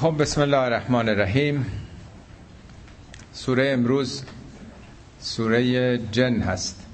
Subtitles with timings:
[0.00, 1.66] خب بسم الله الرحمن الرحیم.
[3.32, 4.22] سوره امروز
[5.20, 6.86] سوره جن هست.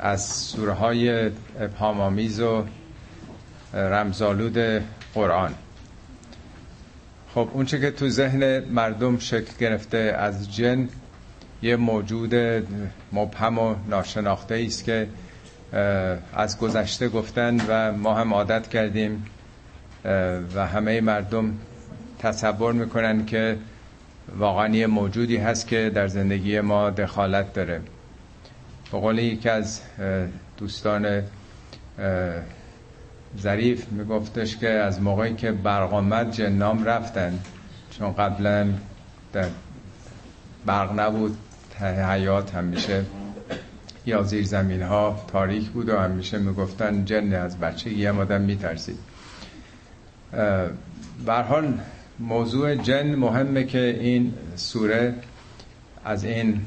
[0.00, 1.30] از سوره های
[2.40, 2.62] و
[3.74, 4.58] رمزالود
[5.14, 5.54] قرآن.
[7.34, 10.88] خب اونچه که تو ذهن مردم شکل گرفته از جن
[11.62, 12.34] یه موجود
[13.12, 15.08] مبهم و ناشناخته است که
[16.34, 19.24] از گذشته گفتن و ما هم عادت کردیم
[20.54, 21.54] و همه مردم
[22.18, 23.56] تصور می‌کنن که
[24.38, 27.80] واقعا یه موجودی هست که در زندگی ما دخالت داره.
[28.92, 29.80] به قول یکی از
[30.58, 31.22] دوستان
[33.38, 37.38] ظریف میگفتش که از موقعی که برق آمد جنام رفتن.
[37.90, 38.68] چون قبلا
[39.32, 39.48] در
[40.66, 41.36] برق نبود
[41.80, 43.04] حیات همیشه
[44.06, 48.98] یا زیر زمین ها تاریک بود و همیشه می‌گفتن جن از بچه یه آدم میترسید.
[51.26, 51.78] حال
[52.18, 55.14] موضوع جن مهمه که این سوره
[56.04, 56.60] از این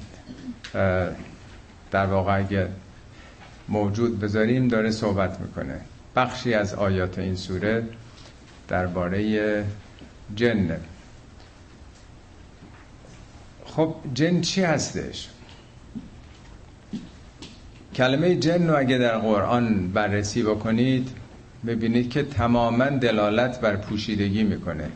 [1.91, 2.67] در واقع اگه
[3.69, 5.81] موجود بذاریم داره صحبت می‌کنه.
[6.15, 7.83] بخشی از آیات این سوره
[8.67, 9.65] درباره
[10.35, 10.77] جن.
[13.65, 15.29] خب جن چی هستش؟
[17.95, 21.09] کلمه جن رو اگه در قرآن بررسی بکنید
[21.67, 24.89] ببینید که تماما دلالت بر پوشیدگی می‌کنه.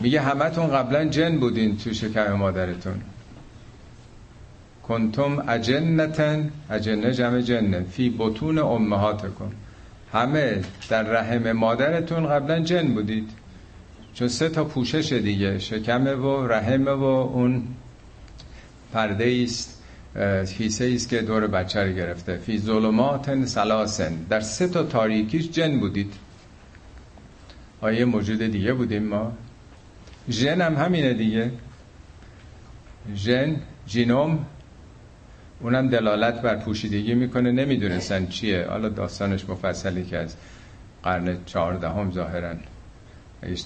[0.00, 3.00] میگه همتون قبلا جن بودین تو شکم مادرتون.
[4.82, 7.80] کنتم اجنتن اجنه جمع جنه.
[7.80, 9.50] فی بطون امهاتکم.
[10.12, 13.30] همه در رحم مادرتون قبلا جن بودید.
[14.14, 17.62] چون سه تا پوشش دیگه شکمه و رحمه و اون
[18.92, 19.73] پرده است
[20.56, 22.36] کیسه است که دور بچه رو گرفته.
[22.36, 24.14] فی ظلمات سلاسن.
[24.30, 26.14] در سه تا تاریکیش جن بودید.
[27.80, 29.32] آیه موجود دیگه بودیم ما.
[30.30, 31.50] ژن هم همینه دیگه.
[33.14, 34.46] ژن جینوم
[35.60, 37.52] اونم دلالت بر پوشیدگی می‌کنه.
[37.52, 38.66] نمی‌دونستن چیه.
[38.68, 40.36] حالا داستانش مفصلی که از
[41.02, 42.54] قرن چهاردهم ظاهرا.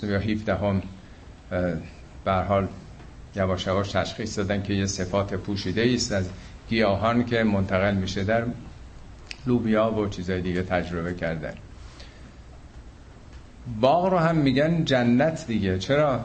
[0.03, 0.83] یا 17 هم
[2.27, 2.69] حال
[3.37, 6.29] یواش یواش تشخیص دادن که یه صفات پوشیده است از
[6.69, 8.45] گیاهان که منتقل میشه در
[9.47, 11.55] لوبیا و چیزای دیگه تجربه کردن.
[13.81, 15.79] باغ رو هم میگن جنت دیگه.
[15.79, 16.25] چرا؟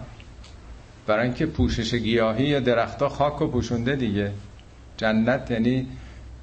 [1.08, 4.32] برای اینکه پوشش گیاهی یا درختها خاک و پوشونده دیگه.
[4.98, 5.88] جنت یعنی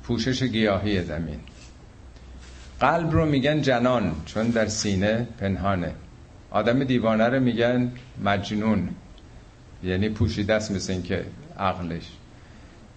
[0.03, 1.41] پوشش گیاهی زمین.
[2.81, 5.93] قلب رو میگن جنان چون در سینه پنهانه.
[6.51, 7.93] آدم دیوانه رو میگن
[8.25, 8.89] مجنون.
[9.85, 11.25] یعنی پوشیده است مثل اینکه
[11.59, 12.11] عقلش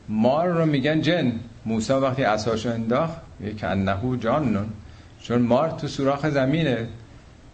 [0.10, 1.32] مار رو میگن جن.
[1.66, 4.66] موسی وقتی اساشو انداخت یک انهو جانون
[5.22, 6.88] چون مار تو سوراخ زمینه.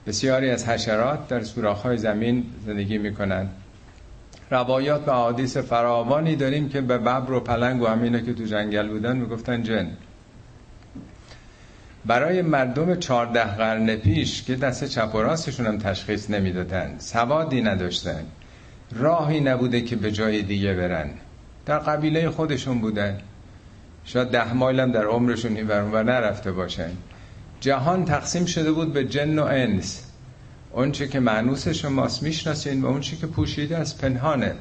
[0.08, 3.48] بسیاری از حشرات در سوراخ های زمین زندگی می‌کنن.
[4.52, 8.88] روایات و حادیث فراوانی داریم که به ببر و پلنگ و همینه که تو جنگل
[8.88, 9.88] بودن می‌گفتن جن.
[12.06, 18.24] برای مردم چهارده قرن پیش که دست چپ و راستشون هم تشخیص نمی‌دادن سوادی نداشتن.
[18.92, 21.10] راهی نبوده که به جای دیگه برن.
[21.66, 23.18] در قبیله خودشون بودن.
[24.06, 26.92] شاید ده مایل هم در عمرشون این و نرفته باشن.
[27.60, 30.06] جهان تقسیم شده بود به جن و انس.
[30.72, 34.54] اونچه که معنوس شماست می‌شناسین و اونچه که پوشیده از پنهانه.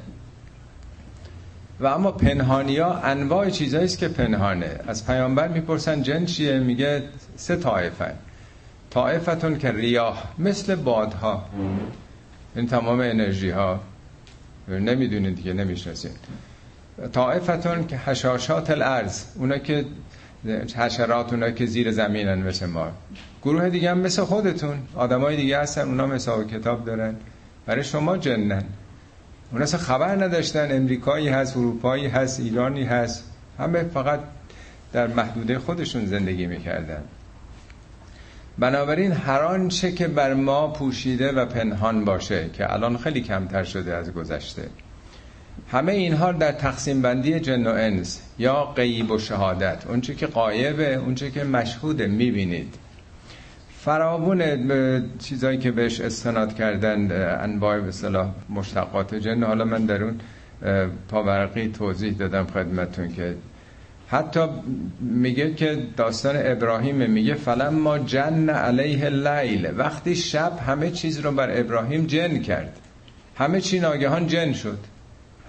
[1.80, 4.80] و اما پنهانی ها انواع چیزایی که پنهانه.
[4.86, 7.02] از پیامبر می‌پرسن جن چیه؟ میگه
[7.36, 8.14] سه طایفه
[8.90, 11.44] طایفتون که ریاه مثل بادها.
[12.56, 13.80] این تمام انرژی ها
[14.68, 16.16] نمی‌دونید دیگه نمی‌شناسید
[17.12, 19.84] طایفتون که حشاشات الارض اونا که
[20.76, 22.92] حشرات اونا که زیر زمینن مثل ما.
[23.42, 24.78] گروه دیگه هم مثل خودتون.
[24.94, 27.14] آدمای دیگه هستن اونا مثل کتاب دارن.
[27.66, 28.62] برای شما جنن.
[29.52, 30.76] اونا اصلا خبر نداشتن.
[30.76, 33.24] امریکایی هست اروپایی هست ایرانی هست.
[33.58, 34.20] همه فقط
[34.92, 37.02] در محدوده خودشون زندگی می‌کردن.
[38.58, 43.94] بنابراین هر آنچه که بر ما پوشیده و پنهان باشه که الان خیلی کمتر شده
[43.94, 44.62] از گذشته
[45.70, 50.94] همه اینها در تقسیم بندی جن و انس یا غیب و شهادت اونچه که قایبه
[50.94, 52.74] اونچه که مشهوده می‌بینید.
[53.78, 54.42] فراوون
[55.18, 60.20] چیزایی که بهش استناد کردن انواع به صلاح مشتقات جن حالا من در اون
[61.08, 63.34] پاورقی توضیح دادم خدمتون که
[64.10, 64.40] حتی
[65.00, 71.32] میگه که داستان ابراهیم میگه فلم ما جن علیه لیل وقتی شب همه چیز رو
[71.32, 72.78] بر ابراهیم جن کرد.
[73.36, 74.78] همه چی ناگهان جن شد.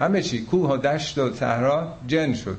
[0.00, 2.58] همه چی کوه و دشت و صحرا جن شد.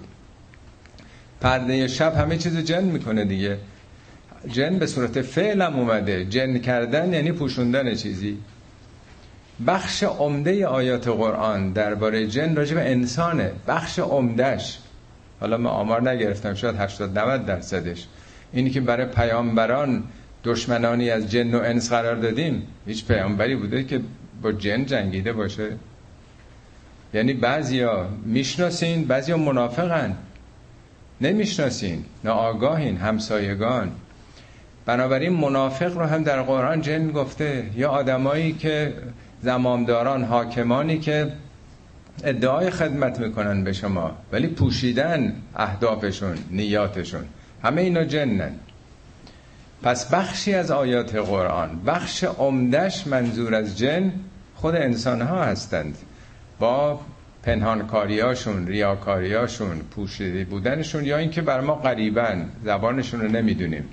[1.42, 3.58] پرده شب همه چیز جن می‌کنه دیگه.
[4.48, 6.26] جن به صورت فعل هم اومده.
[6.26, 8.38] جن کردن یعنی پوشوندن چیزی.
[9.68, 13.52] بخش عمده آیات قرآن درباره جن راجع به انسانه.
[13.68, 14.80] بخش عمدهش.
[15.42, 18.08] حالا من آمار نگرفتم شاید 80 90 درصدش.
[18.54, 20.04] اینی که برای پیامبران
[20.44, 24.02] دشمنانی از جن و انس قرار دادیم هیچ پیامبری بوده که
[24.42, 25.68] با جن جنگیده باشه.
[27.14, 30.18] یعنی بعضیا می‌شناسین بعضیا منافقن.
[31.22, 33.92] نمی‌شناسین ناآگاهین همسایگان.
[34.86, 37.66] بنابراین منافق رو هم در قرآن جن گفته.
[37.76, 38.94] یا آدمایی که
[39.42, 41.32] زمامداران حاکمانی که
[42.24, 47.26] ادعای خدمت می‌کنن به شما ولی پوشیدن اهدافشون نیاتشون
[47.64, 48.52] همه اینا جنن.
[49.84, 54.12] پس بخشی از آیات قرآن بخش عمدش منظور از جن
[54.56, 55.98] خود انسان ها هستند.
[56.60, 57.00] با
[57.44, 63.84] پنهانکاریاشون ریاکاریاشون پوشیده بودنشون یا اینکه بر ما قریبن زبانشون رو نمی‌دونیم.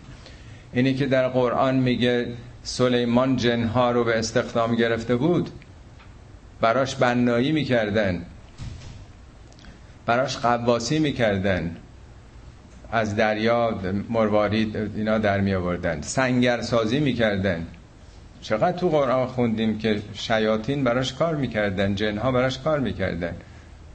[0.72, 2.26] اینی که در قرآن میگه
[2.62, 5.50] سلیمان جنها رو به استخدام گرفته بود
[6.60, 8.22] براش بنایی می‌کردن.
[10.06, 11.76] براش قواسی می‌کردن.
[12.92, 17.66] از دریا مروارید اینا در می آوردن سنگر سازی می‌کردن.
[18.40, 23.32] چقدر تو قرآن خوندیم که شیاطین براش کار می‌کردن جنها براش کار می‌کردن.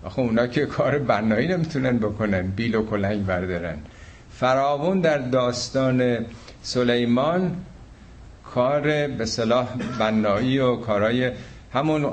[0.03, 3.77] آخه اونا که کار بنایی نمی‌تونن بکنن بیل و کلنگ بردارن.
[4.31, 6.25] فراون در داستان
[6.61, 7.55] سلیمان
[8.45, 9.67] کار به صلاح
[9.99, 11.31] بنایی و کارهای
[11.73, 12.11] همون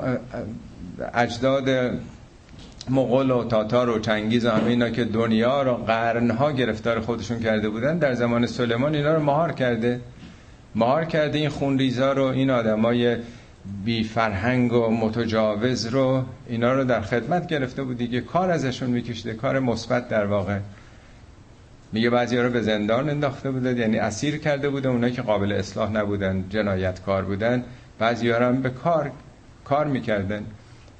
[1.13, 1.69] اجداد
[2.89, 7.97] مغول و تاتار و چنگیز و اینا که دنیا رو قرنها گرفتار خودشون کرده بودن
[7.97, 9.99] در زمان سلیمان اینا رو مهار کرده.
[10.75, 13.17] مهار کرده این خونریزا رو این آدمای
[13.85, 18.21] بی فرهنگ و متجاوز رو اینا رو در خدمت گرفته بود دیگه.
[18.21, 20.59] کار ازشون میکشده کار مثبت در واقع.
[21.91, 25.91] میگه بعضی رو به زندان انداخته بوده یعنی اسیر کرده بوده اونایی که قابل اصلاح
[25.91, 27.63] نبودن جنایتکار بودن.
[27.99, 29.11] بعضی هم به کار
[29.71, 30.43] کار می‌کردن.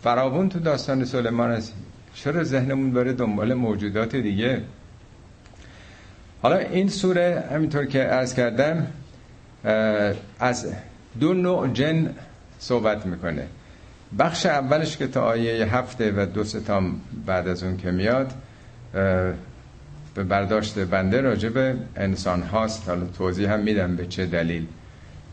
[0.04, 1.74] فراون تو داستان سلیمان است
[2.14, 4.62] چرا ذهنمون بره دنبال موجودات دیگه؟
[6.42, 8.88] حالا این سوره همینطور که عرض کردم
[10.40, 10.68] از
[11.20, 12.16] دو نوع جن
[12.60, 13.48] صحبت می‌کنه.
[14.20, 18.32] بخش اولش که تا آیه هفته و دو ستام بعد از اون که میاد
[20.16, 22.90] به برداشت بنده راجع به انسان هاست.
[22.90, 24.66] حالا توضیح هم میدم به چه دلیل.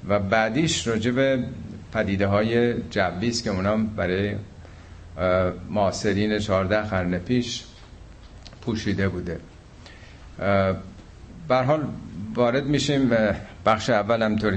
[0.09, 1.45] و بعدیش راجع به
[1.93, 4.35] پدیده های جویست که اونام برای
[5.71, 7.65] معاصرین 14 قرن پیش
[8.63, 9.41] پوشیده بوده.
[11.49, 11.85] بر حال
[12.35, 13.33] وارد میشیم و
[13.67, 14.57] بخش اول هم طور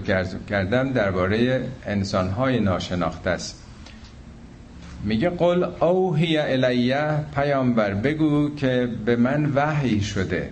[0.50, 3.63] کردم درباره انسان های ناشناخته است.
[5.04, 10.50] میگه قل اوهی الیه پیامبر بگو که به من وحی شده.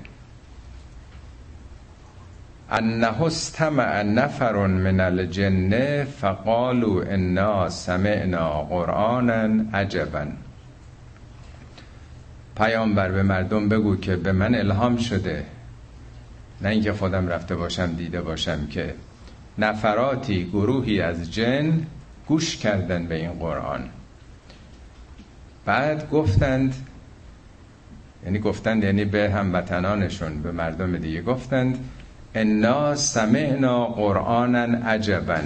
[2.71, 10.27] انه استمع نفر من الجن فقالوا انا سمعنا قرآنا عجبا.
[12.57, 15.45] پیامبر به مردم بگو که به من الهام شده.
[16.62, 18.94] نه اینکه خودم رفته باشم دیده باشم که
[19.57, 21.86] نفراتی گروهی از جن
[22.27, 23.89] گوش کردن به این قرآن.
[25.66, 26.75] بعد گفتند
[28.25, 31.77] یعنی گفتند یعنی به هموطنانشون به مردم دیگه گفتند
[32.35, 35.41] انا سمعنا قرآنا عجبا.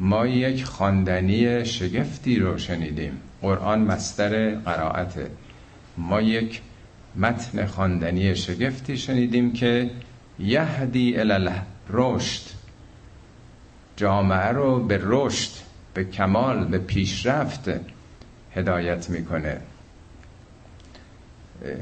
[0.00, 3.20] ما یک خواندنی شگفتی رو شنیدیم.
[3.42, 5.30] قرآن مستر قرائته.
[5.96, 6.60] ما یک
[7.16, 9.90] متن خواندنی شگفتی شنیدیم که
[10.38, 11.50] یهدی الی
[11.90, 12.42] رشد.
[13.96, 15.50] جامعه رو به رشد
[15.94, 17.70] به کمال به پیشرفت
[18.54, 19.60] هدایت می‌کنه.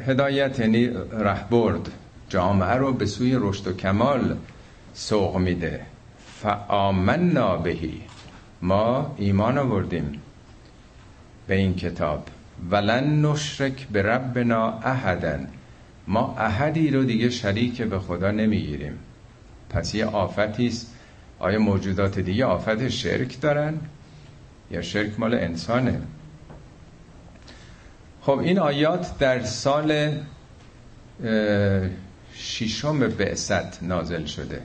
[0.06, 1.90] هدایت یعنی رهبرد.
[2.32, 4.36] جامعه رو به سوی رشد و کمال
[4.94, 5.80] سوق میده.
[6.42, 8.00] فآمنا بهی.
[8.62, 10.22] ما ایمان آوردیم
[11.46, 12.26] به این کتاب.
[12.70, 15.48] ولن نشرک به ربنا احدن
[16.06, 18.98] ما احدی رو دیگه شریک به خدا نمی‌گیریم.
[19.70, 20.94] پس یه آفتی است.
[21.38, 23.74] آیا موجودات دیگه آفت شرک دارن؟
[24.70, 26.00] یا شرک مال انسانه؟
[28.22, 30.18] خب این آیات در سال
[32.34, 34.62] ششم بعثت نازل شده.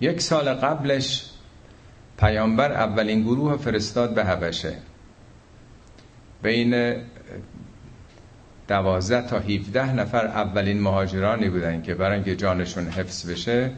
[0.00, 1.30] یک سال قبلش
[2.18, 4.76] پیامبر اولین گروه فرستاد به حبشه.
[6.42, 6.96] بین
[8.68, 13.70] دوازده تا 17 نفر اولین مهاجرانی بودن که برای اینکه جانشون حفظ بشه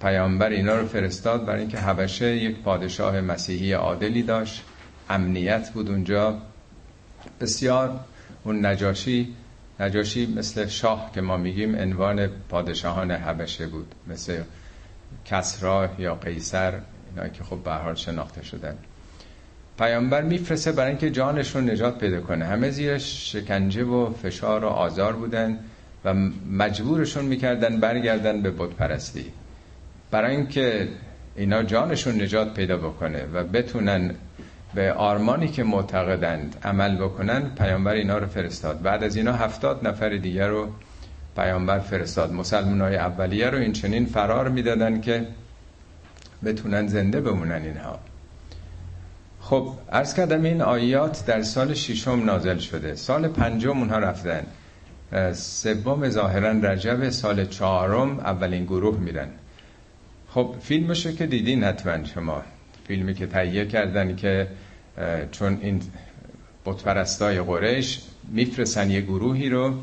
[0.00, 4.62] پیامبر اینا رو فرستاد برای اینکه حبشه یک پادشاه مسیحی عادلی داشت
[5.10, 6.38] امنیت بود اونجا.
[7.40, 8.00] بسیار
[8.44, 9.34] اون نجاشی
[9.82, 13.94] نجاشی مثل شاه که ما میگیم عنوان پادشاهان حبشه بود.
[14.06, 14.42] مثل
[15.24, 16.72] کسرا یا قیصر
[17.10, 18.74] اینا که خب به حال شناخته شدن.
[19.78, 22.44] پیامبر میفرسته برای اینکه جانشون نجات پیدا کنه.
[22.44, 25.58] همه زیر شکنجه و فشار و آزار بودن
[26.04, 26.14] و
[26.50, 29.24] مجبورشون می‌کردن برگردن به بت پرستی
[30.10, 30.88] برای اینکه
[31.36, 34.14] اینا جانشون نجات پیدا بکنه و بتونن
[34.74, 38.82] به آرمانی که معتقدند عمل بکنن پیامبر اینا رو فرستاد.
[38.82, 40.68] بعد از اینا هفتاد نفر دیگر رو
[41.36, 42.32] پیامبر فرستاد.
[42.32, 45.26] مسلمان های اولیه رو این چنین فرار می‌دادن که
[46.44, 47.98] بتونن زنده بمونن اینها.
[49.40, 52.94] خب ارز کردم این آیات در سال ششم نازل شده.
[52.94, 54.46] سال پنجم اونها رفتن.
[55.32, 59.28] سوم ظاهرا رجب سال چهارم اولین گروه میرن.
[60.28, 62.42] خب فیلمشو که دیدین حتما شما.
[62.86, 64.48] فیلمی که تهیه کردن که
[65.32, 65.82] چون این
[66.66, 69.74] بتپرستای قریش میفرسن یه گروهی رو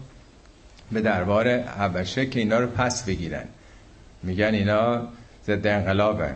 [0.92, 3.46] به دربار حبشه که اینا رو پس بگیرن.
[4.24, 5.08] میگن اینا
[5.48, 6.36] ضد انقلابن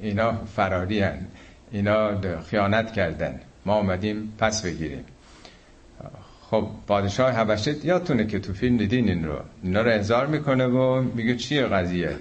[0.00, 1.26] اینا فراری هن.
[1.72, 3.40] اینا خیانت کردن.
[3.66, 5.04] ما آمدیم پس بگیریم.
[6.50, 9.38] خب پادشاه حبشه یادتونه که تو فیلم دیدین این رو.
[9.62, 12.16] اینا رو احضار می‌کنه و میگه چیه قضیه؟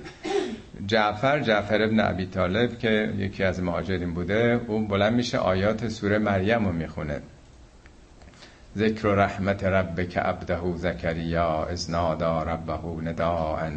[0.86, 6.17] جعفر جعفر ابن عبی طالب که یکی از مهاجرین بوده اون بلند میشه آیات سوره
[6.17, 7.22] مریم رو می‌خونه.
[8.77, 13.72] ذکر رحمت ربک عبده زکریا از نادا ربه نداعا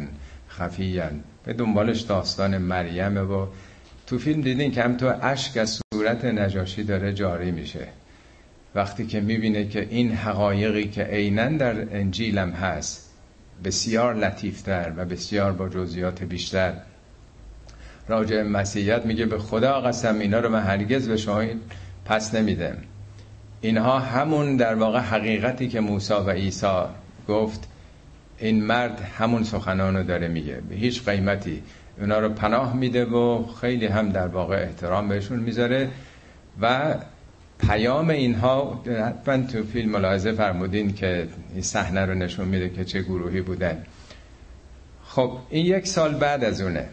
[0.49, 1.09] خفیا.
[1.45, 3.47] به دنبالش داستان مریمه و
[4.07, 7.87] تو فیلم دیدین که هم تو اشک از صورت نجاشی داره جاری میشه.
[8.75, 13.13] وقتی که می‌بینه که این حقایقی که عینا در انجیلم هست
[13.63, 16.73] بسیار لطیفتر و بسیار با جزئیات بیشتر
[18.07, 21.43] راجع مسیحیت میگه به خدا قسم اینا رو من هرگز به شما
[22.05, 22.77] پس نمیدم
[23.61, 26.81] اینها همون در واقع حقیقتی که موسی و عیسی
[27.27, 27.67] گفت
[28.37, 30.61] این مرد همون سخنان رو داره میگه.
[30.69, 31.63] به هیچ قیمتی.
[31.99, 35.89] اونا رو پناه میده و خیلی هم در واقع احترام بهشون می‌ذاره
[36.61, 36.95] و
[37.67, 43.01] پیام اینها حتما تو فیلم ملاحظه فرمودین که این صحنه رو نشون میده که چه
[43.01, 43.85] گروهی بودن.
[45.03, 46.87] خب این یک سال بعد از اونه.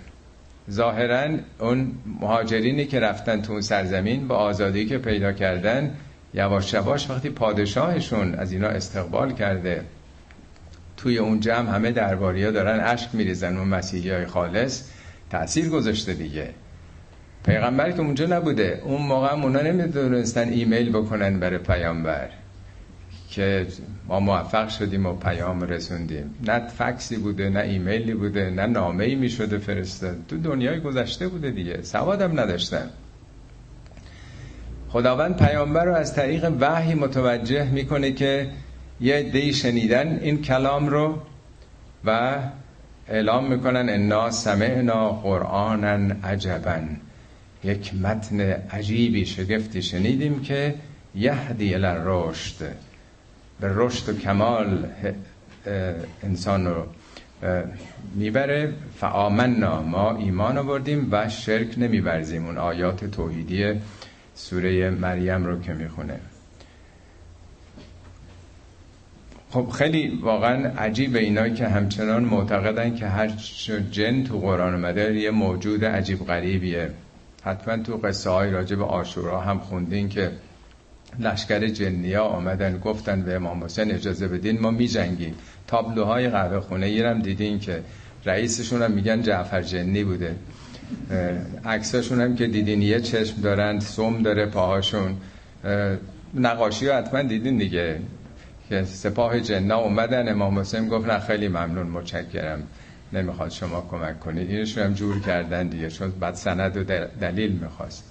[0.70, 5.94] ظاهرا اون مهاجرینی که رفتن تو اون سرزمین با آزادی که پیدا کردن
[6.34, 9.84] یواش یواش وقتی پادشاهشون از اینا استقبال کرده
[10.96, 14.82] توی اون جمع همه درباری ها دارن اشک میریزن اون مسیحی های خالص
[15.30, 16.50] تأثیر گذاشته دیگه.
[17.44, 22.28] پیغمبر که اونجا نبوده اون موقع اونا نمی‌دونستن ایمیل بکنن برای پیامبر.
[23.38, 23.66] که
[24.08, 26.34] ما موفق شدیم و پیام رسوندیم.
[26.46, 30.16] نه فکسی بوده نه ایمیلی بوده نه نامه ای می فرستاد.
[30.28, 31.82] تو دنیای گذشته بوده دیگه.
[31.82, 32.90] سوادم نداشتن.
[34.88, 38.50] خداوند پیامبر رو از طریق وحی متوجه می‌کنه که
[39.00, 41.18] یه دی شنیدن این کلام رو
[42.04, 42.36] و
[43.08, 46.78] اعلام می‌کنن انا سمعنا قرآنا عجبا
[47.64, 48.40] یک متن
[48.70, 50.74] عجیبی شگفتی شنیدیم که
[51.14, 52.87] یهدی رشد
[53.60, 54.86] به رشد و کمال
[56.22, 56.86] انسان رو
[58.14, 58.72] می‌بره.
[58.96, 62.46] فآمنا ما ایمان آوردیم و شرک نمیورزیم.
[62.46, 63.80] اون آیات توحیدی
[64.34, 66.20] سوره مریم رو که می‌خونه.
[69.50, 73.28] خب خیلی واقعا عجیب اینا که همچنان معتقدن که هر
[73.90, 76.90] جن تو قرآن اومده یه موجود عجیب غریبیه.
[77.42, 80.30] حتما تو قصه های راجع به آشورا هم خوندین که
[81.20, 85.34] لشکر جنیا آمدن گفتن به امام حسین اجازه بدین ما می جنگیم
[85.66, 87.82] تابلوهای قهوه خونه هم دیدین که
[88.24, 90.36] رئیسشون هم میگن جعفر جنی بوده.
[91.64, 95.16] عکساشون هم که دیدین یه چشم دارن سوم داره پاهاشون.
[96.34, 98.00] نقاشی رو حتما دیدین دیگه.
[98.68, 102.62] که سپاه جنا اومدن امام حسین گفت خیلی ممنون متشکرم.
[103.12, 104.50] نمی‌خواد شما کمک کنید.
[104.50, 106.84] اینشون هم جور کردن دیگه چون بعد سند و
[107.20, 108.04] دلیل می‌خواست.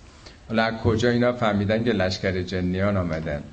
[0.50, 3.44] حالا کجا اینا فهمیدن که لشکر جنیان آمدن؟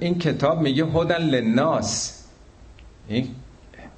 [0.00, 2.22] این کتاب میگه هدن لناس
[3.08, 3.28] این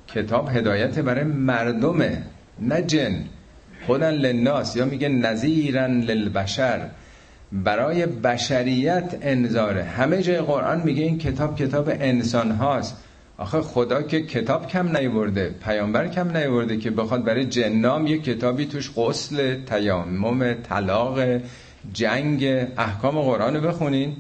[0.09, 2.23] کتاب هدایت برای مردمه
[2.59, 3.25] نه جن.
[3.89, 6.89] هدن لناس یا میگه نظیرن للبشر.
[7.53, 9.85] برای بشریت انذاره.
[9.85, 12.97] همه جای قرآن میگه این کتاب کتاب انسان هاست.
[13.41, 18.67] آخه خدا که کتاب کم نیورده پیامبر کم نیورده که بخواد برای جنام یه کتابی
[18.67, 21.41] توش غسل تیامم طلاق
[21.93, 22.45] جنگ
[22.79, 24.17] احکام قرآن رو بخونین.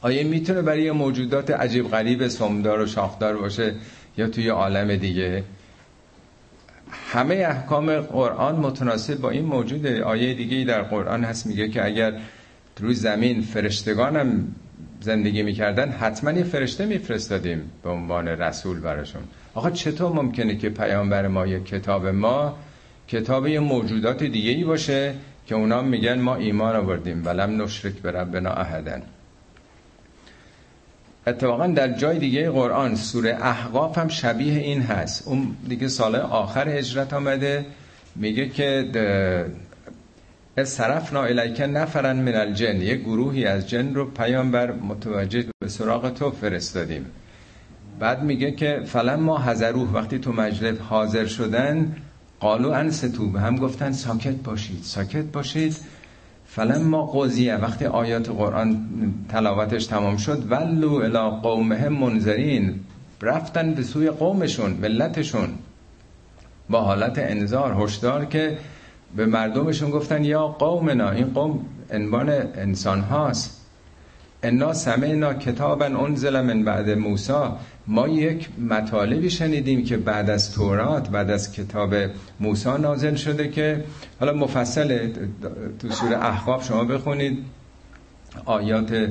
[0.00, 3.74] آیا می‌تونه برای موجودات عجیب غریب سمدار و شاخدار باشه
[4.18, 5.44] یا توی عالم دیگه؟
[7.12, 10.04] همه احکام قرآن متناسب با این موجوده.
[10.04, 12.20] آیه دیگه در قرآن هست میگه که اگر
[12.80, 14.54] روی زمین فرشتگانم
[15.02, 19.22] زندگی می‌کردن حتما یه فرشته میفرستادیم به عنوان رسول براشون.
[19.54, 22.56] آقا چطور ممکنه که پیامبر ما یک کتاب ما
[23.08, 25.14] کتاب یه موجودات دیگه ای باشه
[25.46, 29.02] که اونا میگن ما ایمان آوردیم؟ ولم نشرک به ربنا احدن
[31.26, 35.28] اتفاقا در جای دیگه قرآن سوره احقاف هم شبیه این هست.
[35.28, 37.66] اون دیگه سال آخر هجرت آمده.
[38.16, 38.88] میگه که
[40.56, 42.82] صرفنا الیک نفرن من الجن.
[42.82, 47.06] یه گروهی از جن رو پیامبر متوجه به سراغ تو فرستادیم.
[47.98, 51.96] بعد میگه که فلم ما حضروه وقتی تو مجلس حاضر شدن
[52.40, 53.30] قالو انستو.
[53.30, 55.76] به هم گفتن ساکت باشید ساکت باشید.
[56.46, 58.88] فلم ما قضیه وقتی آیات قرآن
[59.28, 62.80] تلاوتش تمام شد ولو الی قومهم منذرین.
[63.22, 65.48] رفتن به سوی قومشون ملتشون.
[66.70, 68.58] با حالت انذار هشدار که
[69.16, 73.58] به مردمشون گفتن یا قومنا این قوم عنوان انسان هاست.
[74.42, 77.32] انا سمعنا کتابا انزل من بعد موسی.
[77.86, 81.94] ما یک مطالبی شنیدیم که بعد از تورات بعد از کتاب
[82.40, 83.84] موسی نازل شده که
[84.20, 85.08] حالا مفصل
[85.78, 87.38] تو سوره احقاف شما بخونید.
[88.44, 89.08] آیات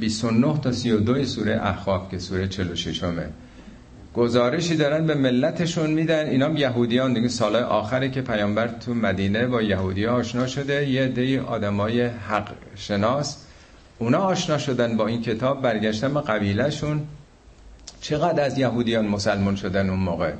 [0.00, 3.28] 29 تا 32 سوره احقاف که سوره 46 همه
[4.14, 6.26] گزارشی دارن به ملتشون میدن.
[6.26, 7.28] اینا یهودیان دیگه.
[7.28, 10.88] سالهای آخره که پیامبر تو مدینه با یهودی آشنا شده.
[10.88, 13.44] یه دی آدمای حق شناس.
[13.98, 17.02] اونا آشنا شدن با این کتاب برگشتن به قبیلهشون.
[18.00, 20.32] چقدر از یهودیان مسلمان شدن اون موقع؟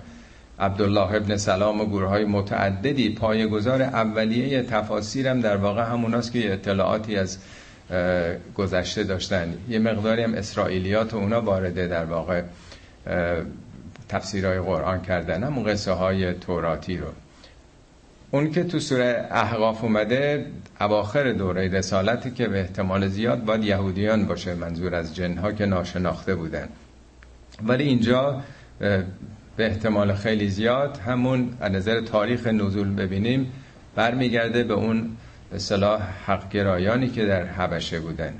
[0.58, 3.10] عبدالله ابن سلام و گروه های متعددی.
[3.10, 7.38] پایگزار اولیه تفاسیرم در واقع هموناست که اطلاعاتی از
[8.54, 9.54] گذشته داشتن.
[9.68, 12.42] یه مقداری هم اسرائیلیات و اونا وارده در واقع
[14.08, 17.06] تفسیرهای قرآن کردن همون قصه های توراتی رو.
[18.30, 20.46] اون که تو سوره احقاف اومده
[20.80, 26.34] اواخر دوره رسالتی که به احتمال زیاد باید یهودیان باشه منظور از جنها که ناشناخته
[26.34, 26.68] بودن.
[27.66, 28.42] ولی اینجا
[29.56, 33.52] به احتمال خیلی زیاد همون از نظر تاریخ نزول ببینیم
[33.94, 35.16] برمیگرده به اون
[35.54, 38.34] اصطلاح حق گرایانی که در حبشه بودن.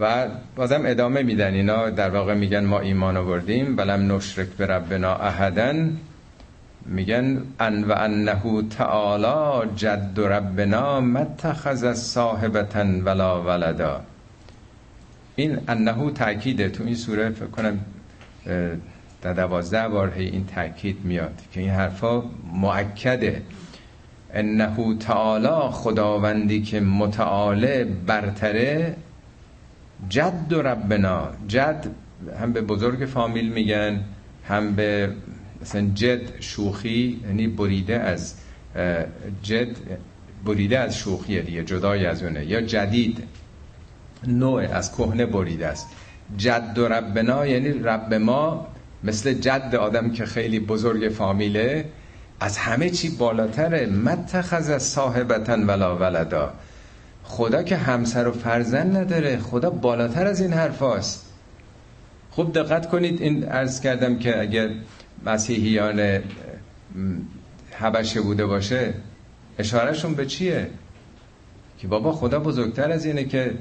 [0.00, 1.54] و بازم ادامه میدن.
[1.54, 3.76] اینا در واقع میگن ما ایمان آوردیم.
[3.76, 5.96] ولم نشرک به ربنا احدن.
[6.86, 14.00] میگن ان و انه تعالی جد ربنا متخذ صاحبتا ولا ولدا.
[15.36, 17.78] این انه تاکیده تو این سوره فکر کنم
[19.22, 22.22] در دوازده بار این تاکید میاد که این حرفا
[22.52, 23.42] مؤکده.
[24.34, 28.96] انه تعالی خداوندی که متعاله برتره
[30.08, 31.86] جد ربنا جد
[32.40, 34.00] هم به بزرگ فامیل میگن
[34.48, 35.12] هم به
[35.62, 38.34] مثلا جد شوخی یعنی بریده از
[39.42, 39.76] جد
[40.44, 43.22] بریده از شوخی دیگه جدای از اونه یا جدید
[44.26, 45.86] نوع از کهنه بریده است.
[46.36, 48.66] جد و ربنا یعنی رب ما
[49.04, 51.84] مثل جد آدم که خیلی بزرگ فامیله
[52.40, 53.86] از همه چی بالاتره.
[53.86, 56.52] متخذ صاحبتن ولا ولدا.
[57.30, 59.38] خدا که همسر و فرزند نداره.
[59.38, 61.26] خدا بالاتر از این حرف هاست.
[62.30, 63.22] خوب دقت کنید.
[63.22, 64.68] این عرض کردم که اگر
[65.26, 66.18] مسیحیان
[67.72, 68.94] حبشه بوده باشه
[69.58, 70.70] اشارهشون به چیه؟
[71.78, 73.54] که بابا خدا بزرگتر از اینه که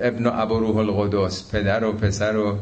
[0.00, 2.58] ابن ابو روح القدس پدر و پسر و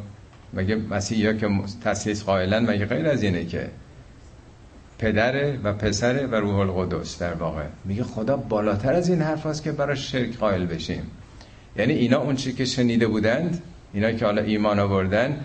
[0.55, 1.49] مگه مسیحی که
[1.85, 3.69] تسلیس قائلن مگه غیر از اینه که
[4.98, 7.64] پدره و پسره و روح القدس در واقع.
[7.85, 11.11] میگه خدا بالاتر از این حرف هست که برای شرک قائل بشیم.
[11.76, 15.44] یعنی اینا اون چی که شنیده بودند اینا که حالا ایمان آوردن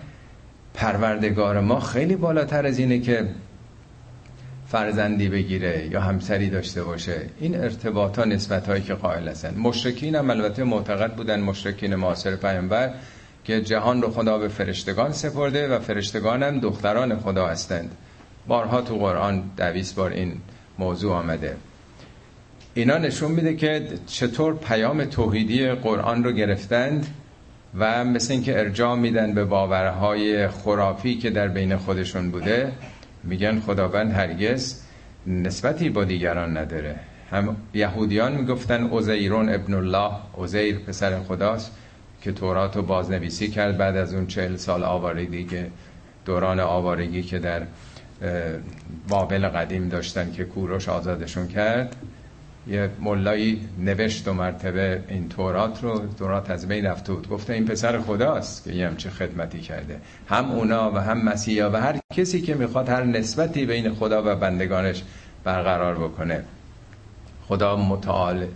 [0.74, 3.28] پروردگار ما خیلی بالاتر از اینه که
[4.66, 7.20] فرزندی بگیره یا همسری داشته باشه.
[7.40, 9.54] این ارتباط ها نسبت هایی که قائل هستن.
[9.54, 12.94] مشرکین هم البته معتقد بودن مشرکین معاصر پیامبر
[13.44, 17.90] که جهان رو خدا به فرشتگان سپرده و فرشتگان هم دختران خدا هستند.
[18.46, 20.32] بارها تو قرآن دویست بار این
[20.78, 21.56] موضوع آمده.
[22.74, 27.06] اینا نشون میده که چطور پیام توحیدی قرآن رو گرفتند
[27.78, 32.72] و مثل اینکه ارجاع میدن به باورهای خرافی که در بین خودشون بوده
[33.24, 34.82] میگن خداوند هرگز
[35.26, 36.96] نسبتی با دیگران نداره.
[37.30, 41.72] هم یهودیان می‌گفتن اوزیرون ابن الله اوزیر پسر خداست
[42.22, 45.70] که تورات رو بازنویسی کرد بعد از اون چهل سال آوارگی که
[46.24, 47.62] دوران آوارگی که در
[49.08, 51.96] بابل قدیم داشتن که کوروش آزادشون کرد.
[52.66, 57.28] یه ملایی نوشت و مرتبه این تورات رو تورات از بین بود.
[57.28, 60.00] گفته این پسر خداست که یه همچه خدمتی کرده.
[60.28, 64.36] هم اونا و هم مسیحا و هر کسی که می‌خواد هر نسبتی بین خدا و
[64.36, 65.02] بندگانش
[65.44, 66.44] برقرار بکنه.
[67.48, 68.46] خدا متعال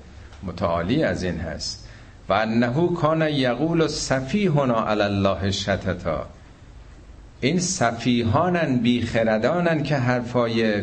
[0.42, 1.88] متعالی از این هست.
[2.28, 6.26] و انه کان یقول سفیهنا علی الله شتتا.
[7.44, 10.82] این سفیهانن بیخردانن که حرفای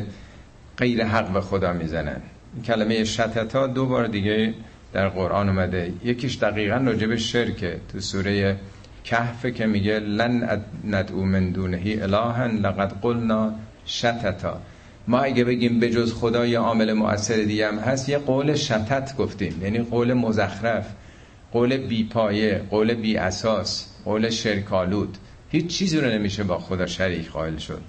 [0.77, 2.21] غیر حق به خدا می‌زنن.
[2.65, 4.53] کلمه شتتا دو بار دیگه
[4.93, 5.93] در قرآن اومده.
[6.03, 7.79] یکیش دقیقا راجب شرکه.
[7.91, 8.55] تو سوره
[9.03, 13.53] کهف که میگه لن ندعو من دونهی الها لقد قلنا
[13.85, 14.61] شتتا.
[15.07, 19.17] ما اگه بگیم به جز خدا یه عامل مؤثر دیگه هم هست یه قول شتت
[19.17, 19.61] گفتیم.
[19.63, 20.85] یعنی قول مزخرف
[21.51, 25.17] قول بی پایه قول بی اساس قول شرکالود.
[25.51, 27.81] هیچ چیزی رو نمیشه با خدا شریک قائل شد.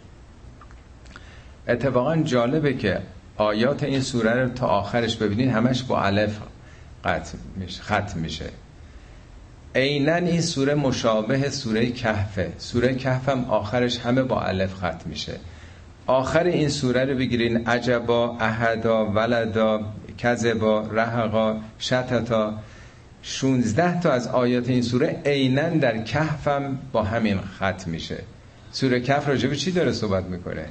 [1.68, 3.01] اتفاقا جالبه که
[3.37, 6.38] آیات این سوره رو تا آخرش ببینید همش با الف
[7.81, 8.44] ختم میشه.
[9.75, 15.33] عینا این سوره مشابه سوره کهفه سوره کهف هم آخرش همه با الف ختم میشه.
[16.07, 17.66] آخر این سوره رو بگیرین.
[17.66, 19.81] عجبا احدا ولدا
[20.18, 22.55] کذبا رهقا شتتا.
[23.22, 28.18] 16 تا از آیات این سوره عینا در کهفم با همین ختم میشه.
[28.72, 30.68] سوره کهف به چی داره صحبت می‌کنه؟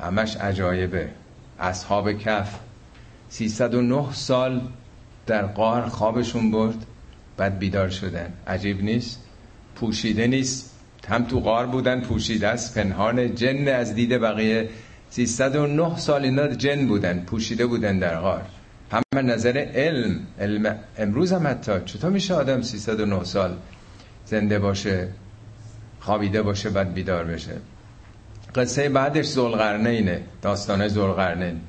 [0.00, 1.08] همش عجایبه.
[1.58, 2.58] اصحاب کف
[3.28, 4.60] 309 سال
[5.26, 6.86] در قار خوابشون برد
[7.36, 8.32] بعد بیدار شدن.
[8.46, 9.20] عجیب نیست.
[9.74, 10.70] پوشیده نیست.
[11.08, 12.74] هم تو غار بودن پوشیده است.
[12.74, 14.68] پنهان جن از دید بقیه.
[15.10, 18.42] 309 سال اینا جن بودن پوشیده بودن در غار.
[18.92, 21.72] هم نظر علم علم امروز هم حتی.
[21.84, 23.56] چطور میشه آدم 309 سال
[24.26, 25.08] زنده باشه
[26.00, 27.52] خوابیده باشه بعد بیدار بشه؟
[28.54, 31.60] قصه بعدش زلغرنینه داستانه زلغرنین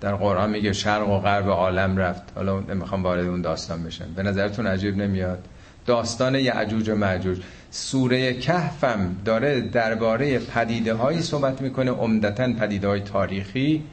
[0.00, 2.22] در قرآن میگه شرق و غرب عالم رفت.
[2.34, 4.14] حالا نمی‌خوام وارد اون داستان بشم.
[4.16, 5.44] به نظرتون عجیب نمیاد؟
[5.86, 7.40] داستان یعجوج و معجوج.
[7.70, 13.84] سوره کهفم داره درباره پدیده هایی صحبت می‌کنه عمدتا پدیده های تاریخی.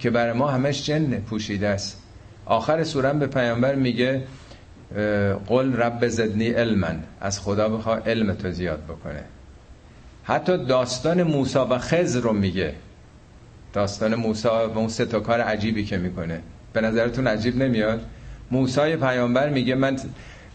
[0.00, 2.02] که برای ما همش جن پوشیده است.
[2.46, 4.22] آخر سورم به پیامبر میگه
[5.46, 9.24] قل رب زدنی علما از خدا بخوا علم تو زیاد بکنه.
[10.24, 12.74] حتی داستان موسا و خز رو میگه.
[13.72, 16.40] داستان موسا و اون سه تا کار عجیبی که می‌کنه.
[16.72, 18.00] به نظرتون عجیب نمیاد؟
[18.50, 19.96] موسای پیامبر میگه من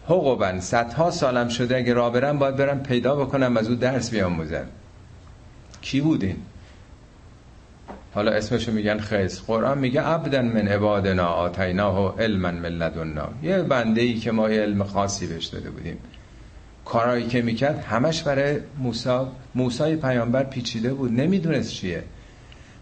[0.06, 4.66] حقوبا صدها سالم شده اگه را برم باید برم پیدا بکنم از او درس بیاموزم.
[5.82, 6.36] کی بودین؟
[8.16, 13.30] حالا اسمشو میگن خیز قرآن میگه عبدا من عبادنا آتیناه علما من لدنا.
[13.44, 15.98] یه بنده ای که ما علم خاصی بهش داده بودیم.
[16.86, 21.12] کارهایی که می‌کرد همش برای موسا موسای پیامبر پیچیده بود.
[21.12, 22.04] نمی‌دونست چیه.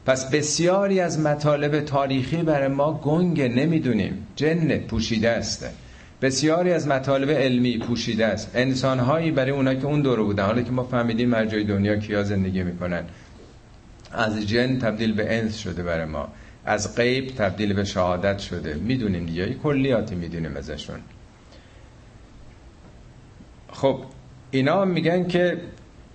[0.06, 4.28] پس بسیاری از مطالب تاریخی برای ما گنگ نمی‌دونیم.
[4.36, 5.66] جن پوشیده است.
[6.22, 8.52] بسیاری از مطالب علمی پوشیده است.
[8.56, 10.46] انسانهایی برای اونا که اون دور بودن.
[10.46, 13.04] حالا که ما فهمیدیم مرجای دنیا کیا زندگی می‌کنن.
[14.14, 16.28] از جن تبدیل به انس شده برای ما.
[16.66, 18.74] از غیب تبدیل به شهادت شده.
[18.74, 19.54] می‌دونیم دیگه.
[19.54, 21.00] کلیاتی می‌دونیم ازشون.
[23.72, 24.00] خب
[24.52, 25.58] اینا میگن که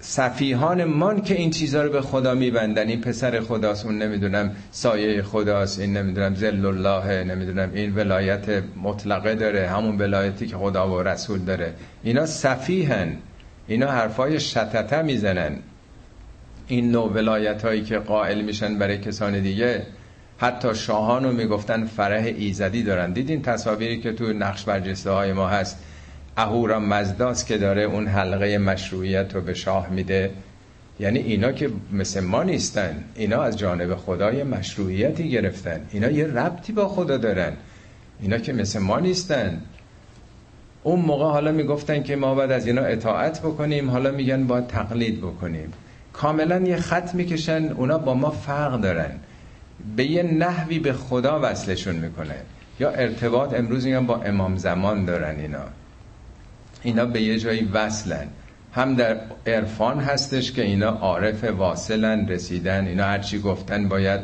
[0.00, 2.88] صفیحان من که این چیزها رو به خدا میبندن.
[2.88, 9.34] این پسر خداست اون نمی‌دونم سایه خداست این نمی‌دونم زل الله نمی‌دونم این ولایت مطلقه
[9.34, 11.74] داره همون ولایتی که خدا و رسول داره.
[12.02, 13.16] اینا صفیحن.
[13.66, 15.58] اینا حرفای شتته می‌زنن.
[16.68, 19.82] این نوع ولایت هایی که قائل میشن برای کسان دیگه
[20.38, 23.12] حتی شاهان رو می‌گفتن فرح ایزدی دارن.
[23.12, 25.78] دیدین تصاویری که تو نقش برجسته های ما هست؟
[26.36, 30.30] اهورا مزداست که داره اون حلقه مشروعیت رو به شاه میده.
[31.00, 33.04] یعنی اینا که مثل ما نیستن.
[33.14, 35.80] اینا از جانب خدای مشروعیتی گرفتن.
[35.92, 37.52] اینا یه ربطی با خدا دارن.
[38.20, 39.60] اینا که مثل ما نیستن.
[40.82, 43.90] اون موقع حالا می‌گفتن که ما باید از اینا اطاعت بکنیم.
[43.90, 45.72] حالا میگن باید تقلید بکنیم.
[46.18, 49.10] کاملا یه خط می‌کشن اونا با ما فرق دارن.
[49.96, 52.34] به یه نحوی به خدا وصلشون می‌کنه.
[52.80, 55.64] یا ارتباط امروز میگن با امام زمان دارن اینا.
[56.82, 58.26] اینا به یه جایی وصلن.
[58.74, 62.86] هم در عرفان هستش که اینا عارف واصلن رسیدن.
[62.86, 64.20] اینا هرچی گفتن باید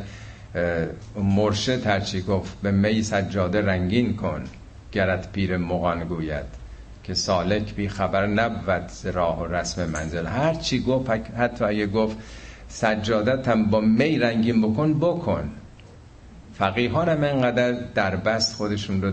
[1.17, 2.61] مرشد هرچی گفت.
[2.63, 4.45] به می سجاده رنگین کن
[4.93, 6.64] گرت پیر مغان گوید.
[7.05, 10.27] که سالک بی خبر نبود راه و رسم منزل.
[10.27, 12.17] هرچی گفت حتی اگه گفت
[12.69, 15.51] سجادت هم با می رنگین بکن بکن.
[16.55, 19.13] فقیهان هم انقدر در بست خودشون رو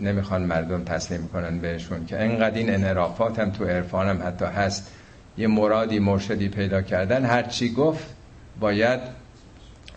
[0.00, 4.92] نمی‌خوان مردم تسلیم کنن بهشون که انقدر این انحرافات هم تو عرفان هم حتی هست.
[5.38, 7.24] یه مرادی مرشدی پیدا کردن.
[7.24, 8.06] هرچی گفت
[8.60, 9.00] باید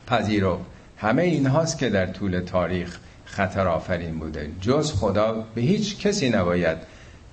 [0.08, 0.60] پذیرو
[0.98, 3.00] همه این هاست که در طول تاریخ
[3.32, 4.50] خطر آفرین بوده.
[4.62, 6.78] جز خدا به هیچ کسی نباید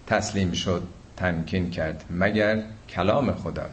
[0.06, 0.82] تسلیم شد
[1.16, 3.66] تمکین کرد مگر کلام خدا.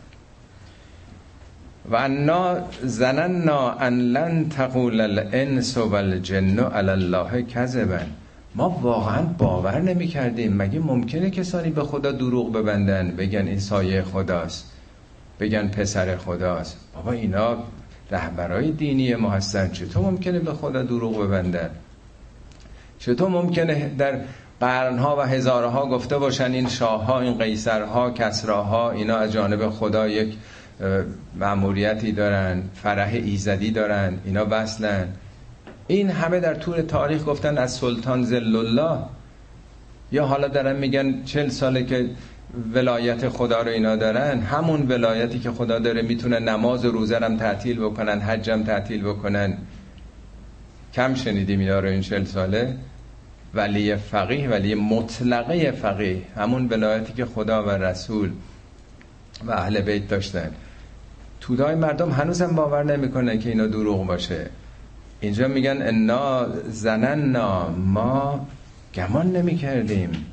[1.92, 8.00] و انا زننا ان لن تقول الانس والجن علی الله کذبا.
[8.56, 14.02] ما واقعا باور نمی کردیم مگه ممکنه کسانی به خدا دروغ ببندن بگن این سایه
[14.02, 14.72] خداست
[15.40, 17.58] بگن پسر خداست؟ بابا اینا
[18.12, 19.70] رهبرای دینی ما هستن.
[19.70, 21.70] چطور ممکنه به خدا دروغ ببندن؟
[23.00, 24.20] چطور ممکنه در
[24.60, 30.38] قرنها و هزارها گفته باشن این شاهها این قیصرها کسراها اینا از جانب خدا یک
[31.36, 35.08] معمولیتی دارن فرح ایزدی دارن اینا وصلن.
[35.88, 39.00] این همه در طول تاریخ گفتن از سلطان زل الله
[40.12, 42.10] یا حالا دارن میگن چل ساله که
[42.74, 44.40] ولایت خدا رو اینا دارن.
[44.40, 49.58] همون ولایتی که خدا داره می‌تونه نماز و روزه هم تعطیل بکنن حجم تعطیل بکنن.
[50.96, 52.76] کم شنیدیم اینا رو این چل ساله.
[53.54, 56.22] ولی فقیه ولی مطلقه فقیه.
[56.38, 58.30] همون ولایتی که خدا و رسول
[59.46, 60.52] و اهل بیت داشتن.
[61.42, 64.46] تودای مردم هنوزم باور نمی‌کنه که اینا دروغ باشه.
[65.22, 68.48] اینجا میگن انا زننا ما
[68.96, 70.26] گمان نمی کردیم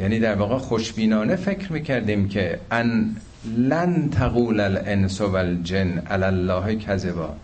[0.00, 3.16] یعنی در واقع خوشبینانه فکر می‌کردیم که ان
[3.56, 7.36] لن تقول الانس والجن علی الله کذبا.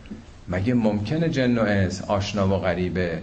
[0.49, 3.19] مگه ممکنه جن و انس آشنا و غریبه؟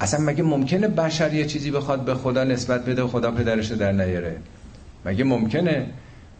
[0.00, 4.36] اصلا مگه ممکنه بشر یه چیزی بخواد به خدا نسبت بده خدا پدرش در نیاره؟
[5.04, 5.86] مگه ممکنه؟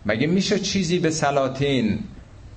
[0.06, 1.98] مگه میشه چیزی به سلاطین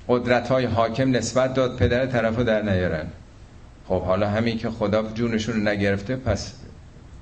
[0.07, 3.05] قدرت های حاکم نسبت داد پدر طرفو در نیارن؟
[3.87, 6.53] خب حالا همین که خدا جونشون رو نگرفته پس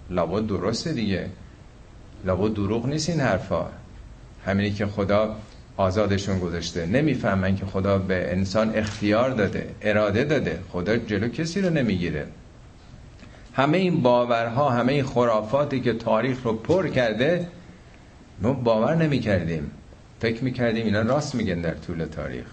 [0.10, 1.30] لابد درسته دیگه.
[2.26, 3.66] لابد دروغ نیست این حرفا.
[4.46, 5.36] همینی که خدا
[5.78, 6.86] آزادشون گذاشته.
[6.86, 10.60] نمی‌فهمن که خدا به انسان اختیار داده اراده داده.
[10.72, 12.26] خدا جلو کسی رو نمی‌گیره.
[13.54, 17.48] همه این باورها همه این خرافاتی که تاریخ رو پر کرده
[18.42, 19.72] ما باور نمی کردیم
[20.22, 22.46] فکر می کردیم اینا راست میگن در طول تاریخ.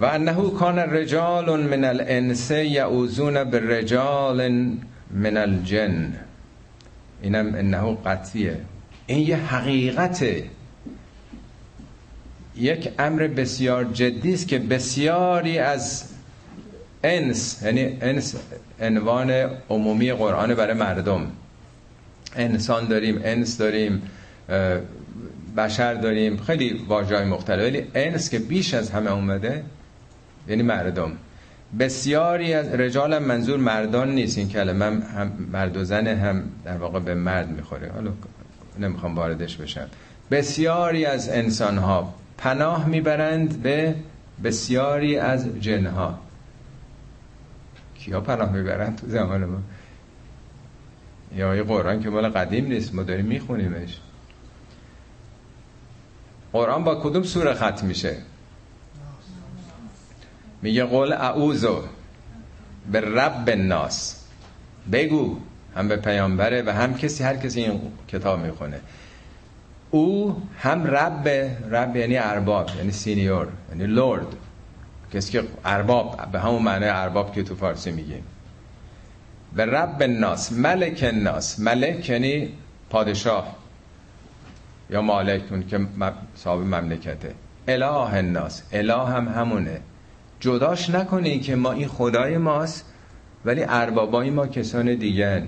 [0.00, 4.50] و انه کان رجال من الانس یعوزون رجال
[5.10, 6.12] من الجن.
[7.22, 8.60] اینم انه قطعیه.
[9.06, 10.44] این یه حقیقته.
[12.56, 16.04] یک امر بسیار جدی است که بسیاری از
[17.04, 18.34] انس یعنی انس
[18.80, 19.30] عنوان
[19.70, 21.26] عمومی قرآن برای مردم.
[22.36, 24.02] انسان داریم انس داریم
[25.56, 27.62] بشر داریم خیلی واژه‌های مختلف.
[27.62, 29.62] ولی انس که بیش از همه اومده
[30.48, 31.12] یعنی مردم.
[31.78, 34.84] بسیاری از رجال منظور مردان نیست این کلمه.
[34.84, 37.90] هم مرد و زن هم در واقع به مرد می‌خوره.
[37.94, 38.10] حالا
[38.80, 39.88] نمی‌خوام واردش بشم.
[40.30, 43.94] بسیاری از انسان ها پناه می‌برند به
[44.44, 46.18] بسیاری از جنها.
[47.94, 49.58] کیا پناه می‌برند تو زمان ما؟
[51.36, 54.00] یا یه قرآن که مال قدیم نیست ما داریم میخونیمش.
[56.52, 58.16] قرآن با کدوم سوره ختم میشه؟
[60.62, 61.82] میگه قول اعوذو
[62.92, 64.24] به رب الناس.
[64.92, 65.36] بگو
[65.76, 68.80] هم به پیامبره و هم کسی هر کسی این کتاب می‌خونه.
[69.94, 71.28] او هم رب
[71.70, 74.26] رب یعنی ارباب یعنی سینیور یعنی لورد.
[75.12, 78.24] کسی که ارباب به همون معنی ارباب که تو فارسی میگیم.
[79.56, 81.60] به رب الناس ملک الناس.
[81.60, 82.48] ملک یعنی
[82.90, 83.56] پادشاه
[84.90, 85.80] یا مالک اون که
[86.34, 87.34] صاحب مملکته.
[87.68, 89.80] اله الناس اله هم همونه.
[90.40, 92.84] جداش نکنی که ما این خدای ماست
[93.44, 95.42] ولی اربابای ما کسان دیگه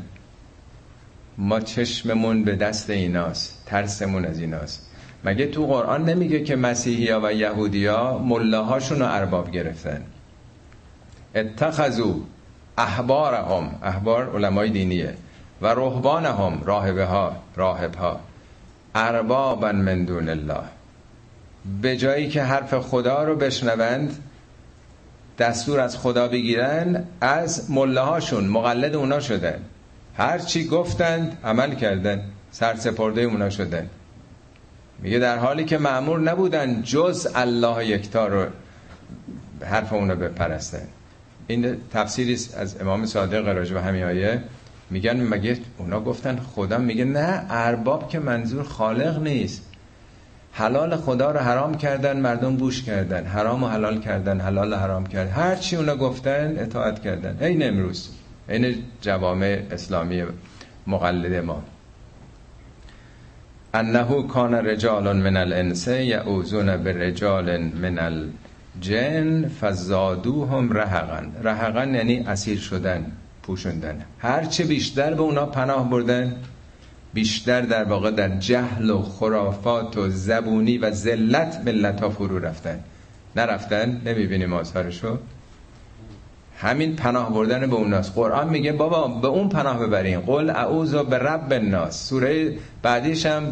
[1.39, 4.91] ما چشممون به دست ایناست ترسمون از ایناست.
[5.25, 10.03] مگه تو قرآن نمیگه که مسیحی ها و یهودی ها ملاهاشون رو ارباب گرفتن؟
[11.35, 12.21] اتخذو
[12.79, 15.15] احبارهم احبار علمای دینیه
[15.63, 18.21] و رهبانهم راهبه ها راهب ها
[18.95, 20.63] اربابا من دون الله.
[21.83, 24.19] به جایی که حرف خدا رو بشنوند
[25.39, 29.61] دستور از خدا بگیرن از ملهاشون مقلد اونا شدن.
[30.17, 33.91] هر چی گفتند عمل کردن سرسپرده اونا شدن
[34.99, 38.47] میگه در حالی که معمور نبودن جز الله یکتا رو
[39.65, 40.89] حرف اونو بپرستن
[41.47, 44.43] این تفسیری از امام صادق راجع به همین آیه.
[44.91, 49.63] میگن مگه اونا گفتن خدا؟ میگه نه ارباب که منظور خالق نیست.
[50.53, 53.25] حلال خدا رو حرام کردن مردم بوش کردن.
[53.25, 55.31] حرام و حلال کردن حلال و حرام کردن.
[55.33, 57.37] هر چی اونا گفتن اطاعت کردن.
[57.41, 58.09] این امروز
[58.49, 60.25] این جوامع اسلامی
[60.87, 61.63] مقلد ما.
[63.75, 71.23] انه کان رجال من الانس یعوذون برجال من الجن فزادوهم رهقا.
[71.43, 74.03] رهقا یعنی اسیر شدن پوشوندن.
[74.19, 76.37] هرچه بیشتر به اونا پناه بردن
[77.15, 82.81] بیشتر در واقع در جهل و خرافات و زبونی و ذلت ملت ها فرو رفتن.
[83.37, 85.19] نرفتن نمی‌بینیم آثارشو.
[86.59, 90.21] همین پناه بردن به اوناست قرآن میگه بابا به اون پناه ببرین.
[90.21, 92.09] قل اعوذ به رب الناس.
[92.09, 93.43] سوره بعدیش هم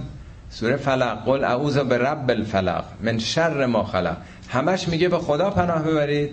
[0.50, 1.24] سوره فلق.
[1.24, 2.84] قل اعوذ به رب الفلق.
[3.02, 4.16] من شر ما خلق.
[4.48, 6.30] همش میگه به خدا پناه ببرید.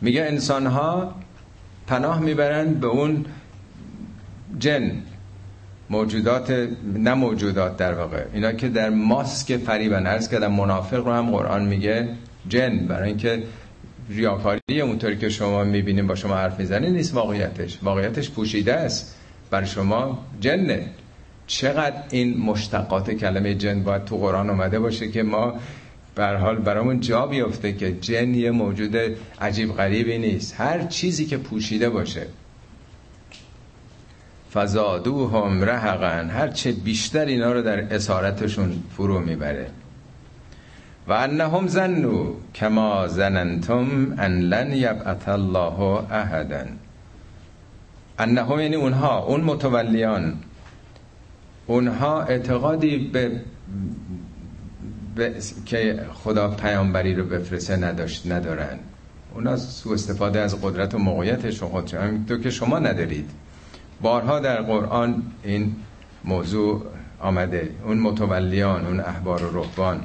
[0.00, 1.14] میگه انسان ها
[1.86, 3.24] پناه می‌برن به اون
[4.58, 4.92] جن.
[5.90, 8.24] موجودات نه موجودات در واقع.
[8.32, 10.06] اینا که در ماسک فریبن.
[10.06, 12.08] ارز کردم منافق رو هم قرآن میگه
[12.48, 12.86] جن.
[12.86, 13.42] برای اینکه
[14.08, 17.78] ریاکاری اونطوری که شما می‌بینیم با شما حرف می‌زنید نیست واقعیتش.
[17.82, 19.16] واقعیتش پوشیده است.
[19.50, 20.88] برای شما جنه.
[21.46, 25.54] چقدر این مشتقات کلمه جن باید تو قرآن اومده باشه که ما
[26.14, 28.96] بر حال برامون جا بیفته که جن یه موجود
[29.40, 30.54] عجیب غریبی نیست.
[30.60, 32.26] هر چیزی که پوشیده باشه.
[34.54, 36.30] فزادوهم رهقن.
[36.30, 39.70] هر چه بیشتر اینا رو در اسارتشون فرو می‌بره.
[41.08, 46.66] و انهم زنو کما زننتم ان لن یبعث الله احدا.
[48.18, 50.34] انهم یعنی اونها اون متولیان.
[51.66, 53.40] اونها اعتقادی به,
[55.66, 58.78] که خدا پیامبری رو بفرسته نداشت ندارن.
[59.34, 63.30] اونا سو استفاده از قدرت و موقعیتشون خودشون تو که شما ندارید.
[64.02, 65.76] بارها در قرآن این
[66.24, 66.82] موضوع
[67.20, 67.70] آمده.
[67.84, 70.00] اون متولیان اون احبار و رهبان.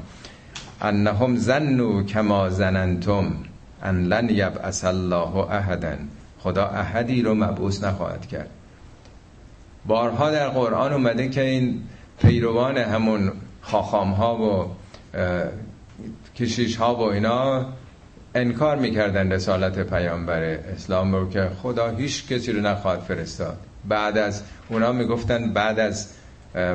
[0.81, 3.33] انهم زنو کما زننتم
[3.83, 5.95] ان لن یبعث الله احدا.
[6.39, 8.49] خدا احدی رو مبعوث نخواهد کرد.
[9.85, 11.81] بارها در قرآن اومده که این
[12.21, 14.75] پیروان همون خاخام ها و
[16.35, 17.65] کشیش ها و اینا
[18.35, 23.57] انکار می‌کردن رسالت پیامبر اسلام رو که خدا هیچ کسی رو نخواهد فرستاد.
[23.87, 26.07] بعد از اونا می‌گفتن بعد از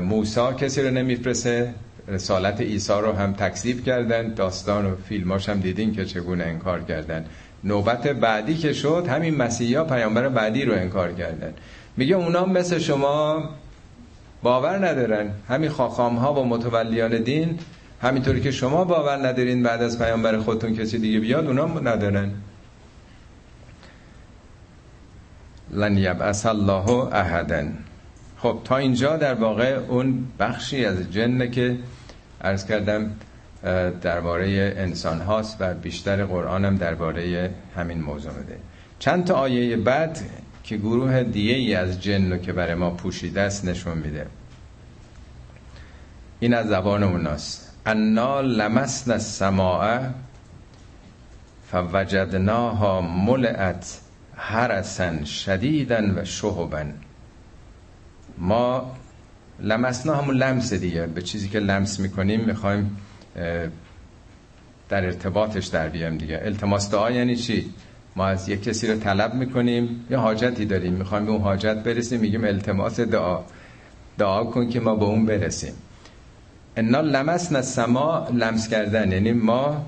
[0.02, 1.74] موسا کسی رو نمیفرسه
[2.08, 7.24] رسالت عیسی رو هم تکذیب کردن داستان و فیلماش هم دیدین که چگونه انکار کردن.
[7.64, 11.52] نوبت بعدی که شد همین مسیحا پیامبر بعدی رو انکار کردن.
[11.96, 13.42] میگه اونا مثل شما
[14.42, 15.30] باور ندارن.
[15.48, 17.58] همین خاخام ها و متولیان دین
[18.02, 22.30] همینطوری که شما باور ندارین بعد از پیامبر خودتون کسی دیگه بیاد اونا ندارن.
[25.70, 27.64] لن یبعث الله احدا.
[28.38, 31.76] خب تا اینجا در واقع اون بخشی از جنه که
[32.40, 33.10] عرض کردم
[34.02, 38.58] درباره انسان هاست و بیشتر قرآن هم درباره همین موضوع میده
[38.98, 40.18] چند تا آیه بعد
[40.64, 44.26] که گروه دیگه ای از جن رو که برای ما پوشیده است نشون میده.
[46.40, 47.72] این از زبان اوناست.
[47.86, 50.00] انا لمسنا السماء
[51.70, 54.00] فوجدناها ملعت
[54.36, 56.94] حرسن شدیدن و شهبن
[58.38, 58.96] ما
[59.60, 61.06] لمسنا همون لمس دیگه.
[61.06, 62.96] به چیزی که لمس می‌کنیم می‌خوایم
[64.88, 66.40] در ارتباطش در بیام دیگه.
[66.42, 67.70] التماس دعا یعنی چی؟
[68.16, 70.92] ما از یک کسی رو طلب می‌کنیم یه حاجتی داریم.
[70.92, 73.40] می‌خوایم به اون حاجت برسیم میگیم التماس دعا.
[74.18, 75.72] دعا کن که ما به اون برسیم.
[76.76, 79.12] انا لمسنا سما لمس کردن.
[79.12, 79.86] یعنی ما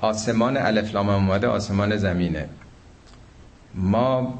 [0.00, 2.48] آسمان الفلام اومده آسمان زمینه.
[3.74, 4.38] ما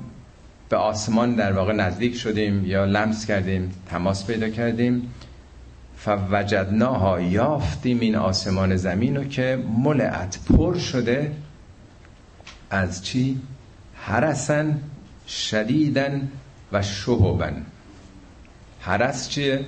[0.70, 5.14] به آسمان در واقع نزدیک شدیم یا لمس کردیم تماس پیدا کردیم.
[5.96, 11.33] فوجدناها یافتیم این آسمان زمین رو که ملعت پر شده.
[12.70, 13.40] از چی؟
[13.94, 14.80] حرسن
[15.28, 16.28] شدیدن
[16.72, 17.66] و شهوبن
[18.80, 19.64] حرس چیه؟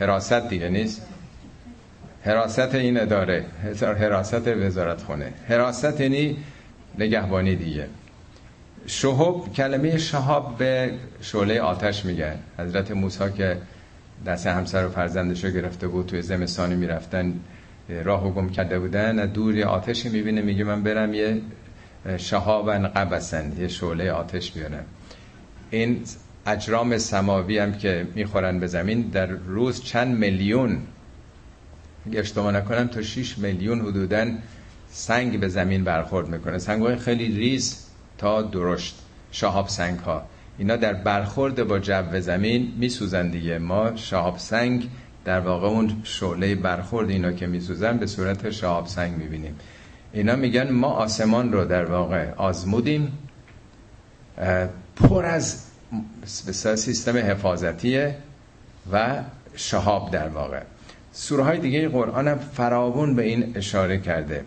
[0.00, 1.02] حراست دیگه نیست.
[2.22, 3.44] حراست این اداره.
[3.80, 6.36] حراست وزارت خونه حراست یعنی
[6.98, 7.88] نگهبانی دیگه.
[8.86, 12.36] شهب کلمه شهاب به شعله آتش میگن.
[12.58, 13.56] حضرت موسی که
[14.26, 17.40] دست همسر و فرزندش رو گرفته بود توی زمستانی می‌رفتن
[18.04, 21.40] راه گم کرده بودن دور یه آتشی می‌بینه میگه من برم یه
[22.16, 24.84] شهابن قبسن یه شعله آتش بیارم.
[25.70, 26.02] این
[26.46, 30.78] اجرام سماوی هم که می‌خورن به زمین در روز چند میلیون
[32.06, 34.26] اگه اشتباه نکنم تا 6 میلیون حدودا
[34.90, 36.58] سنگ به زمین برخورد می‌کنه.
[36.58, 37.85] سنگ های خیلی ریز
[38.18, 39.02] تا درشت.
[39.30, 40.22] شهاب سنگ ها
[40.58, 43.58] اینا در برخورد با جو زمین میسوزن دیگه.
[43.58, 44.88] ما شهاب سنگ
[45.24, 49.58] در واقع اون شعله برخورد اینا که میسوزن به صورت شهاب سنگ می‌بینیم.
[50.12, 53.18] اینا میگن ما آسمان رو در واقع آزمودیم
[54.96, 55.62] پر از
[56.24, 58.16] سیستم حفاظتیه
[58.92, 59.22] و
[59.56, 60.62] شهاب در واقع.
[61.12, 64.44] سوره های دیگه قرآن هم فراون به این اشاره کرده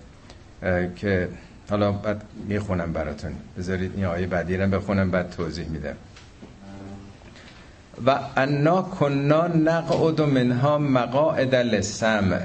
[0.96, 1.30] که
[1.70, 3.32] حالا بعد می‌خونم براتون.
[3.58, 5.96] بذارید این آیه بعدی رو بخونم بعد توضیح میدم.
[8.06, 12.42] و انا کنا نقعد منها مقاعد للسمع.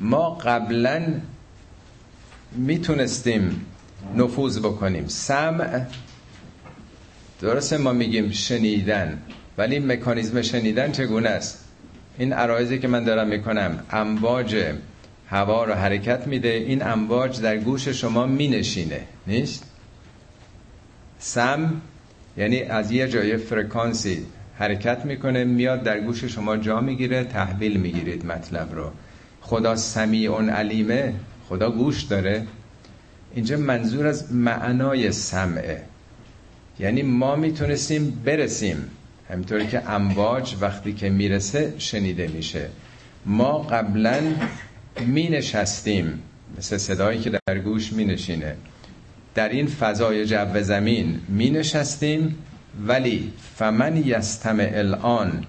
[0.00, 1.02] ما قبلا
[2.52, 3.66] می‌تونستیم
[4.16, 5.08] نفوذ بکنیم.
[5.08, 5.80] سمع
[7.40, 9.18] درسته ما میگیم شنیدن
[9.58, 11.64] ولی مکانیزم شنیدن چگونه است؟
[12.18, 14.56] این عرایزی که من دارم می‌کنم امواج
[15.30, 19.64] هوا رو حرکت میده این امواج در گوش شما مینشینه نیست؟
[21.18, 21.80] سم
[22.36, 24.26] یعنی از یه جای فرکانسی
[24.58, 28.90] حرکت می‌کنه میاد در گوش شما جا می‌گیره تحویل می‌گیرید مطلب رو.
[29.40, 31.14] خدا سمیع علیمه
[31.48, 32.46] خدا گوش داره.
[33.34, 35.82] اینجا منظور از معنای سمعه.
[36.78, 38.90] یعنی ما می‌تونستیم برسیم.
[39.30, 42.68] همینطوری که امواج وقتی که می‌رسه شنیده میشه.
[43.26, 44.22] ما قبلا
[45.00, 46.22] می نشستیم
[46.58, 48.56] مثل صدایی که در گوش می نشینه
[49.34, 52.36] در این فضای جو زمین می نشستیم
[52.86, 55.44] ولی فمن یستم الان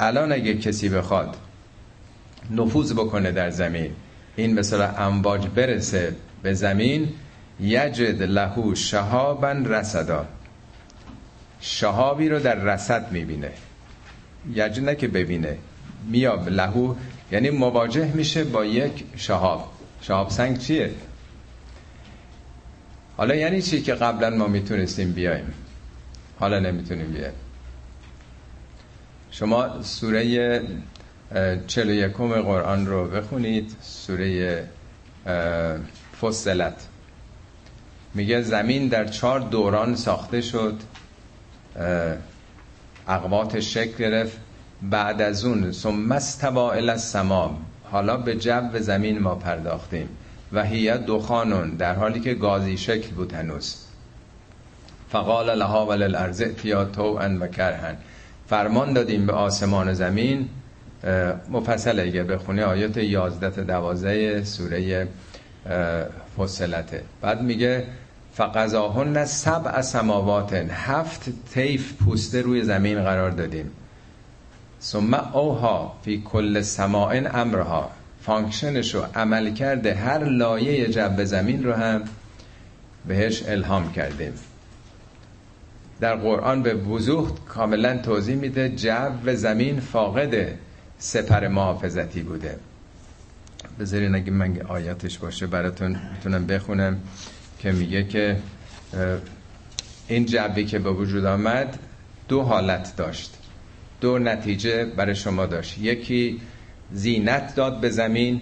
[0.00, 1.36] الان اگه کسی بخواد
[2.50, 3.90] نفوذ بکنه در زمین
[4.36, 7.08] این مثلا امواج برسه به زمین
[7.60, 10.26] یجد لهو شهابا رسدا
[11.60, 13.50] شهابی رو در رسد می‌بینه.
[14.54, 15.58] یجد نه که ببینه
[16.10, 16.94] میاب لهو
[17.32, 19.72] یعنی مواجه میشه با یک شهاب.
[20.00, 20.90] شهاب سنگ چیه؟
[23.16, 25.54] حالا یعنی چی که قبلا ما می‌تونستیم بیایم؟
[26.40, 27.34] حالا نمی‌تونیم بیایم.
[29.30, 30.62] شما سوره
[31.66, 34.68] چلو یکم قرآن رو بخونید سوره
[36.20, 36.86] فصلت.
[38.14, 40.80] میگه زمین در چهار دوران ساخته شد
[43.08, 44.38] اقوات شکل گرفت.
[44.82, 50.08] بعد از اون ثم استوا الی السما حالا به جو زمین ما پرداختیم.
[50.52, 53.76] و هی دخانون در حالی که گازی شکل بود هنوز.
[55.10, 57.96] فقال لها وللارض اتیا توعا و کرهن
[58.48, 60.48] فرمان دادیم به آسمان زمین.
[61.50, 65.08] مفصل اگه بخونه آیات 11 تا 12 سوره
[66.38, 67.02] فصلته.
[67.22, 67.84] بعد میگه
[68.34, 73.70] فقضاهن سبع سماوات هفت طیف پوسته روی زمین قرار دادیم.
[74.82, 77.90] ثم اوحی فی کل سماء امرها.
[78.22, 82.02] function ش رو عمل کرده هر لایه جو زمین رو هم
[83.08, 84.32] بهش الهام کردیم.
[86.00, 90.58] در قرآن به وضوح کاملا توضیح میده جو زمین فاقد
[90.98, 92.58] سپر محافظتی بوده.
[93.80, 97.00] بذارین اگه من آیاتش باشه براتون می‌تونم بخونم
[97.58, 98.36] که میگه که
[100.08, 101.78] این جوی که به وجود آمد
[102.28, 103.38] دو حالت داشت.
[104.00, 105.78] دو نتیجه برای شما داشت.
[105.78, 106.40] یکی
[106.92, 108.40] زینت داد به زمین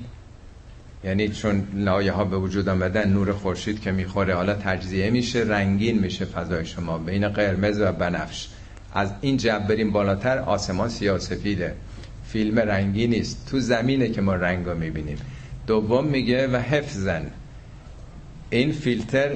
[1.05, 5.98] یعنی چون لایه ها به وجود آمدن نور خورشید که می‌خوره حالا تجزیه میشه رنگین
[5.98, 8.48] میشه فضای شما بین قرمز و بنفش.
[8.94, 11.74] از این جب بریم بالاتر آسمان سیاسفیده
[12.26, 13.46] فیلم رنگی نیست.
[13.50, 15.18] تو زمینه که ما رنگ رو می‌بینیم.
[15.66, 17.26] دوم میگه و حفظن.
[18.50, 19.30] این فیلتر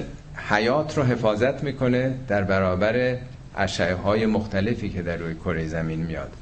[0.51, 3.17] حیات رو حفاظت می‌کنه در برابر
[3.59, 6.33] اشعه های مختلفی که در روی کره زمین میاد.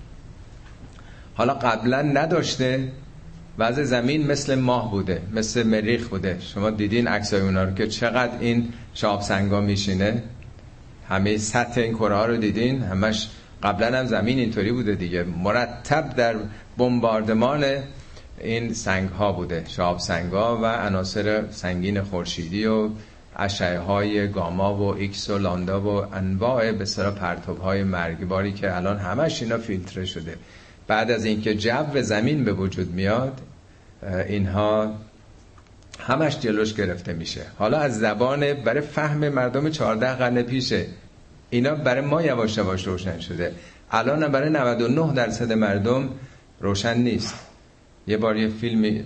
[1.34, 2.88] حالا قبلا نداشته
[3.58, 6.38] وضع زمین مثل ماه بوده مثل مریخ بوده.
[6.40, 10.22] شما دیدین عکسای اونا رو که چقدر این شاب سنگا میشینه؟
[11.08, 13.28] همه سطح این کره ها رو دیدین؟ همش
[13.62, 15.22] قبلا هم زمین اینطوری بوده دیگه.
[15.22, 16.36] مرتب در
[16.78, 17.64] بمباردمان
[18.40, 19.64] این سنگ ها بوده.
[19.68, 22.88] شهاب سنگ ها و عناصر سنگین خورشیدی و
[23.36, 28.76] اشعه های گاما و ایکس و لاندا و انواع به اصطلاح پرتو های مرگباری که
[28.76, 30.36] الان همش اینا فیلتره شده.
[30.86, 33.40] بعد از اینکه جو زمین به وجود میاد
[34.28, 34.94] اینها
[35.98, 37.42] همش جلوش گرفته میشه.
[37.58, 40.86] حالا از زبان برای فهم مردم 14 قرن پیشه.
[41.50, 43.52] اینا برای ما یواش یواش روشن شده.
[43.90, 46.08] الان برای 99 درصد مردم
[46.60, 47.34] روشن نیست.
[48.06, 49.04] یه بار یه فیلمی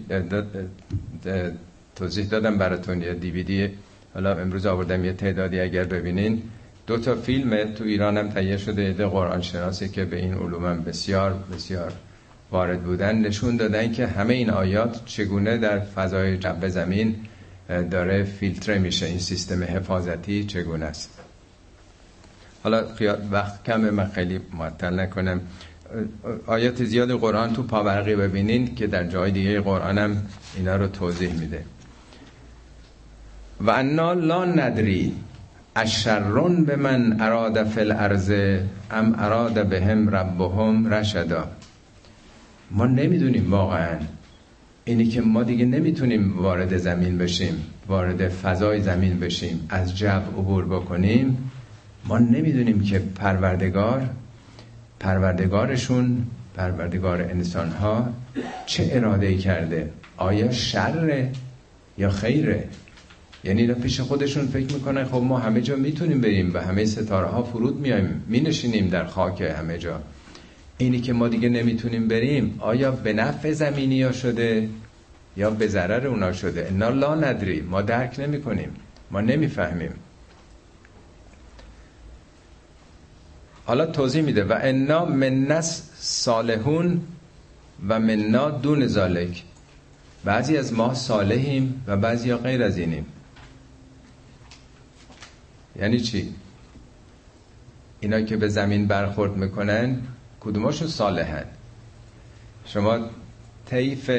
[1.97, 3.71] توضیح دادم براتون یه دیویدی
[4.15, 6.43] حالا امروز آوردم یه تعدادی اگر ببینین.
[6.87, 10.83] دو تا فیلم تو ایران هم تهیه شده ایده قرآن شناسی که به این علوم
[10.87, 11.93] بسیار بسیار
[12.51, 13.19] وارد بودن.
[13.19, 17.17] نشون دادن که همه این آیات چگونه در فضای جو زمین
[17.91, 19.07] داره فیلتر میشه.
[19.07, 21.11] این سیستم حفاظتی چگونه است؟
[22.63, 22.85] حالا
[23.31, 25.41] وقت کمه من خیلی معطل نکنم.
[26.47, 30.23] آیات زیاد قرآن تو پاورقی ببینین که در جای دیگه قرآن هم
[30.57, 31.65] اینا رو توضیح میده.
[33.61, 35.13] و انا لا ندری.
[35.77, 38.31] اشرون به من اراد فی الارض
[38.91, 41.49] ام اراد بهم ربهم رشدا.
[42.71, 43.97] ما نمی‌دونیم واقعا.
[44.85, 47.55] اینی که ما دیگه نمی‌تونیم وارد زمین بشیم
[47.89, 51.51] وارد فضای زمین بشیم از جو عبور بکنیم.
[52.05, 54.11] ما نمی‌دونیم که پروردگار
[55.01, 58.09] پروردگارشون پروردگار انسان ها
[58.67, 61.33] چه اراده کرده؟ آیا شره
[61.99, 62.69] یا خیره؟
[63.45, 67.27] یعنی اینا پیش خودشون فکر می‌کنن خب ما همه جا می‌تونیم بریم و همه ستاره
[67.27, 70.01] ها فرود میایم مینشینیم در خاک همه جا.
[70.79, 74.69] اینی که ما دیگه نمی‌تونیم بریم آیا به نفع زمینی ها شده
[75.37, 77.61] یا به ضرر اونا شده؟ انا لا ندری.
[77.61, 78.71] ما درک نمی کنیم
[79.11, 79.93] ما نمی‌فهمیم.
[83.65, 84.45] حالا توضیح میده.
[84.45, 87.01] و انا منس صالحون
[87.89, 89.43] و منا دون زالک
[90.25, 93.07] بعضی از ما صالحیم و بعضی ها غیر از اینیم.
[95.77, 96.35] یعنی چی؟
[98.01, 99.99] اینا که به زمین برخورد می‌کنن
[100.41, 101.45] کدوماشون صالحن؟
[102.67, 102.99] شما
[103.67, 104.11] طیف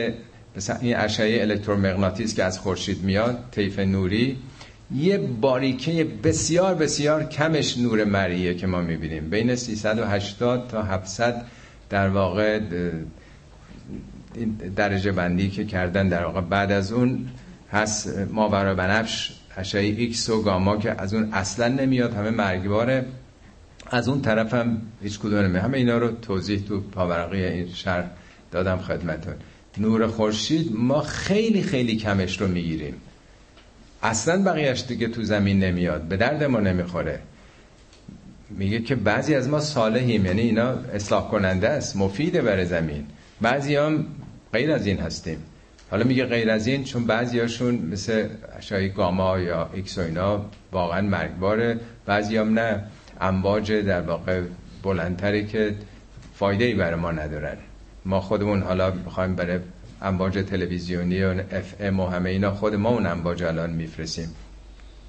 [0.56, 4.38] مثلا این اشعه الکترومغناطیس که از خورشید میاد طیف نوری
[4.96, 9.30] یه باریکه بسیار بسیار کمش نور مرئیه که ما می‌بینیم.
[9.30, 11.46] بین 380 تا 700
[11.90, 12.60] در واقع
[14.76, 16.42] درجه بندی که کردن در واقع.
[16.42, 17.30] بعد از اون
[17.72, 23.06] هست ماورا بنفش اشعه ایکس و گاما که از اون اصلا نمیاد همه مرگباره.
[23.92, 25.64] از اون طرف هم هیچ کدوم نمیاد.
[25.64, 28.04] همه اینا رو توضیح تو پاورقی این شهر
[28.52, 29.34] دادم خدمتون
[29.78, 32.94] نور خورشید ما خیلی خیلی کمش رو می‌گیریم.
[34.04, 36.02] اصلا بقیهش دیگه تو زمین نمیاد.
[36.02, 37.20] به درد ما نمی‌خوره.
[38.50, 40.26] میگه که بعضی از ما صالحیم.
[40.26, 41.96] یعنی اینا اصلاح کننده است.
[41.96, 43.06] مفیده برای زمین.
[43.42, 44.06] بعضی هم
[44.54, 45.38] غیر از این هستیم.
[45.92, 50.02] حالا میگه غیر از این چون بعضی هاشون مثل اشعه های گاما یا ایکس و
[50.02, 52.84] اینا واقعا مرگباره بعضی هم نه.
[53.22, 54.42] امواج در واقع
[54.84, 55.76] بلندتری که
[56.36, 57.58] فایده ای برای ما ندارن.
[58.06, 59.60] ما خودمون حالا بخوایم برای
[60.02, 64.36] امواج تلویزیونی و اف ام و همه اینا خود ما اون امواج الان میفرسیم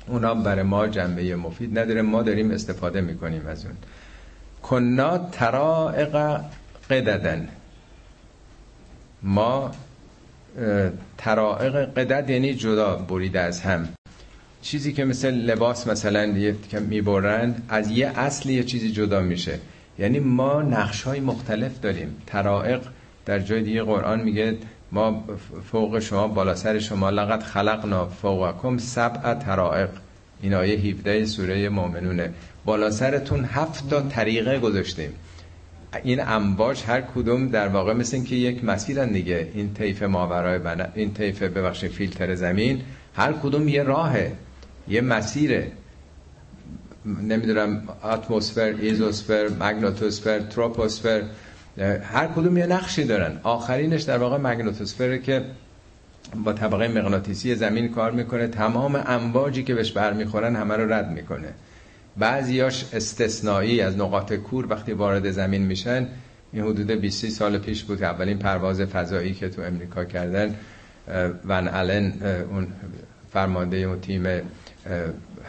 [0.07, 2.03] اونا برای ما جنبه مفید نداره.
[2.03, 3.75] ما داریم استفاده می‌کنیم از اون.
[4.63, 6.41] کنا ترائق
[6.91, 7.49] قددن.
[9.23, 9.71] ما
[11.19, 13.89] ترائق قدد یعنی جدا بریده از هم.
[14.63, 16.35] چیزی که مثل لباس مثلا
[16.71, 19.59] که می‌برن از یه اصل یه چیزی جدا میشه.
[19.99, 22.17] یعنی ما نقش های مختلف داریم.
[22.27, 22.81] ترائق
[23.27, 24.57] در جای دیگه قرآن میگه
[24.93, 25.25] ما
[25.71, 29.89] فوق شما بالا سر شما لقد خلقنا فوقکم سبع ترائق
[30.43, 32.31] این آیه 17 سوره مؤمنونه.
[32.65, 35.11] بالا سرتون هفت تا طریقه گذاشتیم.
[36.05, 39.49] این امواج هر کدوم در واقع مثل این که یک مسیرن دیگه.
[39.55, 42.81] این طیف ماورای بنا این طیف ببخشید فیلتر زمین
[43.17, 44.33] هر کدوم یه راهه
[44.89, 45.73] یه مسیره.
[47.23, 51.23] نمی‌دونم اتمسفر ایزوسفر مگناتوسفر تروپوسفر
[52.03, 53.41] هر کدوم یه نقشی دارن.
[53.43, 55.45] آخرینش در واقع مگناتوسفره که
[56.45, 58.49] با طبقه مغناطیسی زمین کار می‌کنه.
[58.49, 61.49] تمام امواجی که بهش برمیخورن همه رو رد می‌کنه.
[62.17, 66.09] بعضیاش استثنایی از نقاط کور وقتی وارد زمین میشن
[66.53, 70.55] این حدود 20 سال پیش بود اولین پرواز فضایی که تو امریکا کردن
[71.47, 72.13] ون آلن
[72.51, 72.67] اون
[73.33, 74.27] فرمانده اون تیم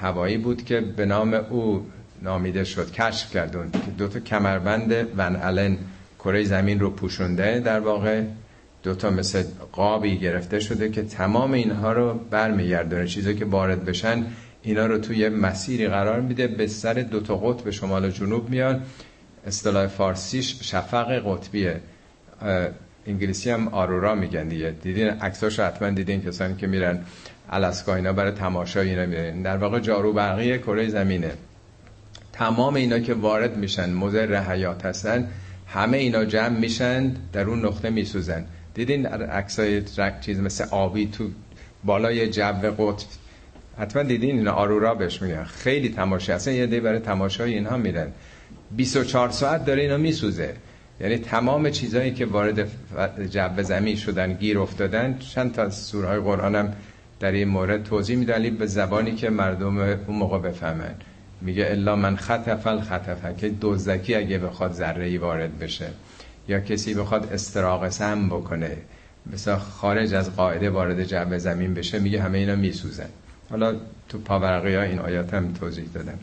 [0.02, 1.86] هوایی بود که به نام او
[2.22, 5.78] نامیده شد کشف کردون که دو تا کمربند ون آلن
[6.20, 8.24] کره زمین رو پوشونده در واقع.
[8.84, 13.08] دوتا مثل قابی گرفته شده که تمام اینها رو برمیگردونه.
[13.08, 14.26] چیزی که وارد بشن
[14.64, 18.82] اینا رو توی مسیری قرار میده به سر دوتا قطب شمال و جنوب میاد
[19.48, 21.82] اصطلاح فارسیش شفق قطبیه.
[23.08, 24.76] انگلیسی هم آرورا میگن دیگه.
[24.82, 27.00] دیدین؟ عکساشو حتما دیدین کسانی که میرن
[27.50, 29.42] الاسکا اینا برای تماشا اینا میرن.
[29.42, 31.32] در واقع جارو برقی کره زمینه.
[32.34, 35.28] تمام اینا که وارد میشن مضر حیات هستن
[35.68, 38.46] همه اینا جمع میشن در اون نقطه میسوزن.
[38.74, 39.84] دیدین عکسای
[40.22, 41.30] چیز مثل آبی تو
[41.84, 43.08] بالای جو قطب
[43.78, 45.44] حتما دیدین اینا آرورا بهش میگن.
[45.44, 48.08] خیلی تماشا اصلا یه دی برای تماشای اینها میرن.
[48.72, 50.54] 24 ساعت داره اینا میسوزه.
[51.02, 52.68] یعنی تمام چیزهایی که وارد
[53.30, 56.74] جو زمین شدن گیر افتادن چند تا سورهای قرآن هم
[57.20, 58.50] در این مورد توضیح میدن.
[58.50, 60.96] به زبانی که مردم اون موقع بفهمن.
[61.42, 65.88] میگه الا من خطف الخطفه که دزدکی اگه بخواد ذره ای وارد بشه.
[66.48, 68.78] یا کسی بخواد استراق سم بکنه.
[69.34, 73.10] مثلا خارج از قاعده وارد جو زمین بشه میگه همه اینا میسوزن.
[73.54, 73.76] حالا
[74.10, 76.20] تو پاورقی ها این آیات هم توضیح دادم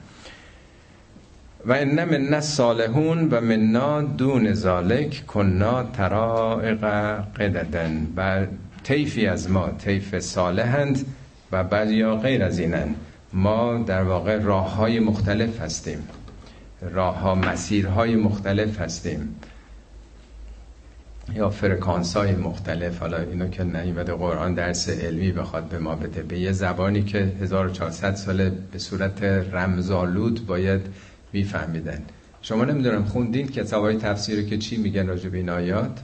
[1.66, 6.85] و ان من صالحون و منا دون ذالک کنا ترائق
[7.37, 8.07] قددن.
[8.16, 8.47] و
[8.83, 11.07] طیفی از ما طیف صالحند
[11.53, 12.95] و بعضی غیر از اینن
[13.33, 16.09] ما در واقع راه های مختلف هستیم.
[16.83, 19.35] راه ها مسیرهای مختلف هستیم.
[21.35, 26.22] یا فرکانس های مختلف حالا اینو که نیومده قرآن درس علمی بخواد به ما بده.
[26.22, 30.81] به یه زبانی که 1400 ساله به صورت رمزالود باید
[31.33, 32.03] میفهمیدن.
[32.43, 36.01] شما نمی‌دونم خوندین کتاب های تفسیری که چی میگن راجع به این آیات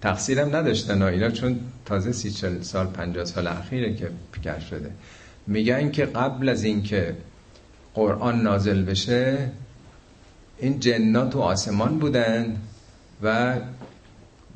[0.00, 4.90] تقصیرم نداشتن اینا چون تازه سی چل سال پنجاه سال اخیره که پیکر شده.
[5.46, 7.16] میگن که قبل از اینکه
[7.94, 9.50] قرآن نازل بشه
[10.58, 12.56] این جنات تو آسمان بودن
[13.22, 13.54] و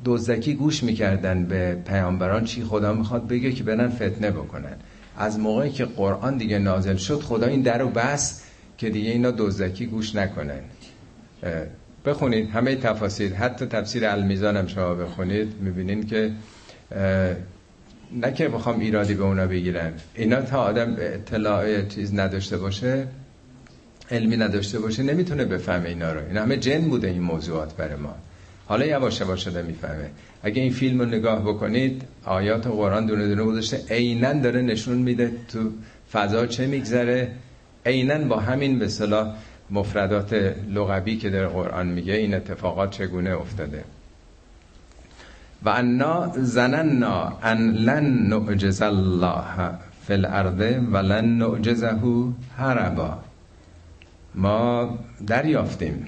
[0.05, 4.75] دزدکی گوش می‌کردن به پیامبران چی خدا می‌خواد بگه که برن فتنه بکنن.
[5.17, 8.43] از موقعی که قرآن دیگه نازل شد خدا این در رو بست
[8.77, 10.59] که دیگه اینا دزدکی گوش نکنن.
[12.05, 16.31] بخونید همه تفاسیر حتی تفسیر المیزان هم شما بخونید می‌بینین که
[18.11, 19.93] نه که بخوام ایرادی به اونا بگیرم.
[20.15, 23.07] اینا تا آدم اطلاع چیز نداشته باشه
[24.11, 26.27] علمی نداشته باشه نمی‌تونه بفهمه اینا رو.
[26.27, 28.15] اینا همه جن بوده این موضوعات برای ما.
[28.69, 30.09] حالا یواش یواش شده می‌فهمه.
[30.43, 35.31] اگه این فیلم رو نگاه بکنید آیات قرآن دونه دونه گذاشته عینا داره نشون میده
[35.47, 35.59] تو
[36.11, 37.31] فضا چه میگذره.
[37.85, 39.35] عینا با همین به صلاح
[39.71, 40.33] مفردات
[40.69, 43.83] لغوی که در قرآن میگه این اتفاقات چگونه افتاده.
[45.65, 49.71] و انا زننا ان لن نعجز الله
[50.07, 51.95] فی الارض و لن نعجزه
[52.57, 53.19] هربا
[54.35, 56.05] ما دریافتیم.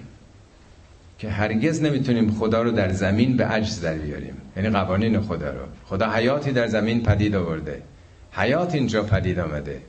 [1.22, 4.34] که هرگز نمی‌تونیم خدا رو در زمین به عجز در بیاریم.
[4.58, 5.66] یعنی قوانین خدا رو.
[5.86, 7.82] خدا حیاتی در زمین پدید آورده.
[8.32, 9.82] حیات اینجا پدید آمده.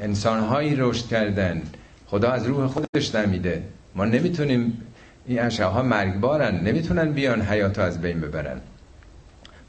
[0.00, 1.62] انسانهایی رشد کردن.
[2.06, 3.62] خدا از روح خودش نمیده.
[3.94, 4.82] ما نمی‌تونیم
[5.26, 6.60] این اشعه ها مرگبارن.
[6.60, 8.60] نمی‌تونن بیان حیات از بین ببرن.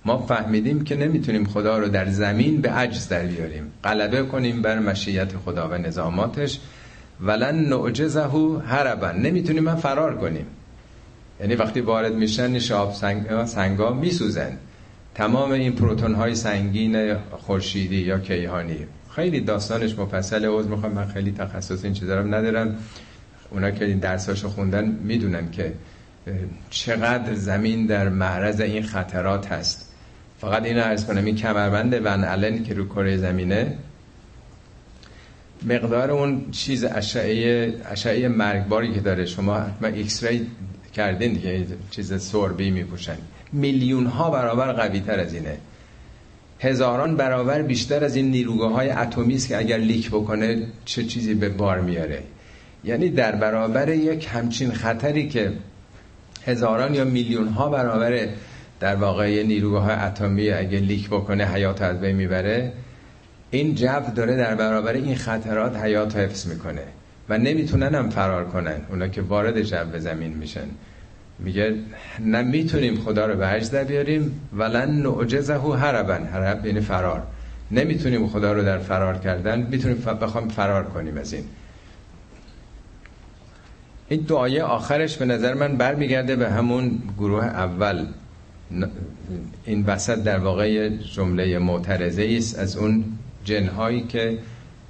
[0.06, 3.72] ما فهمیدیم که نمی‌تونیم خدا رو در زمین به عجز در بیاریم.
[3.84, 6.60] غلبه کنیم بر مشیت خدا و نظاماتش.
[7.22, 8.24] ولن نعجزه
[8.68, 10.46] هربا نمی‌تونیم من فرار کنیم.
[11.40, 14.58] یعنی وقتی وارد میشن شاب سنگ سنگا میسوزن.
[15.16, 18.86] تمام این پروتون های سنگین خورشیدی یا کیهانی.
[19.16, 22.78] خیلی داستانش مفصل عوض می‌خوام من خیلی تخصص این چیزا ندارم.
[23.50, 25.74] اونا که این درساشو خوندن می‌دونن که
[26.70, 29.94] چقدر زمین در معرض این خطرات هست.
[30.42, 33.78] فقط اینو عرض کنم این کمربند ون که رو کره زمینه
[35.66, 39.26] مقدار اون چیز اشعه اشعه مرگباری که داره.
[39.26, 40.47] شما حتما X-ray
[40.92, 43.18] کردین دیگه چیز سربی میپوشن.
[43.52, 45.58] میلیون ها برابر قوی تر از اینه.
[46.60, 51.34] هزاران برابر بیشتر از این نیروگاه های اتمی است که اگر leak بکنه چه چیزی
[51.34, 52.24] به بار میاره.
[52.84, 55.52] یعنی در برابر یک همچین خطری که
[56.46, 58.28] هزاران یا میلیون ها برابر
[58.80, 62.74] در واقع نیروگاه های اتمی اگه leak بکنه حیات از بین می‌بره
[63.52, 66.84] این جو داره در برابر این خطرات حیات حفظ می‌کنه.
[67.30, 68.82] و نمی‌تونن هم فرار کنن.
[68.89, 70.67] اونا که وارد جو زمین میشن.
[71.39, 71.75] میگه
[72.19, 77.23] نه می‌تونیم خدا رو به در بیاریم ولن نعجزه هربا هرب یعنی فرار.
[77.71, 81.43] نمی‌تونیم خدا رو در فرار کردن می‌تونیم بخوام فرار کنیم از این.
[84.09, 88.05] این دعای آخرش به نظر من برمیگرده به همون گروه اول.
[89.65, 93.03] این وسط در واقع جمله معترضه است از اون
[93.45, 94.38] جنهایی که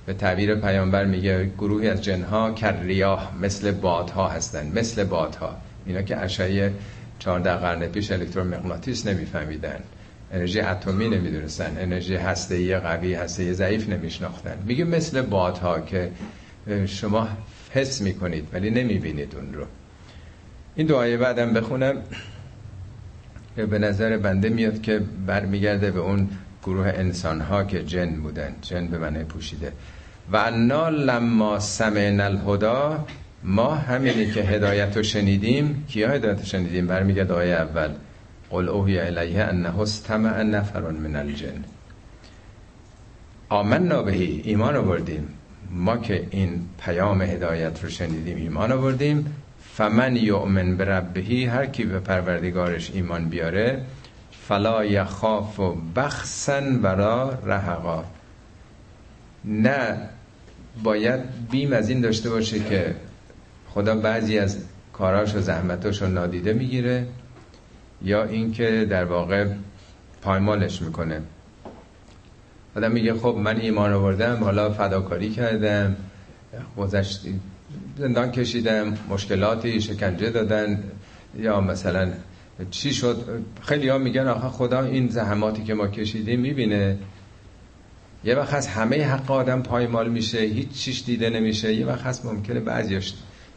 [0.10, 5.58] به تعبیر پیامبر میگه گروهی از جنها کریاه مثل بادها هستن مثل بادها.
[5.86, 6.74] اینا که اشعه
[7.20, 9.80] 14 قرن پیش الکترومغناطیس نمیفهمیدن.
[10.32, 11.78] انرژی اتمی نمی‌دونستن.
[11.80, 14.58] انرژی هسته‌ای قوی هسته ضعیف نمیشناختن.
[14.66, 16.12] میگه مثل بادها که
[16.86, 17.28] شما
[17.72, 19.66] حس می‌کنید ولی نمی‌بینید اون رو.
[20.76, 21.96] این دعای بعدم بخونم.
[23.56, 26.30] به نظر بنده میاد که برمیگرده به اون
[26.64, 28.56] گروه انسان ها که جن بودن.
[28.62, 29.72] جن به معنی پوشیده.
[30.32, 33.06] و انا لما سمعنا الهدا
[33.44, 35.86] ما همینی که هدایت رو شنیدیم.
[35.88, 37.90] کیا هدایت رو شنیدیم؟ برمیگرد آیه اول.
[38.50, 41.64] قل اوهی الیه انه استمع نفر من الجن.
[43.50, 45.28] آمنا بهی ایمان آوردیم
[45.72, 49.36] ما که این پیام هدایت رو شنیدیم ایمان آوردیم
[49.76, 53.82] فمن یؤمن بربهی هر کی به پروردگارش ایمان بیاره
[54.48, 58.04] فلا یخاف و بخسن ورا رهقا.
[59.46, 60.10] نه
[60.84, 61.20] باید
[61.52, 62.96] بیم از این داشته باشه که
[63.70, 64.58] خدا بعضی از
[64.94, 67.08] کاراش و زحمتاش رو نادیده می‌گیره
[68.02, 69.48] یا اینکه در واقع
[70.22, 71.22] پایمالش می‌کنه.
[72.76, 75.96] آدم میگه خب من ایمان آوردم حالا فداکاری کردم
[76.78, 77.22] گذشت
[77.98, 80.84] زندان کشیدم مشکلاتی شکنجه دادن
[81.38, 82.12] یا مثلا
[82.72, 86.98] چی شد؟ خیلی ها میگن آخه خدا این زحماتی که ما کشیدیم می‌بینه.
[88.24, 91.74] یه وقت هست همه حق آدم پایمال میشه هیچ چیش دیده نمیشه.
[91.74, 93.14] یه وقت هست ممکنه بعضیش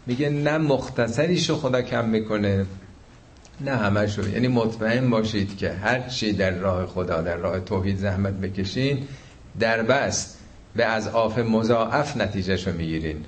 [0.07, 2.67] میگه نه مختصریشو خدا کم می‌کنه
[3.61, 8.35] نه همشو یعنی مطمئن باشید که هر چی در راه خدا در راه توحید زحمت
[8.35, 8.99] بکشین
[9.61, 10.37] در بس
[10.77, 13.25] به از آف مضاعف نتیجهشو می‌گیرین.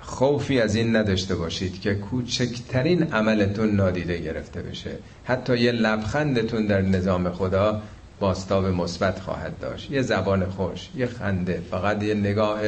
[0.00, 4.90] خوفی از این نداشته باشید که کوچکترین عملتون نادیده گرفته بشه.
[5.24, 7.82] حتی یه لبخندتون در نظام خدا
[8.22, 9.90] باستاب مثبت خواهد داشت.
[9.90, 12.60] یه زبان خوش یه خنده فقط یه نگاه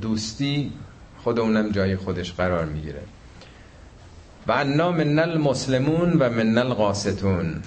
[0.00, 0.72] دوستی
[1.22, 3.02] خود اونم جای خودش قرار می‌گیره.
[4.46, 7.62] و انا من المسلمون و من القاسطون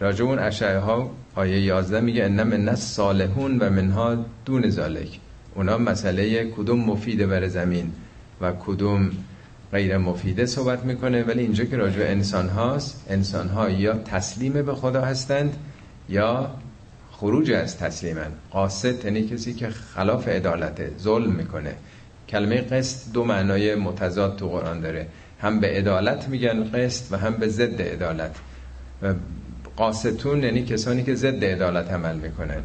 [0.00, 5.18] راجع اون اشعه ها آیه 11 میگه ان من الصالحون و منها دون ذالک
[5.54, 7.92] اونا مسئله کدوم مفیده بر زمین
[8.40, 9.10] و کدوم
[9.72, 11.22] غیر مفیده صحبت می‌کنه.
[11.22, 15.56] ولی اینجا که راجع انسان هاست انسان ها یا تسلیم به خدا هستند
[16.08, 16.50] یا
[17.12, 18.32] خروج از تسلیمن.
[18.50, 21.74] قاسط یعنی کسی که خلاف عدالته ظلم می‌کنه.
[22.28, 25.06] کلمه قسط دو معنای متضاد تو قرآن داره.
[25.40, 28.36] هم به عدالت میگن قسط و هم به ضد عدالت.
[29.02, 29.14] و
[29.76, 32.62] قاسطون یعنی کسانی که ضد عدالت عمل می‌کنن.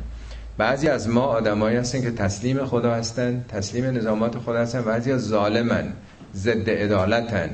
[0.58, 4.82] بعضی از ما آدمایی هستن که تسلیم خدا هستن تسلیم نظامات خدا هستن.
[4.82, 5.94] بعضی از ظالمن
[6.36, 7.50] ضد عدالتن.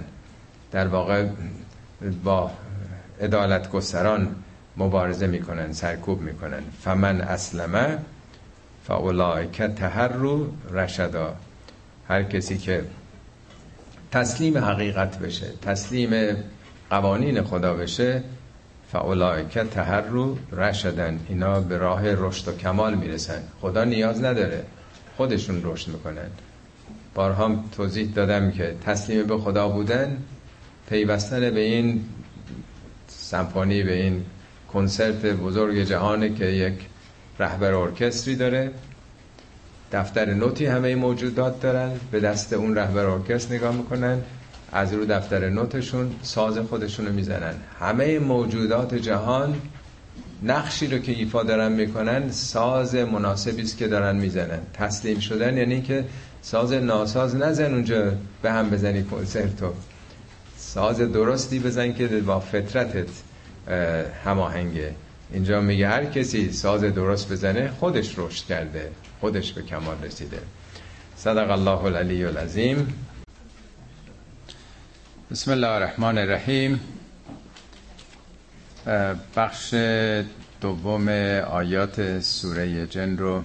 [0.72, 1.26] در واقع
[2.24, 2.52] با
[3.22, 4.36] عدالت گستران
[4.80, 6.64] مبارزه می‌کنن سرکوب می‌کنن.
[6.84, 7.98] فمن اسلمه
[8.88, 11.36] فاولائک تهرو رشدا
[12.08, 12.84] هر کسی که
[14.12, 16.36] تسلیم حقیقت بشه تسلیم
[16.90, 18.24] قوانین خدا بشه
[18.92, 21.20] فاولائک تهرو رشدن.
[21.30, 23.44] اینا به راه رشد و کمال می‌رسن.
[23.62, 24.64] خدا نیاز نداره
[25.18, 26.30] خودشون رشد می‌کنن.
[27.16, 30.18] بارها توضیح دادم که تسلیم به خدا بودن
[30.90, 32.06] پیوستن به این
[33.08, 34.26] سمفونی به این
[34.74, 36.74] کنسرت بزرگ جهانه که یک
[37.40, 38.72] رهبر ارکستری داره.
[39.92, 41.92] دفتر نوتی همه موجودات دارن.
[42.12, 44.18] به دست اون رهبر ارکستر نگاه می‌کنن.
[44.72, 47.54] از رو دفتر نوتشون ساز خودشون رو می‌زنن.
[47.80, 49.56] همه موجودات جهان
[50.44, 54.60] نقشی رو که ایفا دارن می‌کنن ساز مناسبی است که دارن می‌زنن.
[54.74, 56.06] تسلیم شدن یعنی که
[56.42, 58.12] ساز ناساز نزن اونجا
[58.42, 59.74] به هم بزنی کنسرتو.
[60.58, 63.08] ساز درستی بزن که با فطرتت
[64.26, 64.96] هماهنگه.
[65.34, 70.42] اینجا میگه هر کسی ساز درست بزنه خودش رشد کرده خودش به کمال رسیده.
[71.16, 72.94] صدق الله العلی العظیم.
[75.32, 76.80] بسم الله الرحمن الرحیم.
[79.36, 79.74] بخش
[80.62, 81.08] دوم
[81.48, 83.44] آیات سوره جن رو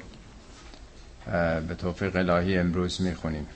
[1.68, 3.46] به توفیق الهی امروز می‌خونیم.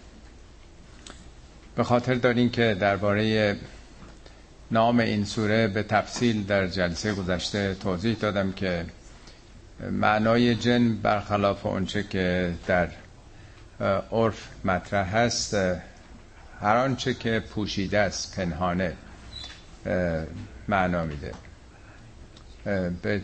[1.76, 3.56] به خاطر دارین که درباره
[4.70, 8.84] نام این سوره به تفصیل در جلسه گذشته توضیح دادم که
[9.90, 12.88] معنای جن برخلاف اونچه که در
[14.12, 15.54] عرف مطرح هست
[16.60, 18.92] هر آنچه که پوشیده است پنهانه
[20.68, 21.32] معنا میده.
[23.02, 23.20] به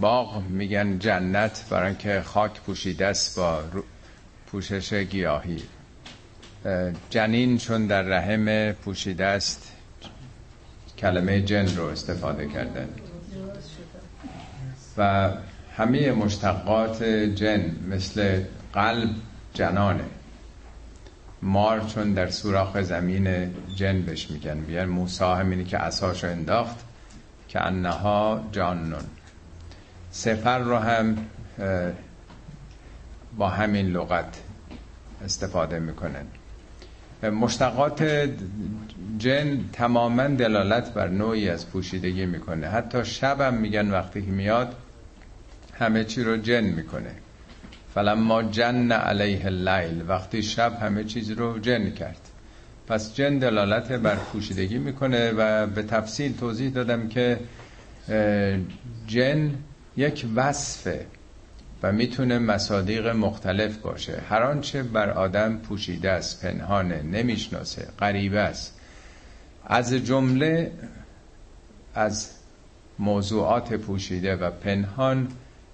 [0.00, 3.62] باغ میگن جنت برای که خاک پوشیده است با
[4.46, 5.62] پوشش گیاهی.
[7.10, 9.71] جنین چون در رحم پوشیده است
[11.02, 12.88] کلمه جن رو استفاده کردن
[14.98, 15.30] و
[15.76, 18.42] همه مشتقات جن مثل
[18.72, 19.10] قلب
[19.54, 20.04] جنانه.
[21.42, 24.60] مار چون در سوراخ زمین جن بهش میگن.
[24.60, 26.76] بیان موسا همینی که اساشو انداخت
[27.48, 29.04] که انها جانون.
[30.10, 31.16] سفر رو هم
[33.36, 34.42] با همین لغت
[35.24, 36.26] استفاده می‌کنن.
[37.30, 38.28] مشتقات
[39.18, 42.66] جن تماما دلالت بر نوعی از پوشیدگی می‌کنه.
[42.68, 44.74] حتی شبم میگن وقتی که میاد
[45.78, 47.14] همه چی رو جن می‌کنه.
[47.94, 52.28] فلما جن علیه اللیل وقتی شب همه چیز رو جن کرد.
[52.88, 57.38] پس جن دلالت بر پوشیدگی می‌کنه و به تفصیل توضیح دادم که
[59.06, 59.50] جن
[59.96, 61.06] یک وصفه.
[61.82, 64.22] و می‌تونه مصادیق مختلف باشه.
[64.28, 68.80] هر آنچه بر آدم پوشیده است پنهانه نمی‌شناسه غریبه است.
[69.66, 70.72] از جمله
[71.94, 72.30] از
[72.98, 75.28] موضوعات پوشیده و پنهان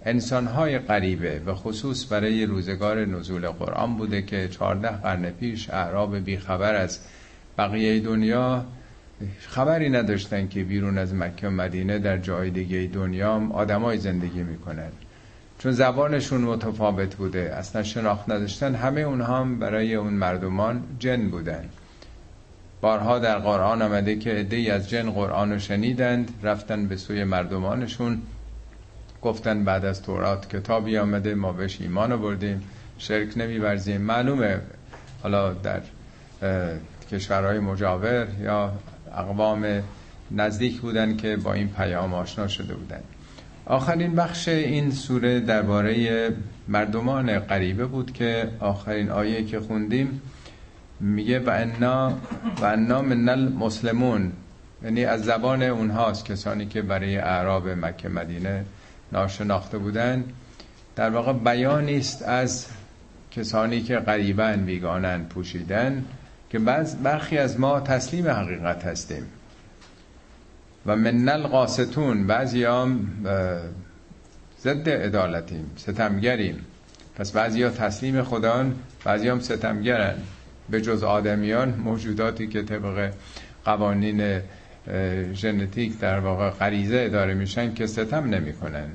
[0.05, 6.75] انسانهای غریبه و خصوص برای روزگار نزول قرآن بوده که چهارده قرن پیش اعراب بیخبر
[6.75, 6.99] از
[7.59, 8.65] بقیه دنیا
[9.41, 14.91] خبری نداشتن که بیرون از مکه و مدینه در جای دیگه دنیا آدمای زندگی می‌کنن.
[15.59, 21.69] چون زبانشون متفاوت بوده اصلا شناخت نداشتن همه اونها هم برای اون مردمان جن بودن.
[22.81, 28.23] بارها در قرآن آمده که عده‌ای از جن قرآن رو شنیدند رفتن به سوی مردمانشون
[29.23, 32.63] گفتن بعد از تورات کتابی آمده ما بهش ایمان بردیم
[32.99, 34.01] شرک نمیورزیم.
[34.01, 34.61] معلومه
[35.23, 35.81] حالا در
[37.13, 38.73] کشورهای مجاور یا
[39.17, 39.83] اقوام
[40.31, 43.01] نزدیک بودن که با این پیام آشنا شده بودن.
[43.69, 46.33] آخرین بخش این سوره درباره
[46.69, 50.23] مردمان غریبه بود که آخرین آیه که خوندیم
[51.01, 52.19] میگه و انا
[52.61, 54.33] و انا من المسلمون.
[54.85, 58.64] یعنی از زبان اونهاست کسانی که برای اعراب مکه مدینه
[59.12, 60.25] ناشناخته بودن.
[60.97, 62.66] در واقع بیانی است از
[63.31, 66.05] کسانی که غریبا بیگانن پوشیدن
[66.51, 69.27] که بعض برخی از ما تسلیم حقیقت هستیم.
[70.87, 73.09] و من القاستون بعضی هم
[74.61, 76.64] ضد عدالتیم ستمگریم.
[77.16, 78.74] پس بعضی ها تسلیم خدان
[79.05, 80.14] بعضی هم ستمگرن.
[80.70, 83.12] به جز آدمیان موجوداتی که طبق
[83.64, 84.41] قوانین
[85.33, 88.89] ژنتیک در واقع غریزه اداره میشن که ستم نمی‌کنن.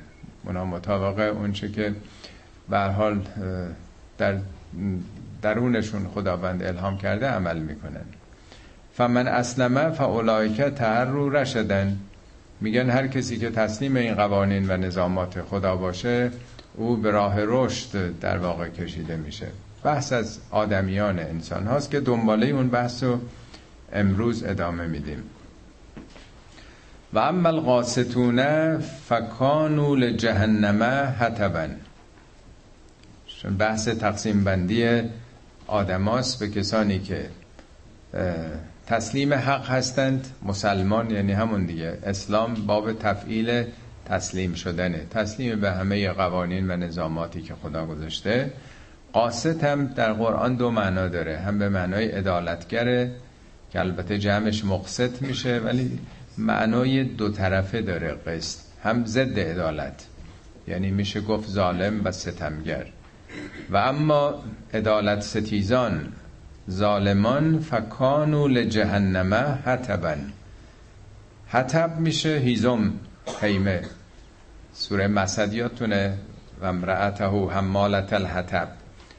[0.46, 1.96] اونا مطابق اونچه که
[2.70, 3.22] به حال
[4.18, 4.38] در
[5.42, 8.06] درونشون خداوند الهام کرده عمل می‌کنن.
[8.94, 11.98] فمن اسلمه فاولائک رو رشدن
[12.62, 16.32] میگن هر کسی که تسلیم این قوانین و نظامات خدا باشه
[16.76, 19.48] او به راه رشد در واقع کشیده میشه.
[19.84, 23.20] بحث از آدمیان انسان هاست که دنباله اون بحث رو
[23.94, 25.24] امروز ادامه میدیم.
[27.14, 30.84] و اما القاستون فکانو لجهنم
[31.20, 31.68] حتبا
[33.60, 35.02] بحث تقسیم بندی
[35.68, 37.30] آدماست به کسانی که
[38.88, 40.28] تسلیم حق هستند.
[40.44, 41.98] مسلمان یعنی همون دیگه.
[42.04, 43.64] اسلام باب تفعیل
[44.06, 45.06] تسلیم شدنه.
[45.12, 48.52] تسلیم به همه قوانین و نظاماتی که خدا گذاشته.
[49.14, 51.38] قاست هم در قرآن دو معنا داره.
[51.38, 53.12] هم به معنای عدالتگره
[53.72, 56.00] که البته جمعش مقصد میشه ولی
[56.38, 58.60] معنای دو طرفه داره قسط.
[58.84, 60.06] هم ضد عدالت.
[60.68, 62.86] یعنی میشه گفت ظالم و ستمگر.
[63.70, 66.14] و اما عدالت ستیزان.
[66.70, 70.34] ظالمان فکانو لجهنمه حتبن
[71.48, 72.94] حتب میشه هیزم
[73.40, 73.82] خیمه.
[74.74, 76.18] سوره مسدیاتونه
[76.62, 78.68] و امرأته حمالت الحتب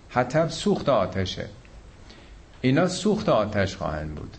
[0.09, 1.49] حتب سوخت آتشه.
[2.61, 4.36] اینا سوخت آتش خواهند بود.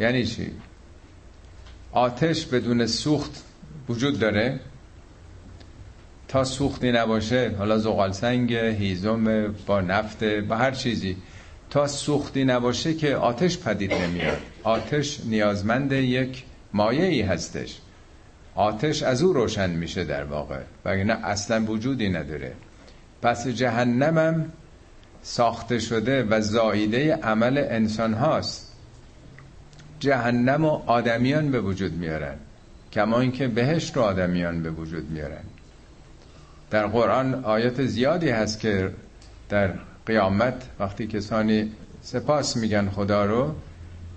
[0.00, 0.50] یعنی چی؟
[1.92, 3.44] آتش بدون سوخت
[3.88, 4.60] وجود داره؟
[6.28, 11.16] تا سوختی نباشه حالا زغال سنگ هیزم با نفت با هر چیزی.
[11.72, 14.38] تا سوختی نباشه که آتش پدید نمیاد.
[14.62, 17.80] آتش نیازمند یک مایه ای هستش.
[18.54, 22.52] آتش از او روشن میشه در واقع وگرنه اصلا وجودی نداره.
[23.22, 24.52] پس جهنمم
[25.22, 28.76] ساخته شده و زاییده عمل انسان هاست.
[30.00, 32.34] جهنم و آدمیان به وجود میارن
[32.92, 35.44] کما اینکه بهشت رو آدمیان به وجود میارن.
[36.70, 38.90] در قرآن آیات زیادی هست که
[39.48, 39.70] در
[40.06, 41.70] قیامت وقتی کسانی
[42.02, 43.54] سپاس میگن خدا رو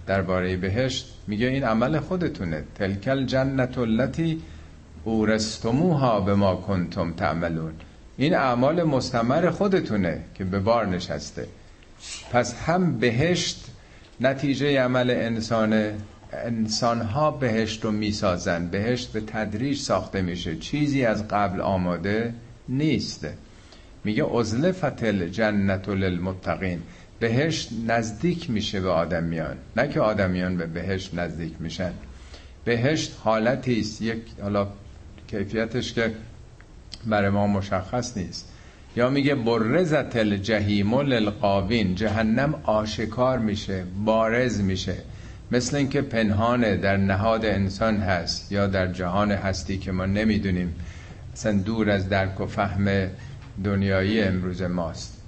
[0.07, 2.63] درباره بهشت میگه این عمل خودتونه.
[2.75, 4.41] تلکل جنت التي
[5.03, 7.73] اورستموها به ما کنتم تعملون.
[8.17, 11.47] این اعمال مستمر خودتونه که به بار نشسته.
[12.31, 13.65] پس هم بهشت
[14.21, 15.95] نتیجه عمل انسانه
[16.33, 18.67] انسان ها بهشت رو می‌سازن.
[18.67, 20.55] بهشت به تدریج ساخته میشه.
[20.55, 22.33] چیزی از قبل آماده
[22.69, 23.27] نیست.
[24.05, 26.81] میگه ازلفت الجنت للمتقین.
[27.19, 29.55] بهشت نزدیک میشه به آدمیان.
[29.77, 31.91] نه که آدمیان به بهشت نزدیک میشن.
[32.65, 34.01] بهشت حالتی است.
[34.01, 34.67] یک حالا
[35.27, 36.11] کیفیتش که
[37.05, 38.51] برای ما مشخص نیست.
[38.95, 41.95] یا میگه برزت الجحیم للقاوین.
[41.95, 44.95] جهنم آشکار میشه بارز میشه.
[45.51, 50.75] مثل اینکه پنهانه در نهاد انسان هست یا در جهان هستی که ما نمی‌دونیم.
[51.33, 53.09] اصلا دور از درک و فهم
[53.63, 55.21] دنیایی امروز ماست.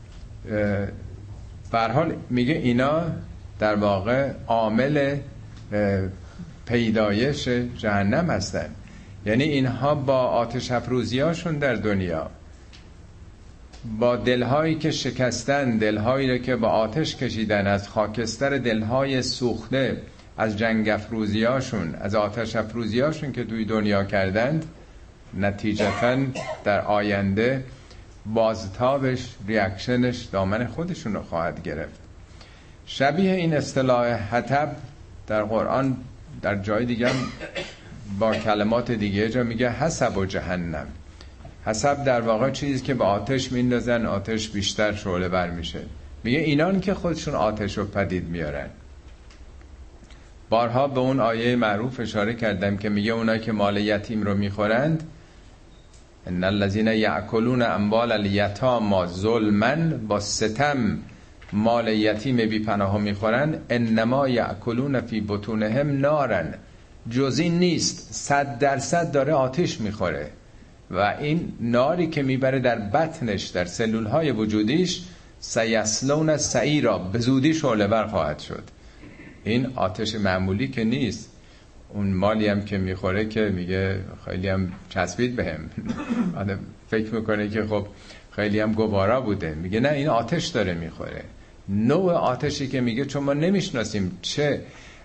[1.71, 3.01] حال میگه اینا
[3.59, 5.17] در واقع عامل
[6.65, 7.47] پیدایش
[7.77, 8.69] جهنم هستن.
[9.25, 12.29] یعنی اینها با آتش افروزیاشون در دنیا.
[13.99, 20.01] با دلهایی که شکستن دلهایی که با آتش کشیدن از خاکستر دلهای سوخته
[20.37, 24.65] از جنگ افروزیاشون از آتش افروزیاشون که توی دنیا کردند
[25.39, 26.17] نتیجتا
[26.63, 27.63] در آینده
[28.33, 31.99] بازتابش ریاکشنش دامن خودشون رو خواهد گرفت.
[32.85, 34.75] شبیه این اصطلاح حتب
[35.27, 35.97] در قرآن
[36.41, 37.09] در جای دیگه
[38.19, 40.87] با کلمات دیگه جا میگه حسب و جهنم.
[41.65, 45.79] حسب در واقع چیزی که به آتش میندازن آتش بیشتر شعله بر میشه.
[46.23, 48.69] میگه اینان که خودشون آتش رو پدید میارن.
[50.49, 55.03] بارها به اون آیه معروف اشاره کردم که میگه اونا که مال یتیم رو می‌خورند
[56.27, 59.75] ان الذين یاکلون اموال الیتاما ظلما
[60.07, 60.99] با ستم
[61.53, 66.53] مال یتیم بی پناه می‌خورن انما یاکلون فی بطونهم نارن
[67.09, 70.31] جز این نیست صد درصد داره آتش می‌خوره.
[70.91, 75.03] و این ناری که می‌بره در بطنش در سلول های وجودیش
[75.39, 78.63] سیسلون سعیرا به زودی شعله بر خواهد شد.
[79.43, 81.36] این آتش معمولی که نیست.
[81.97, 85.69] اون مالی هم که می‌خوره که میگه خیلی هم چسبید بهم.
[86.37, 87.87] آدم فکر می‌کنه که خب
[88.31, 89.55] خیلی هم گوارا بوده.
[89.55, 91.23] میگه نه این آتش داره می‌خوره.
[91.69, 94.61] نوع آتشی که میگه چون ما نمی‌شناسیم چه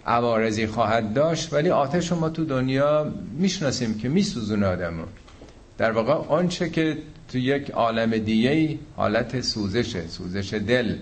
[0.07, 5.05] عوارضی خواهد داشت ولی آتش ما تو دنیا می‌شناسیم که میسوزونه آدمو.
[5.79, 10.97] در واقع آنچه که تو یک عالم دیگه حالت سوزشه سوزش دل.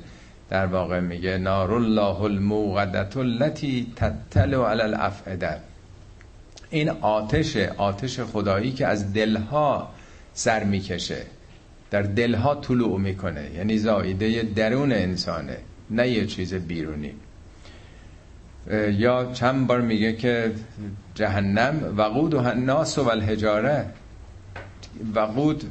[0.51, 5.70] در واقع میگه نار الله الموقدت التي تطلع علی الافئده
[6.71, 9.89] این آتش آتش خدایی که از دلها
[10.35, 11.23] سر می‌کشه
[11.91, 15.57] در دلها طلوع می‌کنه یعنی زایده درون انسانه
[15.91, 17.13] نه یه چیز بیرونی.
[18.93, 20.53] یا چند بار میگه که
[21.15, 23.87] جهنم وقود و الناس و الحجاره.
[25.15, 25.65] وقود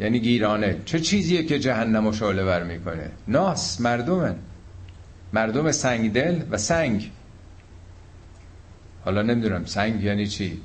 [0.00, 0.76] یعنی گیرانه.
[0.84, 4.36] چه چیزیه که جهنم و شعله ور می‌کنه؟ ناس مردمن.
[5.32, 7.10] مردم سنگ دل و سنگ.
[9.04, 10.60] حالا نمی‌دونم سنگ یعنی چی؟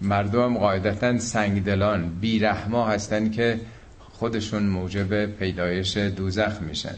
[0.00, 3.60] مردم قاعدتا سنگ دلان بیرحما هستن که
[3.98, 6.94] خودشون موجب پیدایش دوزخ میشن.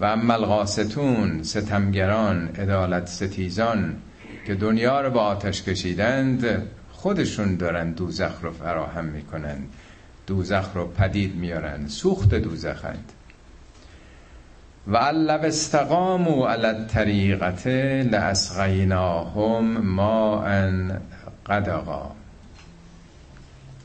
[0.00, 3.96] و اما القاستون ستمگران عدالت ستیزان
[4.46, 9.56] که دنیا رو با آتش کشیدند خودشون دارن دوزخ رو فراهم می‌کنن.
[10.26, 13.12] دوزخ رو پدید میارن سوخت دوزخند.
[14.88, 17.66] و علب استقاموا علی الطریقت
[18.12, 21.00] لاسقیناهم ما ان
[21.46, 22.10] قدقا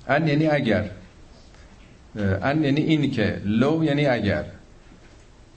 [0.07, 0.89] ان یعنی اگر.
[2.41, 4.45] ان یعنی این که لو یعنی اگر.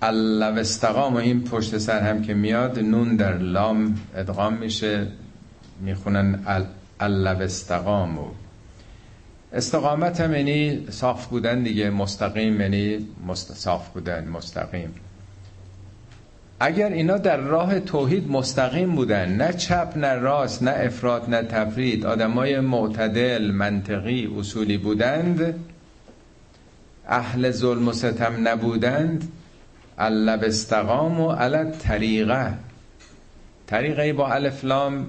[0.03, 5.07] علب استقام و این پشت سر هم که میاد نون در لام ادغام میشه
[5.81, 6.39] می‌خونن
[7.01, 8.27] علب استقامو
[9.53, 13.53] استقامت هم یعنی صاف بودن دیگه مستقیم یعنی مست...
[13.53, 14.95] صاف بودن مستقیم.
[16.65, 22.07] اگر اینا در راه توحید مستقیم بودن نه چپ نه راست نه افراد نه تفرید
[22.07, 25.55] آدمای معتدل منطقی اصولی بودند
[27.09, 29.33] اهل ظلم و ستم نبودند
[29.99, 32.55] علب استقام و علت طریقه
[33.67, 35.07] طریقه با الفلام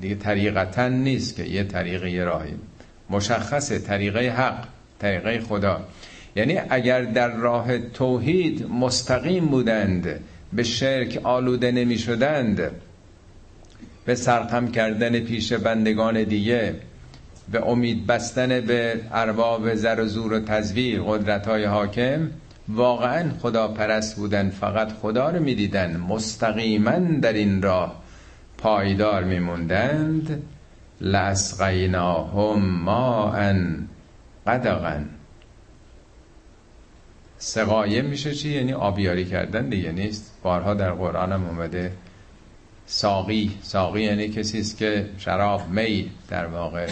[0.00, 2.54] دیگه طریقتا نیست که یه طریقه یه راهی.
[3.10, 4.66] مشخصه طریقه حق
[4.98, 5.80] طریقه خدا.
[6.36, 10.20] یعنی اگر در راه توحید مستقیم بودند
[10.52, 12.70] به شرک آلوده نمی شدند
[14.04, 16.74] به سرخم کردن پیش بندگان دیگه
[17.52, 22.30] به امید بستن به ارباب زر و زور و تزویر قدرت های حاکم
[22.68, 28.02] واقعا خدا پرست بودن فقط خدا رو می‌دیدن مستقیما در این راه
[28.58, 30.42] پایدار میموندند.
[31.00, 33.88] لاسقیناهم ان
[34.46, 35.15] قدغن.
[37.38, 40.34] سقایه میشه چی؟ یعنی آبیاری کردن دیگه نیست.
[40.42, 41.92] بارها در قرآن هم اومده.
[42.86, 43.58] ساقی.
[43.62, 46.88] ساقی یعنی کسی است که شراب می در واقع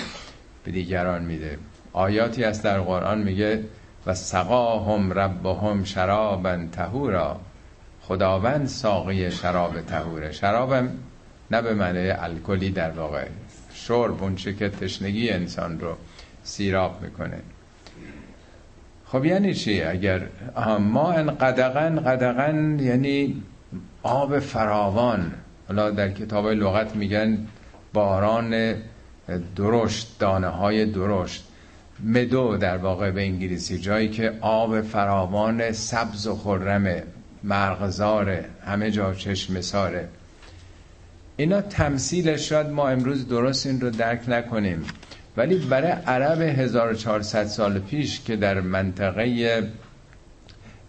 [0.64, 1.58] به دیگران میده.
[1.92, 3.64] آیاتی از در قرآن میگه
[4.06, 7.40] و سقاهم ربهم شرابا تهورا
[8.02, 10.90] خداوند ساقی شراب تهوره شرابم
[11.50, 13.26] نه به معنی الکلی در واقع.
[13.74, 15.96] شرب اونچه که تشنگی انسان رو
[16.42, 17.38] سیراب می‌کنه.
[19.14, 20.22] خب یعنی چی؟ اگر
[20.80, 23.42] ما ان قدغن قدغن یعنی
[24.02, 25.32] آب فراوان.
[25.68, 27.38] حالا در کتاب لغت میگن
[27.92, 28.74] باران
[29.56, 31.44] درشت دانه های درشت.
[32.04, 37.02] مدو در واقع به انگلیسی جایی که آب فراوان سبز و خرمه
[37.44, 40.08] مرغزاره همه جا چشم ساره.
[41.36, 44.84] اینا تمثیلش شاید ما امروز درست این رو درک نکنیم.
[45.36, 49.62] ولی برای عرب 1400 سال پیش که در منطقه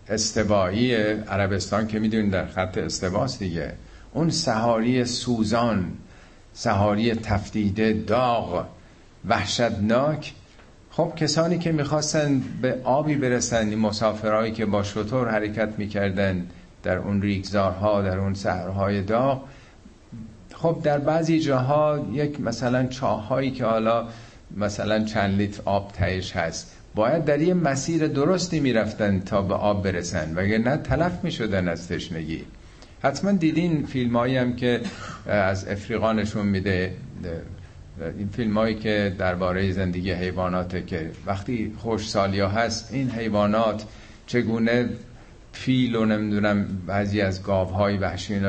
[0.09, 3.73] استوایی عربستان که می‌دونید در خط استواست دیگه
[4.13, 5.91] اون سهاری سوزان
[6.53, 8.65] سهاری تفتیده داغ
[9.27, 10.33] وحشتناک
[10.91, 16.47] خب کسانی که می‌خواستن به آبی برسن این مسافرهایی که با شطور حرکت می‌کردن
[16.83, 19.43] در اون ریگزارها در اون سهرهای داغ
[20.53, 24.07] خب در بعضی جاها یک مثلا چاهایی که حالا
[24.55, 26.71] مثلا چند لیتر آب تهش هست.
[26.95, 30.33] باید در یه مسیر درستی می‌رفتن تا به آب برسن.
[30.57, 32.41] نه تلف می‌شدن از تشنگی.
[33.03, 34.81] حتما دیدین فیلم هم که
[35.27, 36.93] از افریقا نشون میده.
[38.17, 43.85] این فیلم هایی که درباره زندگی حیواناته که وقتی خوش سالیا هست این حیوانات
[44.27, 44.89] چگونه
[45.53, 48.39] فیل و نمی‌دونم بعضی از گاوهای وحشی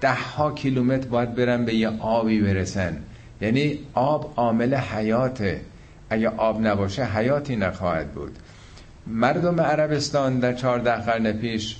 [0.00, 2.96] ده ها کیلومتر باید برن به یه آبی برسن.
[3.40, 5.60] یعنی آب عامل حیاته.
[6.10, 8.32] اگه آب نباشه حیاتی نخواهد بود.
[9.06, 11.76] مردم عربستان در چهارده قرن پیش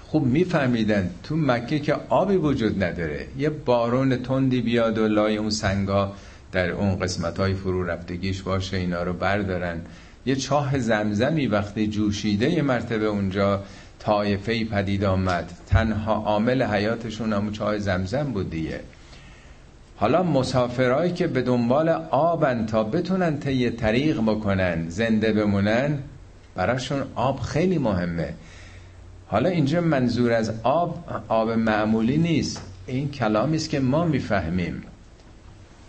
[0.00, 3.26] خوب میفهمیدن تو مکه که آبی وجود نداره.
[3.38, 6.12] یه بارون تندی بیاد و لای اون سنگا
[6.52, 9.80] در اون قسمت های فرو رفتگیش باشه اینا رو بردارن.
[10.26, 13.62] یه چاه زمزمی وقتی جوشیده یه مرتبه اونجا
[13.98, 15.52] طایفه پدید آمد.
[15.66, 18.80] تنها عامل حیاتشون همون چاه زمزم بود دیگه.
[19.96, 25.98] حالا مسافرهایی که به دنبال آبن تا بتونن طی طریق بکنن زنده بمونن
[26.54, 28.34] براشون آب خیلی مهمه.
[29.26, 32.62] حالا اینجا منظور از آب آب معمولی نیست.
[32.86, 34.82] این کلامی است که ما می‌فهمیم.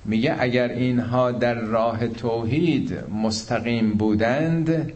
[0.05, 4.91] میگه اگر اینها در راه توحید مستقیم بودند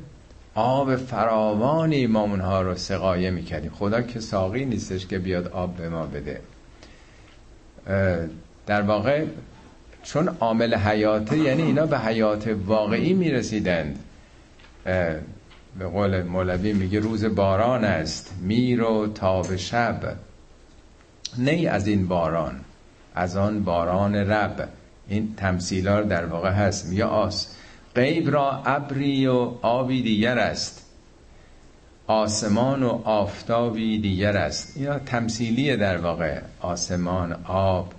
[0.55, 3.71] آب فراوانی ما اونها رو سقایه می‌کردیم.
[3.71, 6.41] خدا که ساقی نیستش که بیاد آب به ما بده.
[8.69, 9.25] در واقع
[10.03, 13.99] چون عامل حیاته یعنی اینا به حیات واقعی می‌رسیدند.
[15.79, 20.15] به قول مولوی میگه روز باران است میر و تاب شب.
[21.37, 22.59] نی از این باران
[23.15, 24.69] از آن باران رب.
[25.07, 27.47] این تمثیلار در واقع هست میگه آس.
[27.95, 30.85] غیب را ابری و آبی دیگر است.
[32.07, 34.77] آسمان و آفتابی دیگر است.
[34.77, 37.93] یا تمثیلی در واقع آسمان آب.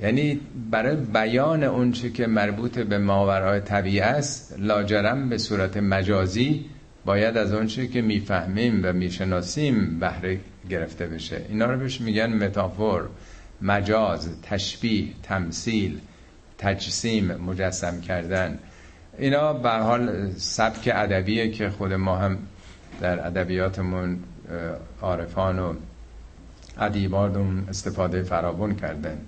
[0.00, 0.40] یعنی
[0.70, 6.64] برای بیان اونچه که مربوط به ماورای طبیعه است لاجرم به صورت مجازی
[7.04, 10.40] باید از اونچه که می‌فهمیم و می‌شناسیم بهره
[10.70, 11.42] گرفته بشه.
[11.48, 13.08] اینا رو بهش میگن متافور
[13.62, 16.00] مجاز تشبیه تمثیل
[16.58, 18.58] تجسیم مجسم کردن.
[19.18, 22.38] اینا به حال سبک ادبیه که خود ما هم
[23.00, 24.18] در ادبیاتمون
[25.02, 25.74] عارفان و
[26.78, 29.18] ادیبان استفاده فراون کردن.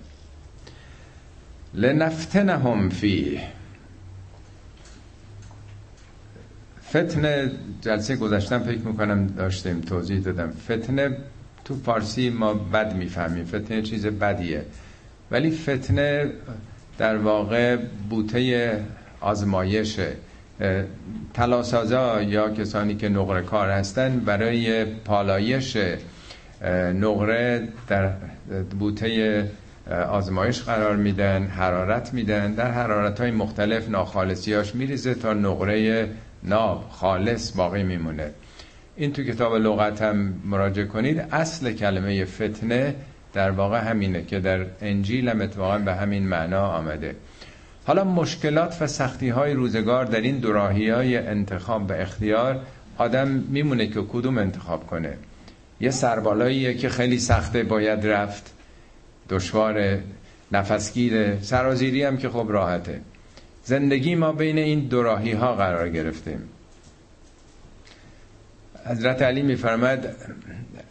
[1.75, 3.41] لنفتنهم فی
[6.91, 7.51] فتنه
[7.81, 10.53] جلسه گذاشتم فکر می‌کنم داشتیم توضیح دادم.
[10.65, 11.17] فتنه
[11.65, 13.45] تو فارسی ما بد می‌فهمیم.
[13.45, 14.65] فتنه چیز بدیه.
[15.31, 16.31] ولی فتنه
[16.99, 17.77] در واقع
[18.11, 18.81] بوته
[19.21, 20.13] آزمایشه.
[21.35, 25.77] تلاسازا یا کسانی که نقره کار هستن برای پالایش
[26.95, 28.13] نقره در
[28.79, 29.51] بوته
[29.91, 36.09] آزمایش قرار میدن حرارت میدن در حرارت های مختلف ناخالصیاش میریزه تا نقره
[36.43, 38.31] ناب خالص باقی میمونه.
[38.97, 41.21] این تو کتاب لغت هم مراجعه کنید.
[41.33, 42.95] اصل کلمه فتنه
[43.33, 47.17] در واقع همینه که در انجیل هم اتفاقا به همین معنا آمده.
[47.87, 52.61] حالا مشکلات و سختی های روزگار در این دوراهی های انتخاب و اختیار
[52.99, 55.19] آدم میمونه که کدوم انتخاب کنه؟
[55.81, 58.56] یه سربالاییه که خیلی سخته باید رفت.
[59.31, 59.99] دشوار
[60.53, 63.01] نفسگیره سرازیری هم که خب راحته.
[63.65, 66.49] زندگی ما بین این دوراهی ها قرار گرفتیم.
[68.87, 70.17] حضرت علی میفرماد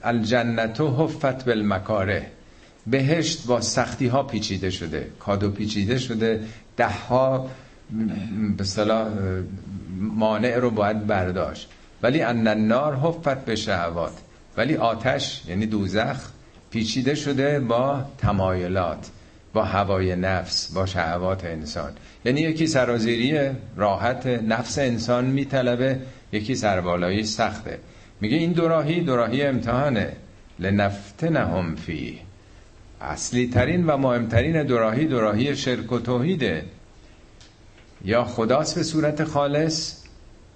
[0.04, 2.26] الجنت حفت بالمکاره.
[2.88, 6.44] بهشت با سختی ها پیچیده شده کادو پیچیده شده
[6.78, 7.50] ده ها
[8.58, 9.08] به صلاح
[10.00, 11.70] مانع رو باید برداشت.
[12.04, 14.14] ولی ان النار حفت به شهوات.
[14.58, 16.32] ولی آتش یعنی دوزخ
[16.76, 19.10] پیچیده شده با تمایلات
[19.54, 21.92] با هوای نفس با شهوات انسان.
[22.26, 26.00] یعنی یکی سرازیری راحت نفس انسان میطلبه
[26.32, 27.80] یکی سربالایی سخته.
[28.22, 30.14] میگه این دوراهی دوراهی امتحانه.
[30.60, 32.20] لنفتنهم فی
[33.02, 36.66] اصلی ترین و مهمترین دوراهی دوراهی شرک و توحیده.
[38.06, 40.04] یا خداست به صورت خالص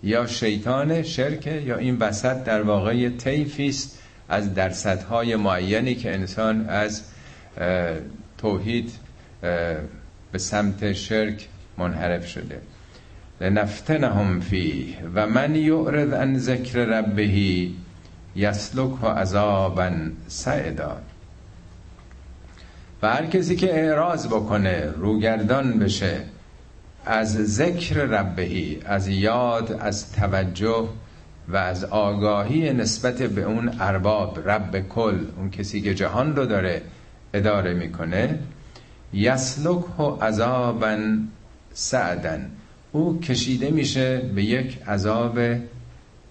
[0.03, 3.73] یا شیطان شرکه یا این وسط در واقع طیفی
[4.29, 7.03] از درصدهای معینی که انسان از
[8.37, 8.91] توحید
[10.31, 11.47] به سمت شرک
[11.77, 12.61] منحرف شده.
[13.41, 17.67] لنفتنهم فی و من یعرض عن ذکر ربه
[18.35, 19.91] یسلک عذابا
[20.27, 20.97] سعدا
[23.01, 26.21] و هر کسی که اعراض بکنه روگردان بشه
[27.05, 30.89] از ذکر ربهی از یاد از توجه
[31.49, 36.81] و از آگاهی نسبت به اون ارباب رب کل اون کسی که جهان رو داره
[37.33, 38.39] اداره می‌کنه
[39.13, 40.97] یسلک و عذابا
[41.73, 42.51] سعدن
[42.91, 45.39] او کشیده میشه به یک عذاب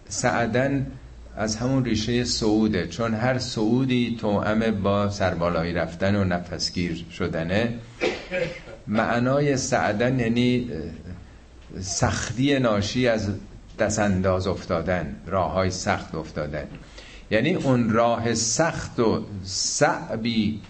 [0.08, 0.86] سعدن
[1.36, 7.74] از همون ریشه سعوده چون هر سعودی توأم با سربالایی رفتن و نفسگیر شدنه.
[8.86, 10.70] معنای سعدن یعنی
[11.80, 13.30] سختی ناشی از
[13.78, 16.66] دست انداز افتادن راه های سخت افتادن.
[17.30, 20.60] یعنی اون راه سخت و صعبی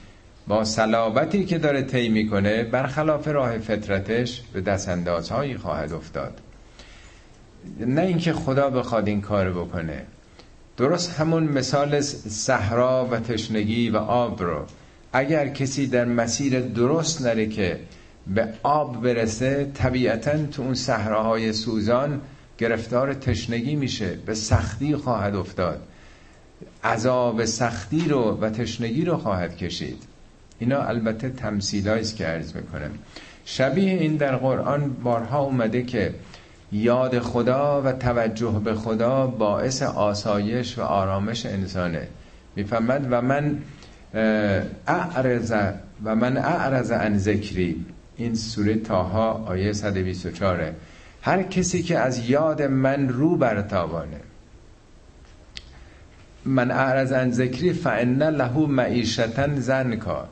[0.48, 6.40] با صلابتی که داره طی می‌کنه برخلاف راه فطرتش به دست اندازهایی خواهد افتاد.
[7.80, 10.02] نه اینکه خدا بخواد این کار بکنه.
[10.76, 14.66] درست همون مثال صحرا و تشنگی و آب رو.
[15.12, 17.80] اگر کسی در مسیر درست نره که
[18.26, 22.20] به آب برسه طبیعتا تو اون صحراهای سوزان
[22.58, 25.82] گرفتار تشنگی میشه به سختی خواهد افتاد.
[26.84, 30.02] عذاب سختی رو و تشنگی رو خواهد کشید.
[30.58, 32.90] اینا البته تمثیلایی است که عرض می‌کنم.
[33.44, 36.14] شبیه این در قرآن بارها اومده که
[36.72, 42.08] یاد خدا و توجه به خدا باعث آسایش و آرامش انسانه.
[42.56, 43.58] می‌فهمد؟ و من
[44.86, 45.54] اعرض
[46.04, 47.84] و من اعرض عن ذکری.
[48.16, 50.72] این سوره تاها آیه 124
[51.22, 54.20] هر کسی که از یاد من رو برتابانه.
[56.44, 60.28] من اعرض عن ذکری فان له معیشتا زنکا.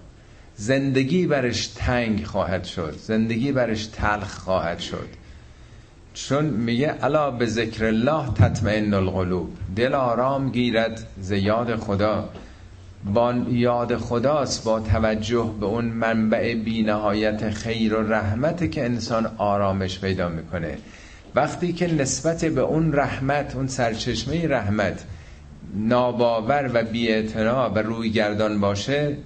[0.56, 2.96] زندگی برش تنگ خواهد شد.
[2.98, 5.08] زندگی برش تلخ خواهد شد.
[6.14, 9.56] چون میگه الا به ذکر الله تطمئن القلوب.
[9.76, 12.28] دل آرام گیرد ز یاد خدا.
[13.15, 20.01] با یاد خداست با توجه به اون منبع بینهایت خیر و رحمت که انسان آرامش
[20.01, 20.78] پیدا می‌کنه.
[21.35, 25.05] وقتی که نسبت به اون رحمت اون سرچشمه رحمت
[25.74, 29.16] ناباور و بیاعتنا و روی گردان باشه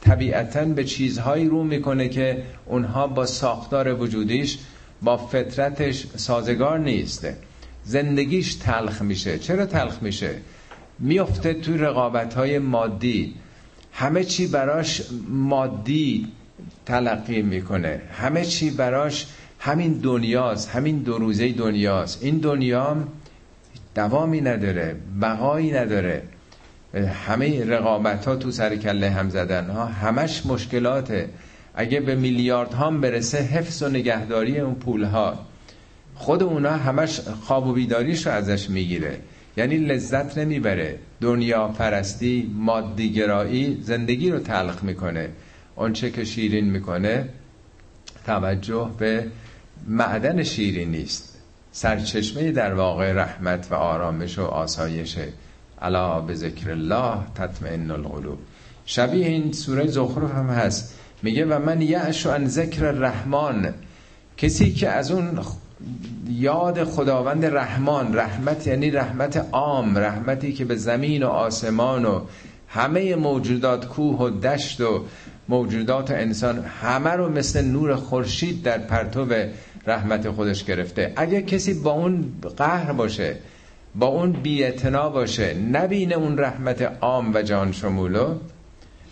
[0.00, 4.58] طبیعتا به چیزهایی رو می‌کنه که اونها با ساختار وجودیش
[5.02, 7.36] با فطرتش سازگار نیسته.
[7.84, 9.38] زندگیش تلخ میشه.
[9.38, 10.34] چرا تلخ میشه؟
[10.98, 13.34] میفته توی رقابت های مادی.
[13.92, 16.28] همه چی براش مادی
[16.86, 18.00] تلقی می‌کنه.
[18.12, 19.26] همه چی براش
[19.58, 22.22] همین دنیاست همین دو روزه دنیاست.
[22.22, 22.96] این دنیا
[23.94, 26.22] دوامی نداره بقایی نداره.
[27.26, 29.70] همه رقابت ها تو سر کله هم زدن.
[29.70, 31.28] ها همش مشکلاته.
[31.74, 35.38] اگه به میلیارد هم برسه حفظ و نگهداری اون پول ها
[36.14, 39.20] خود اونا همش خواب و بیداریش رو ازش می‌گیره.
[39.58, 40.98] یعنی لذت نمی‌بره.
[41.20, 45.28] دنیا پرستی مادیگرایی زندگی رو تلخ می‌کنه.
[45.76, 47.28] آنچه که شیرین می‌کنه
[48.26, 49.26] توجه به
[49.88, 51.38] معدن شیرین نیست.
[51.72, 55.28] سرچشمه در واقع رحمت و آرامش و آسایشه
[55.82, 58.38] الا به ذکر الله تطمئن القلوب.
[58.86, 60.94] شبیه این سوره زخرف هم هست.
[61.22, 63.74] میگه و من یعش عن ذکر رحمان
[64.36, 65.34] کسی که از اون
[66.28, 72.20] یاد خداوند رحمان رحمت یعنی رحمت عام رحمتی که به زمین و آسمان و
[72.68, 75.04] همه موجودات کوه و دشت و
[75.48, 79.26] موجودات انسان همه رو مثل نور خورشید در پرتو
[79.86, 81.12] رحمت خودش گرفته.
[81.16, 83.36] اگه کسی با اون قهر باشه
[83.94, 88.34] با اون بیعتنا باشه نبینه اون رحمت عام و جان شمولو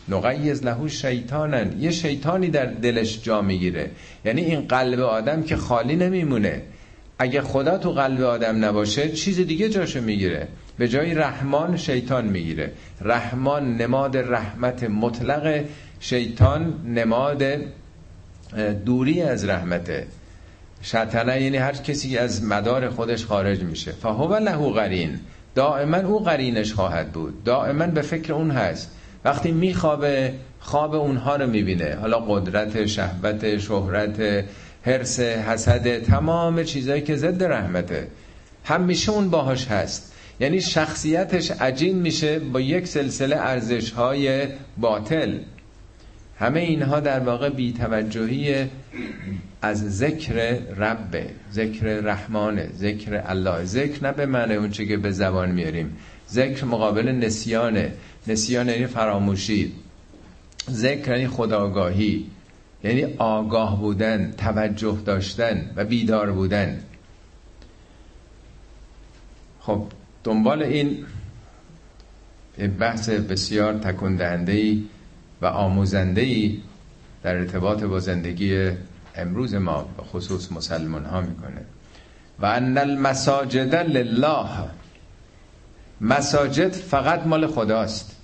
[0.08, 1.80] نقیز لهو شیطانن.
[1.80, 3.90] یه شیطانی در دلش جا می‌گیره.
[4.24, 6.62] یعنی این قلب آدم که خالی نمیمونه.
[7.18, 10.48] اگه خدا تو قلب آدم نباشه چیز دیگه جاشو می‌گیره.
[10.78, 12.72] به جای رحمان شیطان می‌گیره.
[13.00, 15.64] رحمان نماد رحمت مطلق.
[16.00, 17.44] شیطان نماد
[18.84, 20.06] دوری از رحمته.
[20.82, 23.92] شطنه یعنی هر کسی از مدار خودش خارج میشه.
[23.92, 25.20] فهو له قرین.
[25.54, 27.44] دائما او قرینش خواهد بود.
[27.44, 28.90] دائما به فکر اون هست.
[29.26, 31.94] وقتی میخوابه خواب اونها رو می‌بینه.
[32.00, 34.44] حالا قدرت شهوت شهرت
[34.82, 38.06] حرس حسد تمام چیزایی که ضد رحمته.
[38.64, 40.12] همیشه اون باهاش هست.
[40.40, 44.46] یعنی شخصیتش عجین میشه با یک سلسله ارزش های
[44.78, 45.38] باطل.
[46.38, 48.66] همه اینها در واقع بیتوجهی
[49.62, 50.34] از ذکر
[50.76, 51.22] رب
[51.52, 53.64] ذکر رحمانه ذکر الله.
[53.64, 55.96] ذکر نه به معنی اون که به زبان میاریم.
[56.30, 57.92] ذکر مقابل نسیانه.
[58.28, 59.72] نسیان یعنی فراموشی.
[60.70, 62.26] ذکر یعنی خداگاهی.
[62.84, 66.80] یعنی آگاه بودن توجه داشتن و بیدار بودن.
[69.60, 69.82] خب
[70.24, 71.06] دنبال این
[72.78, 74.16] بحث بسیار تکون
[75.42, 76.50] و آموزنده
[77.22, 78.70] در ارتباط با زندگی
[79.14, 81.60] امروز ما به خصوص مسلمان ها می‌کنه.
[82.40, 84.48] و ان المساجد لله.
[86.00, 88.15] مساجد فقط مال خداست.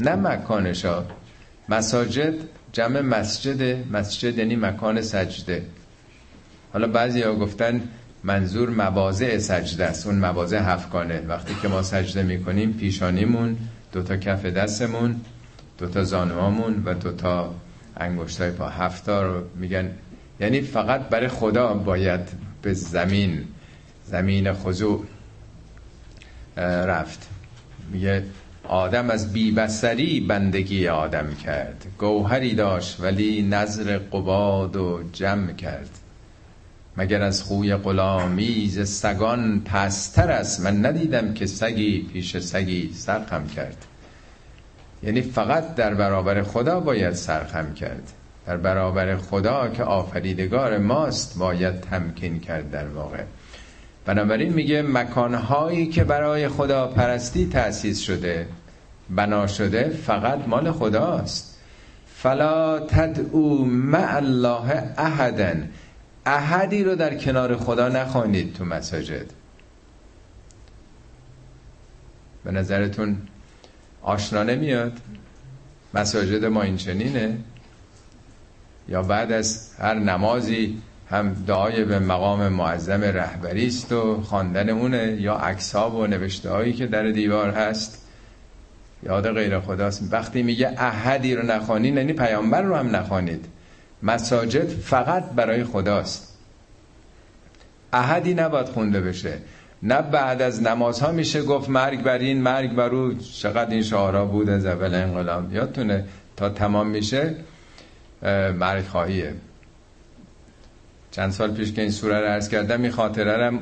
[0.00, 1.04] نه مکانشا
[1.68, 2.34] مساجد
[2.72, 5.64] جمع مسجد مسجد یعنی مکان سجده.
[6.72, 7.80] حالا بعضی ها گفتن
[8.24, 10.06] منظور مواضع سجده است.
[10.06, 13.56] اون مواضع هفکانه وقتی که ما سجده می‌کنیم پیشانیمون
[13.92, 15.20] دوتا کف دستمون
[15.78, 17.54] دوتا زانوامون و دوتا
[17.96, 18.68] انگشتای پا.
[18.68, 19.90] هفتا رو میگن.
[20.40, 22.28] یعنی فقط برای خدا باید
[22.62, 23.44] به زمین
[24.06, 25.04] زمین خضوع
[26.56, 27.28] رفت.
[27.92, 28.22] میگه
[28.70, 35.90] آدم از بیبسری بندگی آدم کرد گوهری داشت ولی نظر قباد و جمع کرد.
[36.96, 43.46] مگر از خوی غلامی ز سگان پستر است؟ من ندیدم که سگی پیش سگی سرخم
[43.46, 43.86] کرد.
[45.02, 48.12] یعنی فقط در برابر خدا باید سرخم کرد.
[48.46, 53.22] در برابر خدا که آفریدگار ماست باید تمکین کرد در واقع.
[54.04, 58.46] بنابراین میگه مکانهایی که برای خدا پرستی تأسیس شده
[59.10, 61.58] بنا شده فقط مال خداست.
[62.16, 65.54] فلا تدعو مع الله احدا.
[66.26, 69.26] احدی رو در کنار خدا نخوانید تو مساجد.
[72.44, 73.16] به نظرتون
[74.02, 74.92] آشنا نمیاد؟
[75.94, 77.36] مساجد ما این چنینه
[78.88, 85.16] یا بعد از هر نمازی هم دعای به مقام معظم رهبری است و خواندن اونه
[85.20, 88.06] یا اکساب و نوشته هایی که در دیوار هست؟
[89.02, 90.12] یاد غیر خداست.
[90.12, 93.46] وقتی میگه احدی رو نخوانید یعنی پیامبر رو هم نخوانید.
[94.02, 96.38] مساجد فقط برای خداست.
[97.92, 99.38] احدی نباید خونده بشه.
[99.82, 103.14] نه بعد از نمازها میشه گفت مرگ بر این مرگ بر او.
[103.14, 105.52] چقدر این شعارا بود از اول انقلاب.
[105.52, 106.04] یادتونه؟
[106.36, 107.34] تا تمام میشه
[108.58, 109.34] مرگ خواهیه.
[111.10, 113.60] چند سال پیش که این سوره رو عرض کردم این خاطره رم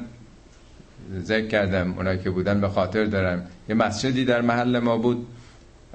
[1.23, 5.27] ذکر کردم اونایی که بودن به خاطر دارم یه مسجدی در محل ما بود.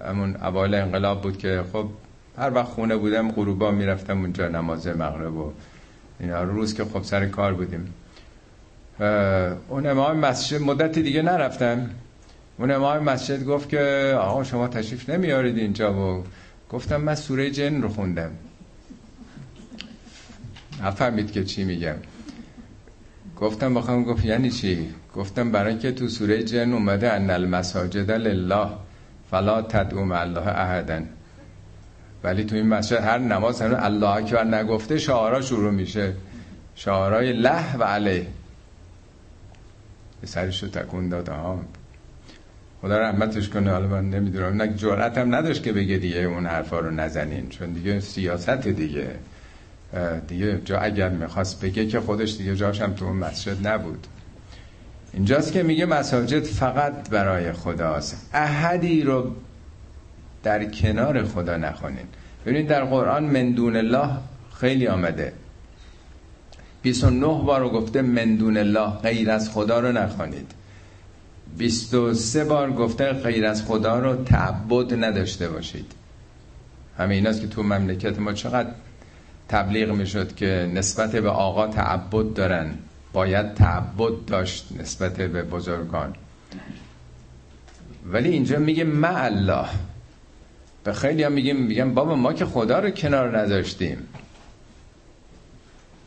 [0.07, 1.89] همون اول انقلاب بود که خب
[2.37, 5.51] هر وقت خونه بودم غروبا می‌رفتم اونجا نماز مغرب و
[6.19, 6.43] اینا.
[6.43, 7.93] روز که خب سر کار بودیم.
[9.69, 11.89] اون امام مسجد مدت دیگه نرفتم.
[12.57, 16.23] اون امام مسجد گفت که آقا شما تشریف نمیارید اینجا و
[16.69, 18.31] گفتم من سوره جن رو خوندم.
[20.83, 21.95] نفهمید که چی میگم.
[23.39, 28.67] گفتم بخوام گفت یعنی چی؟ گفتم برای که تو سوره جن اومده ان المساجد لله
[29.31, 31.01] فلا تدعو مع الله احدا
[32.23, 36.13] ولی تو این مسجد هر نماز هم الله اکبر نگفته شعارا شروع میشه.
[36.75, 38.27] شعارای له و علیه.
[40.25, 41.59] سرش رو تکون داد ها
[42.81, 44.61] خدا رحمتش کنه حالا من نمی‌دونم.
[44.61, 49.07] نه جرأت هم نداشت که بگه دیگه اون حرفا رو نزنین چون دیگه سیاست دیگه.
[50.27, 54.07] دیگه جا اگر می‌خواست بگه که خودش دیگه جاش هم تو اون مسجد نبود.
[55.13, 58.29] اینجاست که میگه مساجد فقط برای خداست.
[58.33, 59.35] احدی رو
[60.43, 62.05] در کنار خدا نخونین.
[62.45, 64.09] ببینید در قرآن مندون الله
[64.59, 65.33] خیلی آمده.
[66.81, 70.51] 29 بار گفته مندون الله غیر از خدا رو نخوانید
[71.57, 75.91] 23 بار گفته غیر از خدا رو تعبد نداشته باشید.
[76.97, 78.69] همه ایناست که تو مملکت ما چقدر
[79.49, 82.73] تبلیغ می‌شد که نسبت به آقا تعبد دارن.
[83.13, 86.15] باید تعبد داشت نسبت به بزرگان.
[88.05, 89.65] ولی اینجا میگه ما الله.
[90.83, 93.97] به خیلی هم میگیم میگم بابا ما که خدا رو کنار نذاشتیم.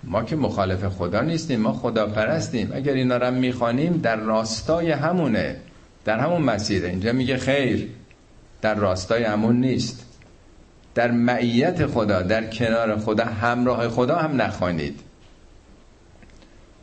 [0.04, 5.56] ما که مخالف خدا نیستیم ما خدا پرستیم اگر اینا رو می‌خوانیم در راستای همونه.
[6.04, 7.88] در همون مسیره اینجا میگه خیر
[8.62, 10.06] در راستای همون نیست.
[10.94, 15.00] در معیت خدا در کنار خدا همراه خدا هم نخوانید.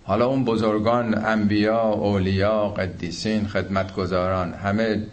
[0.05, 5.03] حالا اون بزرگان انبیا اولیا قدیسین خدمتگزاران همه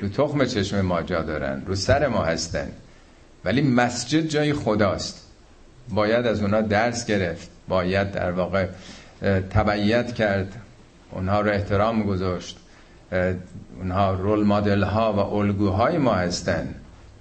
[0.00, 2.68] رو تخم چشم ما جا دارن رو سر ما هستن.
[3.44, 5.28] ولی مسجد جای خداست.
[5.88, 7.50] باید از اونا درس گرفت.
[7.68, 8.66] باید در واقع
[9.50, 10.52] تبعیت کرد.
[11.10, 12.58] اونها رو احترام گذاشت.
[13.78, 16.74] اونها رول مدل ها و الگوهای ما هستن.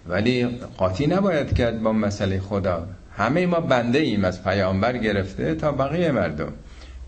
[0.07, 0.45] ولی
[0.77, 2.87] قاطی نباید کرد با مسئله خدا.
[3.17, 6.53] همه ما بنده ایم از پیامبر گرفته تا بقیه مردم.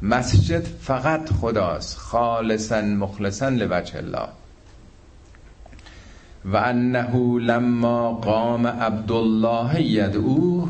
[0.02, 1.98] مسجد فقط خداست.
[1.98, 4.28] خالصا مخلصا لوجه الله.
[6.46, 10.70] و انه لما قام عبدالله یدعوه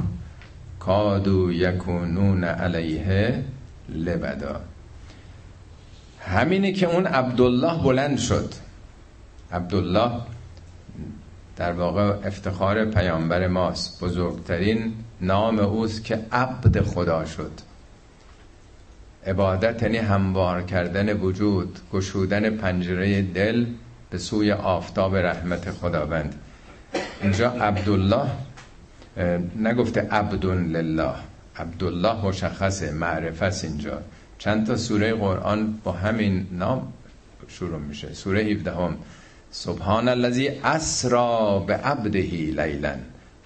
[0.80, 3.44] کادو یکونون علیه
[3.90, 4.62] لبدا.
[6.20, 8.54] همینه که اون عبدالله بلند شد.
[9.52, 10.12] عبدالله
[11.58, 14.04] در واقع افتخار پیامبر ماست.
[14.04, 14.94] بزرگترین
[15.26, 17.52] نام اوست که عبد خدا شد.
[19.28, 23.66] عبادت یعنی هموار کردن وجود گشودن پنجره دل
[24.10, 26.36] به سوی آفتاب رحمت خداوند.
[27.22, 28.30] اینجا عبدالله
[29.60, 31.14] نگفته عبدون لله.
[31.56, 34.02] عبدالله مشخصه معرفت اینجا.
[34.38, 36.94] چند تا سوره قرآن با همین نام
[37.48, 38.14] شروع میشه.
[38.14, 38.98] سوره 17 هم
[39.52, 42.96] سبحان الذی اسرا به عبده لیلا.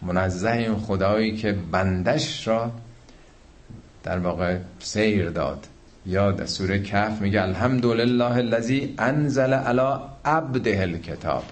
[0.01, 2.71] منزه این خدایی که بندش را
[4.03, 5.67] در واقع سیر داد.
[6.05, 11.43] یا در سوره کف میگه الحمدلله الذی انزل علی عبده الکتاب.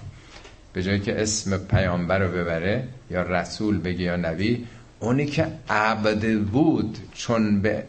[0.74, 4.68] به جایی که اسم پیامبر رو ببره یا رسول بگه یا نبی
[5.00, 7.84] اونی که عبد بود چون به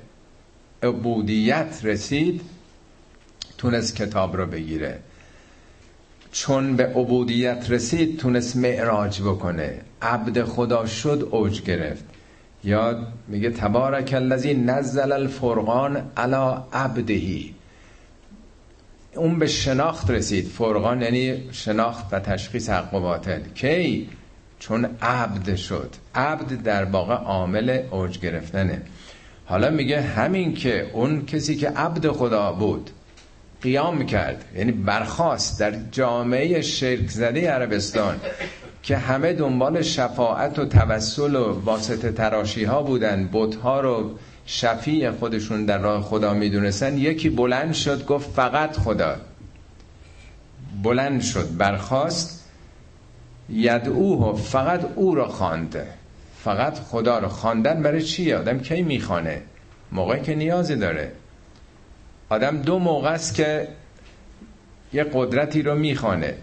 [0.83, 2.41] عبودیت رسید
[3.59, 4.99] تونست کتاب رو بگیره.
[6.33, 9.81] چون به عبودیت رسید تونست معراج بکنه.
[10.03, 12.05] عبد خدا شد اوج گرفت.
[12.65, 17.55] یا میگه تبارک الذی نزل الفرقان علی عبدهی
[19.15, 20.47] اون به شناخت رسید.
[20.47, 23.41] فرقان یعنی شناخت و تشخیص حق و باطل.
[23.55, 24.09] کی؟
[24.59, 25.91] چون عبد شد.
[26.15, 28.83] عبد در واقع عامل اوج گرفتنه.
[29.49, 32.91] حالا میگه همین که اون کسی که عبد خدا بود
[33.63, 38.21] قیام کرد یعنی برخواست در جامعه شرک زده عربستان
[38.83, 43.31] که همه دنبال شفاعت و توسل و واسطه تراشی ها بودن.
[43.63, 44.11] ها رو
[44.47, 46.99] شفیع خودشون در راه خدا می‌دونستن.
[46.99, 49.17] یکی بلند شد گفت فقط خدا.
[50.83, 52.45] بلند شد برخواست
[53.51, 55.87] یدعوه فقط او را خوانده.
[56.45, 59.43] فقط خدا رو خواندن برای چیه آدم کی می‌خوانه؟
[59.93, 61.13] موقعی که نیازی داره.
[62.29, 63.69] آدم دو موقع است که
[64.93, 66.35] یه قدرتی رو می‌خوانه.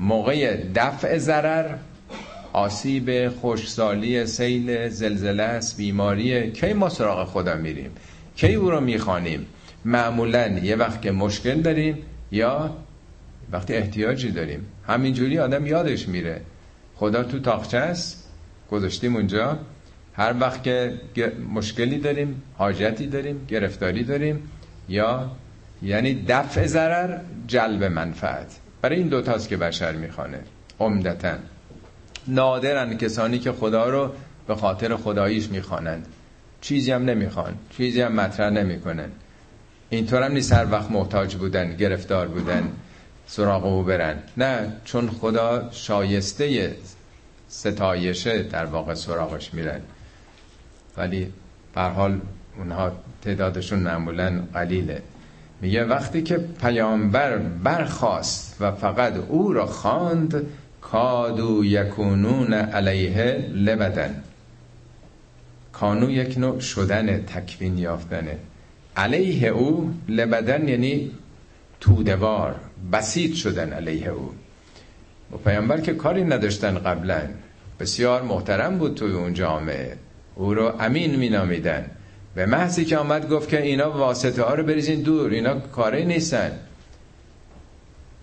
[0.00, 1.74] موقع دفع ضرر
[2.52, 6.50] آسیب خوشسالی سیل زلزله است بیماری.
[6.50, 7.90] کی ما سراغ خدا میریم؟
[8.36, 9.46] کی او رو می‌خوانیم؟
[9.84, 11.98] معمولا یه وقت که مشکل داریم
[12.30, 12.76] یا
[13.52, 14.66] وقتی احتیاجی داریم.
[14.86, 16.40] همینجوری آدم یادش میره.
[16.96, 18.28] خدا تو تاخچه است.
[18.70, 19.58] گذاشتیم اونجا.
[20.14, 20.92] هر وقت که
[21.54, 24.50] مشکلی داریم حاجتی داریم گرفتاری داریم
[24.88, 25.30] یا
[25.82, 28.58] یعنی دفع ضرر جلب منفعت.
[28.82, 30.40] برای این دوتاست که بشر می‌خوانه.
[30.80, 31.34] عمدتا.
[32.28, 34.12] نادرن کسانی که خدا رو
[34.46, 36.06] به خاطر خداییش می‌خوانند.
[36.60, 37.54] چیزی هم نمی‌خوان.
[37.76, 39.08] چیزی هم مطرح نمی‌کنن.
[39.90, 42.72] اینطور هم نیست هر وقت محتاج بودن گرفتار بودن
[43.26, 44.18] سراغ او برن.
[44.36, 46.76] نه چون خدا شایسته
[47.48, 49.80] ستایشه در واقع سراغش میرن.
[50.96, 51.32] ولی
[51.74, 52.20] پر حال
[52.58, 52.92] اونها
[53.22, 55.02] تعدادشون معمولا قلیله.
[55.60, 60.46] میگه وقتی که پیامبر برخواست و فقط او را خواند
[60.80, 64.22] کادو یکونون علیه لبدن.
[65.72, 68.38] کانو یک نوع شدن تکوین یافتنه
[68.96, 71.10] علیه او لبدن یعنی
[71.80, 72.54] تودوار
[72.92, 74.32] بسیط شدن علیه او.
[75.32, 77.20] و پیامبر که کاری نداشتن قبلا
[77.80, 79.96] بسیار محترم بود توی اون جامعه.
[80.34, 81.90] او رو امین مینامیدن.
[82.34, 86.58] به محضی که آمد گفت که اینا واسطه ها رو بریزین دور اینا کاری نیستن.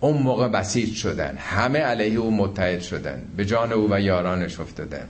[0.00, 1.36] اون موقع بسیج شدن.
[1.38, 3.22] همه علیه او متحد شدن.
[3.36, 5.08] به جان او و یارانش افتادن.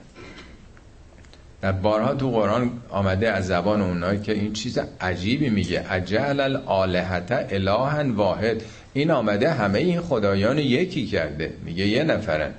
[1.61, 5.85] در بارها تو قرآن آمده از زبان اونایی که این چیز عجیبی میگه.
[5.89, 8.61] اجعل الالهت الها واحد.
[8.93, 11.53] این آمده همه این خدایان یکی کرده.
[11.65, 12.51] میگه یه نفرن.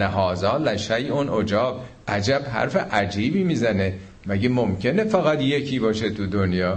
[0.00, 1.84] هذا لشیء عجاب.
[2.08, 3.94] عجب حرف عجیبی می‌زنه.
[4.26, 6.76] مگه ممکنه فقط یکی باشه تو دنیا؟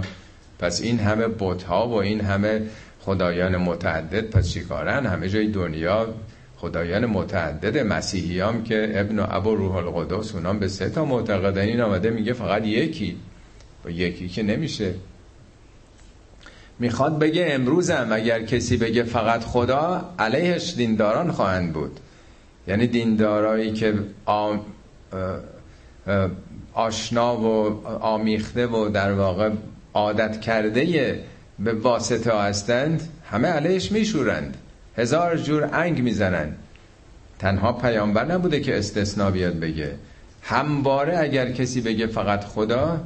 [0.58, 1.26] پس این همه
[1.68, 2.62] ها و این همه
[3.00, 6.14] خدایان متعدد پس چیکارن همه جای دنیا
[6.56, 11.62] خدایان متعدد مسیحیام که ابن و ابو روح القدس اونام به سه تا معتقدن.
[11.62, 13.16] این آمده میگه فقط یکی.
[13.84, 14.94] با یکی که نمیشه.
[16.78, 22.00] می‌خواد بگه امروزم اگر کسی بگه فقط خدا علیهش دینداران خواهند بود.
[22.68, 23.94] یعنی دیندارایی که
[24.26, 24.60] آم
[26.74, 29.50] آشنا و آمیخته و در واقع
[29.94, 31.20] عادت کرده
[31.58, 34.56] به واسطه هستند همه علیهش میشورند.
[34.96, 36.56] هزار جور انگ می‌زنند.
[37.38, 39.94] تنها پیامبر نبوده که استثنا بیاد بگه.
[40.42, 43.00] همواره اگر کسی بگه فقط خدا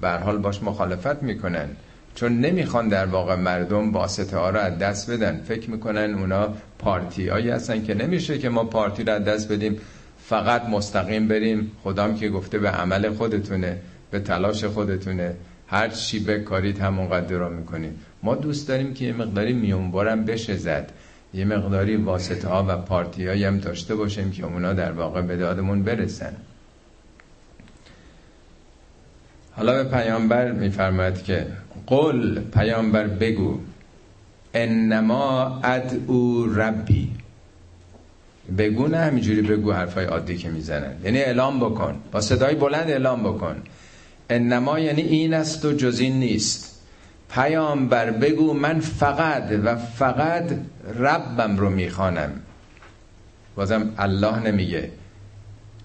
[0.00, 1.68] بر حال باش مخالفت می‌کنن.
[2.14, 5.40] چون نمی‌خوان در واقع مردم واسطه ها رو از دست بدن.
[5.48, 6.48] فکر می‌کنن اونا
[6.78, 9.80] پارتی هایی هستن که نمیشه که ما پارتی رو از دست بدیم.
[10.28, 11.72] فقط مستقیم بریم.
[11.82, 13.78] خدام که گفته به عمل خودتونه
[14.10, 15.34] به تلاش خودتونه.
[15.66, 20.56] هر چی بکارید همون قدر رو می‌کنیم ما دوست داریم که یه مقداری میونبارم بشه
[20.56, 20.92] زد.
[21.34, 25.36] یه مقداری واسطه ها و پارتی هایی هم داشته باشیم که اونا در واقع به
[25.36, 26.32] دادمون برسن.
[29.56, 31.46] حالا به پیامبر میفرماید که
[31.86, 33.58] قل پیامبر بگو
[34.54, 37.10] انما ادعو ربی.
[38.58, 40.92] بگو نه همینجوری بگو حرفای عادی که می‌زنن.
[41.04, 42.00] یعنی اعلام بکن.
[42.12, 43.56] با صدای بلند اعلام بکن.
[44.30, 46.80] انما یعنی این است و جز این نیست.
[47.30, 50.44] پیامبر بگو من فقط و فقط
[50.98, 52.30] ربم رو می‌خوانم.
[53.56, 54.90] بازم الله نمیگه.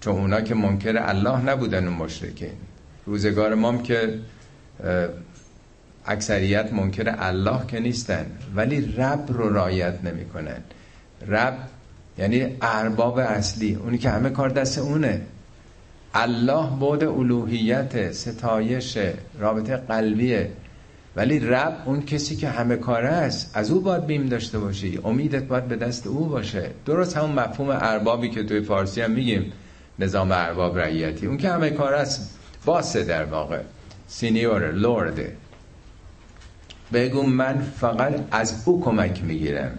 [0.00, 2.52] چون اونا که منکر الله نبودن و مشرکین.
[3.06, 4.18] روزگار مام که
[6.06, 8.26] اکثریت منکر الله که نیستن.
[8.56, 10.60] ولی رب رو رایت نمی‌کنن.
[11.28, 11.56] رب
[12.20, 15.20] یعنی ارباب اصلی اونی که همه کار دست اونه.
[16.14, 18.98] الله بود الوهیت ستایش
[19.38, 20.50] رابطه قلبیه.
[21.16, 24.98] ولی رب اون کسی که همه کاره است از او باید بیم داشته باشی.
[25.04, 26.70] امیدت باید به دست او باشه.
[26.86, 29.52] درست همون مفهوم اربابی که توی فارسی هم میگیم
[29.98, 31.26] نظام ارباب رعیتی.
[31.26, 33.60] اون که همه کار است باسه در واقع.
[34.08, 35.36] سینیور لورده
[36.92, 39.78] بگو من فقط از او کمک می‌گیرم.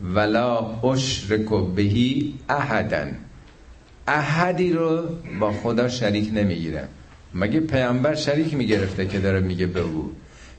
[0.00, 3.16] ولا اشرک بهی احدن.
[4.08, 5.02] احدی رو
[5.40, 6.88] با خدا شریک نمی‌گیرم
[7.34, 10.10] مگه پیامبر شریک می‌گرفته که داره میگه بگو؟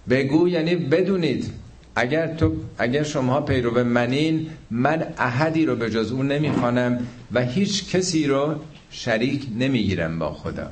[0.10, 1.54] بگو یعنی بدونید.
[1.96, 7.96] اگر تو اگر شما پیرو منین من احدی رو به جز اون نمی‌خوانم و هیچ
[7.96, 8.56] کسی رو
[8.92, 10.72] شریک نمی‌گیرم با خدا.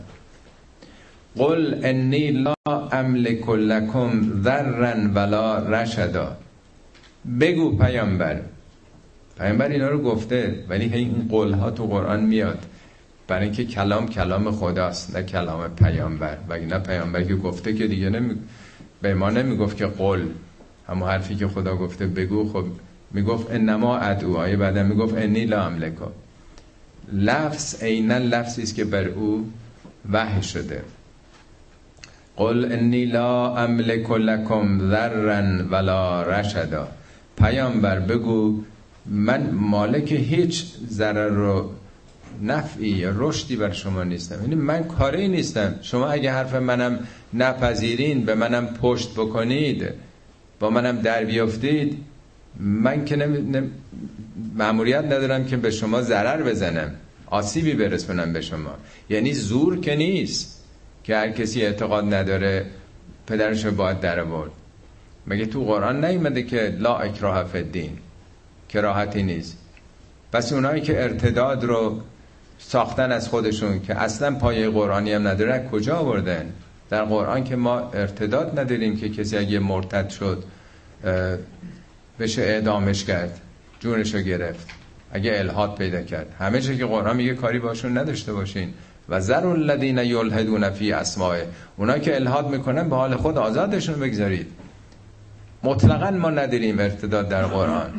[1.38, 2.54] قل انی لا
[2.92, 6.38] املک لکم ذرا ولا رشدا.
[7.40, 8.42] بگو پیامبر.
[9.38, 12.66] پیامبر اینا رو گفته ولی این قول ها تو قرآن میاد.
[13.28, 16.38] برای اینکه کلام کلام خداست نه کلام پیامبر.
[16.49, 18.36] و نه پیامبر که گفته که دیگه نمی...
[19.02, 20.22] به ما نمی‌گفت که قول
[20.88, 22.66] همون حرفی که خدا گفته بگو خب
[23.12, 24.38] می‌گفت انما ادعو.
[24.38, 26.06] آیه بعدا می‌گفت انی لا املکو
[27.14, 29.52] لفظ عینا لفظی است که بر او
[30.12, 30.82] وحی شده.
[32.36, 36.88] قل انی لا املک لکم ذرا ولا رشدا.
[37.38, 38.64] پیامبر بگو
[39.06, 41.69] من مالک هیچ ضرر و
[42.41, 44.41] نفعی یا رشدی بر شما نیستم.
[44.41, 45.76] یعنی من کاری نیستم.
[45.82, 46.99] شما اگه حرف منم
[47.34, 49.90] نپذیرین به منم پشت بکنید
[50.60, 51.98] با منم در بیافتید
[52.60, 53.72] من که نم...
[54.56, 56.91] معمولیت ندارم که به شما ضرر بزنم
[57.27, 58.76] آسیبی برسونم به شما.
[59.10, 60.64] یعنی زور که نیست
[61.03, 62.65] که هر کسی اعتقاد نداره
[63.27, 64.52] پدرش باید در برد
[65.27, 67.98] مگه تو قرآن نیومده که لا اکراه فی الدین؟
[68.76, 69.57] کراهتی نیست.
[70.34, 72.02] پس اونایی که ارتداد رو
[72.60, 76.53] ساختن از خودشون که اصلا پایه قرآنی هم نداره کجا آوردن؟
[76.89, 80.43] در قرآن که ما ارتداد نداریم که کسی اگه مرتد شد
[82.19, 83.39] بشه اعدامش کرد
[83.80, 84.68] جونش رو گرفت
[85.11, 86.35] اگه الهاد پیدا کرد.
[86.39, 88.73] همه چه که قرآن میگه کاری باشون نداشته باشین.
[89.10, 91.38] و ذر الذین یلحدون فی اسماء
[91.77, 94.47] اونا که الهاد می‌کنن به حال خود آزادشون بگذارید.
[95.64, 97.93] مطلقا ما نداریم ارتداد در قرآن.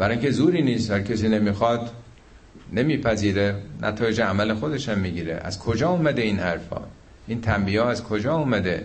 [0.00, 1.90] برای اینکه زوری نیست هر کسی نمی‌خواد
[2.72, 5.40] نمیپذیره نتایج عمل خودش هم می‌گیره.
[5.42, 6.80] از کجا اومده این حرفا؟
[7.26, 8.84] این تنبیه از کجا اومده؟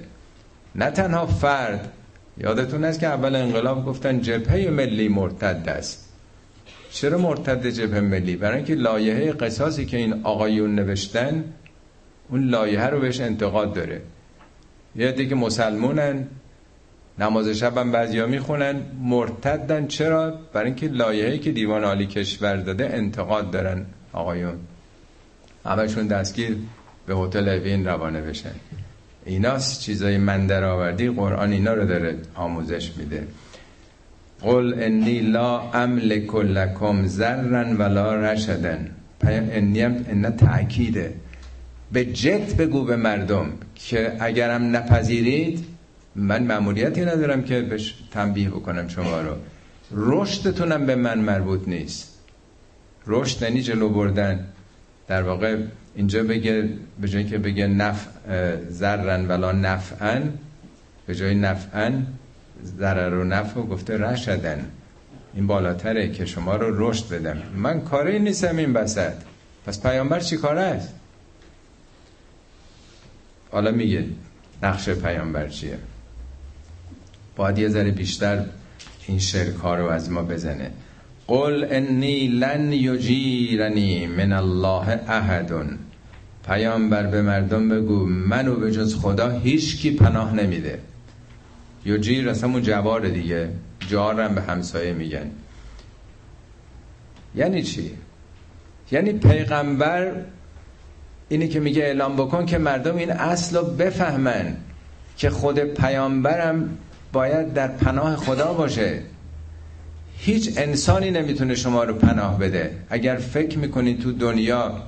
[0.75, 1.91] نه تنها فرد
[2.37, 6.13] یادتون است که اول انقلاب گفتن جبهه ملی مرتد است.
[6.91, 11.43] چرا مرتد جبهه ملی؟ برای اینکه لایحه قصاصی که این آقایون نوشتن
[12.29, 14.01] اون لایحه رو بهش انتقاد داره.
[14.95, 16.27] یه دیگه مسلمونن
[17.19, 18.75] نماز شب هم بعضیا می‌خونن.
[19.01, 19.87] مرتدن.
[19.87, 24.57] چرا؟ برای اینکه لایحه‌ای که دیوان عالی کشور داده انتقاد دارن آقایون.
[25.65, 26.57] همشون دستگیر
[27.07, 28.55] به هتل اوین روانه بشن.
[29.25, 33.27] ایناست چیزای من در آوردی قرآن اینا رو داره آموزش میده.
[34.41, 38.91] قل انی لا املک لکم ذرا ولا رشدن.
[39.27, 41.13] انی هم ان تأکیده.
[41.91, 45.74] به جد بگو به مردم که اگرم نپذیرید
[46.15, 49.35] من معمولیتی ندارم که بهش تنبیه بکنم شما رو.
[49.91, 52.19] رشدتونم به من مربوط نیست.
[53.07, 54.45] رشد یعنی جلو بردن.
[55.07, 55.57] در واقع
[55.95, 56.69] اینجا بگه
[57.01, 58.07] به جایی که بگه نف
[58.71, 60.33] ذرن ولا نفعن
[61.07, 62.07] به جای نفعن
[62.63, 64.65] ضرر و نفع گفته رشدن
[65.33, 67.37] این بالاتره که شما رو رشد بدم.
[67.55, 69.21] من کاری نیستم این بسد
[69.65, 70.93] پس پیامبر چی کاره است؟
[73.51, 74.05] حالا میگه
[74.63, 75.77] نقش پیامبر چیه؟
[77.35, 78.45] باید یه ذره بیشتر
[79.07, 80.71] این شرک ها رو از ما بزنه.
[81.27, 85.77] قل انی لن یجیرنی من الله احدون
[86.47, 90.79] پیامبر به مردم بگو منو به جز خدا هیچ کی پناه نمیده.
[91.85, 93.49] یجیر اصلا اون جوار دیگه.
[93.89, 95.31] جارم به همسایه میگن.
[97.35, 97.91] یعنی چی؟
[98.91, 100.11] یعنی پیغمبر
[101.29, 104.57] اینی که میگه اعلام بکن که مردم این اصل رو بفهمن
[105.17, 106.77] که خود پیامبرم
[107.15, 108.99] باید در پناه خدا باشه.
[110.17, 112.71] هیچ انسانی نمی‌تونه شما رو پناه بده.
[112.89, 114.83] اگر فکر می‌کنید تو دنیا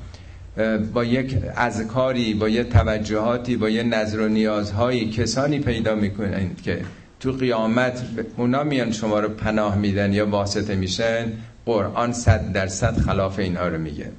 [0.93, 6.81] با یک اذکاری با یک توجهاتی با یک نظر و نیازهایی کسانی پیدا می‌کنید که
[7.19, 8.01] تو قیامت
[8.37, 11.31] اونا میان شما رو پناه میدن یا واسطه میشن
[11.65, 14.11] قرآن صد درصد خلاف اینها رو میگه.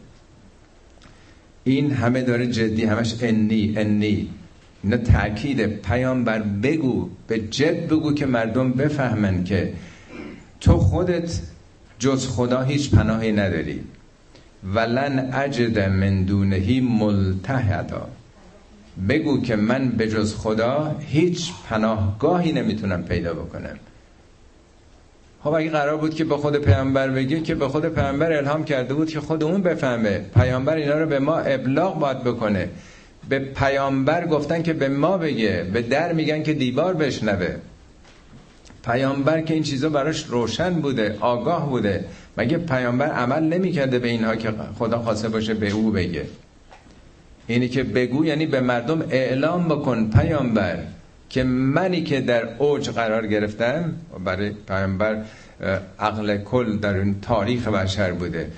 [1.65, 4.29] این همه داره جدی همش انی انی.
[4.83, 9.73] اینا تأکید پیامبر بگو به جد بگو که مردم بفهمن که
[10.61, 11.41] تو خودت
[11.99, 13.81] جز خدا هیچ پناهی نداری.
[14.75, 18.09] ولن اجد من دونهی ملتحدا.
[19.09, 23.77] بگو که من به جز خدا هیچ پناهگاهی نمی‌تونم پیدا بکنم.
[25.43, 28.95] خب اگه قرار بود که به خود پیامبر بگه که به خود پیامبر الهام کرده
[28.95, 30.19] بود که خود اون بفهمه.
[30.35, 32.69] پیامبر اینا رو به ما ابلاغ باید بکنه.
[33.29, 37.57] به پیامبر گفتن که به ما بگه به در میگن که دیوار بشنوه.
[38.85, 42.05] پیامبر که این چیزا براش روشن بوده آگاه بوده.
[42.37, 46.25] مگه پیامبر عمل نمی‌کرده به اینها که خدا خواسته باشه به او بگه؟
[47.47, 50.79] اینی که بگو یعنی به مردم اعلام بکن پیامبر
[51.31, 53.95] که منی که در اوج قرار گرفتم.
[54.25, 55.25] برای پیامبر
[55.99, 58.51] عقل کل در این تاریخ بشر بوده.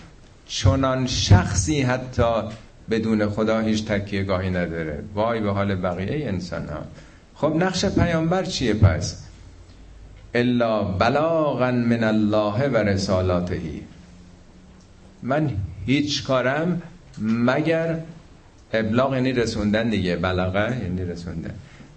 [0.47, 2.43] چنان شخصی حتی
[2.91, 4.99] بدون خدا هیچ تکیه گاهی نداره.
[5.15, 6.83] وای به حال بقیه انسان ها.
[7.35, 9.23] خب نقش پیامبر چیه پس؟
[10.35, 13.83] الا بلاغا من الله و رسالاتهی
[15.23, 15.51] من
[15.87, 16.83] هیچ کارم
[17.19, 17.99] مگر
[18.73, 20.17] ابلاغ یعنی رسوندن دیگه.
[20.17, 21.55] بلاغه یعنی رسوندن.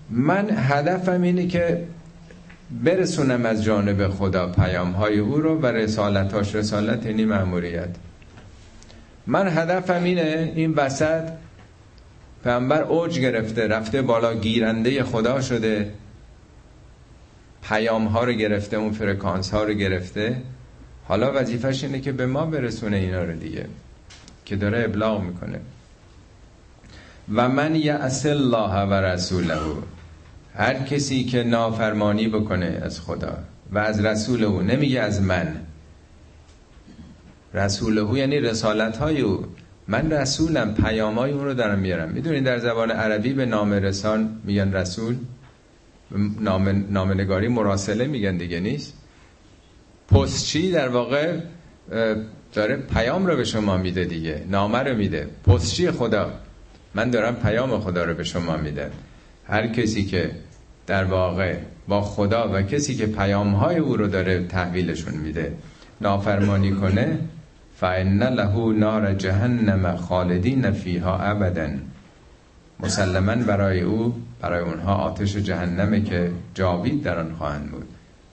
[0.10, 1.84] من هدفم اینه که
[2.84, 7.90] برسونم از جانب خدا پیام های او رو و رسالتاش رسالت یعنی معمولیت
[9.28, 11.30] من هدفم اینه این وسط
[12.44, 15.94] پیامبر اوج گرفته رفته بالا گیرنده خدا شده
[17.64, 20.42] پیام ها رو گرفته اون فرکانس ها رو گرفته.
[21.08, 23.66] حالا وظیفش اینه که به ما برسونه اینا رو دیگه
[24.46, 25.60] که داره ابلاغ می‌کنه.
[27.34, 29.58] و من یعص الله و رسوله
[30.56, 33.38] هر کسی که نافرمانی بکنه از خدا
[33.72, 35.56] و از رسول او نمیگه از من.
[37.54, 39.46] رسول او یعنی رسالت های او.
[39.88, 42.10] من رسولم پیام های اون رو دارم میارم.
[42.10, 45.16] می‌دونید در زبان عربی به نام رسان میگن رسول؟
[46.40, 48.94] نام نامنگاری مراسله میگن دیگه نیست؟
[50.08, 51.40] پستچی در واقع
[52.54, 54.44] داره پیام رو به شما میده دیگه.
[54.50, 55.28] نامه رو میده.
[55.48, 56.34] پستچی خدا.
[56.96, 58.92] من دارم پیام خدا رو به شما میده
[59.48, 60.32] هر کسی که
[60.88, 61.58] در واقع
[61.88, 65.54] با خدا و کسی که پیام های او رو داره تحویلشون میده
[66.02, 67.20] نافرمانی کنه
[67.84, 71.70] فان له نار جهنم خالدین فیها ابدا.
[72.80, 77.86] مسلما برای او برای اونها آتش جهنمه که جاوید در آن خواهند بود.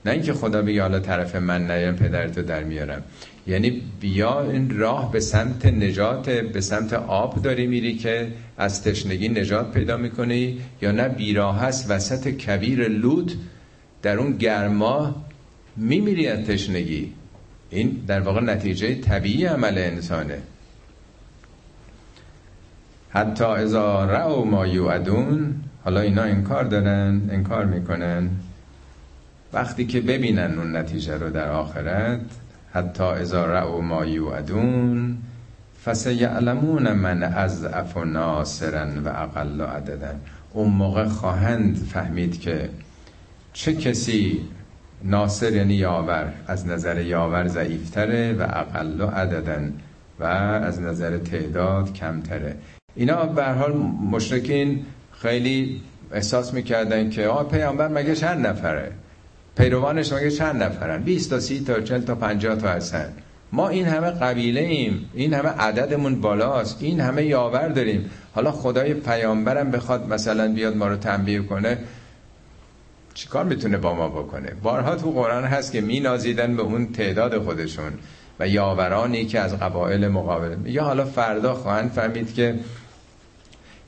[0.06, 3.02] نه اینکه خدا بگه حالا طرف من نیام پدرتو در میارم.
[3.46, 8.28] یعنی بیا این راه به سمت نجات به سمت آب داری میری که
[8.58, 13.32] از تشنگی نجات پیدا می‌کنی یا نه بیراه هست وسط کبیر لود
[14.02, 15.14] در اون گرما
[15.76, 17.12] میمیری از تشنگی.
[17.70, 20.38] این در واقع نتیجه طبیعی عمل انسانه.
[23.10, 28.30] حتی ازا رعو ما یوعدون حالا اینا انکار دارن انکار می‌کنن.
[29.52, 32.20] وقتی که ببینن اون نتیجه رو در آخرت
[32.72, 35.18] حتی ازا رعو ما یوعدون
[35.84, 37.64] فسیعلمون من از
[37.96, 40.20] و ناصرا و اقل عددن.
[40.52, 42.68] اون موقع خواهند فهمید که
[43.52, 44.40] چه کسی
[45.04, 46.32] ناصر یعنی یاور.
[46.46, 49.72] از نظر یاور ضعیفتره و اقل عددن
[50.20, 52.56] و از نظر تعداد کمتره.
[52.94, 53.72] اینا به حال
[54.10, 55.80] مشرکین خیلی
[56.12, 58.92] احساس می‌کردن که آه پیامبر مگه چند نفره؟
[59.56, 63.12] پیروانش مگه چند نفرن؟ 20 تا 30 تا 40 تا 50 تا هستن.
[63.52, 65.10] ما این همه قبیله ایم.
[65.14, 66.82] این همه عددمون بالاست.
[66.82, 68.10] این همه یاور داریم.
[68.34, 71.78] حالا خدای پیامبرم بخواد مثلا بیاد ما رو تنبیه کنه.
[73.14, 77.92] چیکار می‌تونه با ما بکنه؟ بارها تو قرآن هست که نازیدن به اون تعداد خودشون
[78.40, 82.54] و یاورانی که از قبایل مقابل یا حالا فردا خواهند فهمید که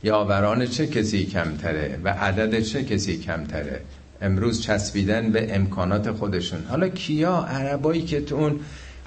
[0.03, 3.81] یاوران چه کسی کمتره و عدد چه کسی کمتره.
[4.23, 6.65] امروز چسبیدن به امکانات خودشون.
[6.69, 8.61] حالا کیا؟ عربایی که تو اون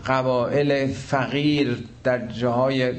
[0.08, 2.94] قبایل فقیر در جاهای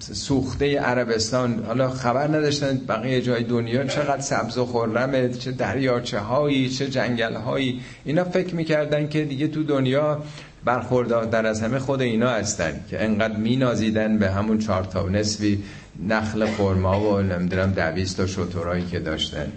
[0.00, 1.64] سوخته عربستان.
[1.66, 7.34] حالا خبر نداشتن بقیه جای دنیا چقدر سبز و خرمه چه دریاچه هایی چه جنگل
[7.34, 10.22] هایی اینا فکر می‌کردن که دیگه تو دنیا
[10.64, 15.62] برخوردار از همه خود اینا هستن که انقدر مینازیدن به همون چهار تا نصفی
[16.08, 19.52] نخل خرما و نمی‌دونم دویست تا شطورایی که داشتن.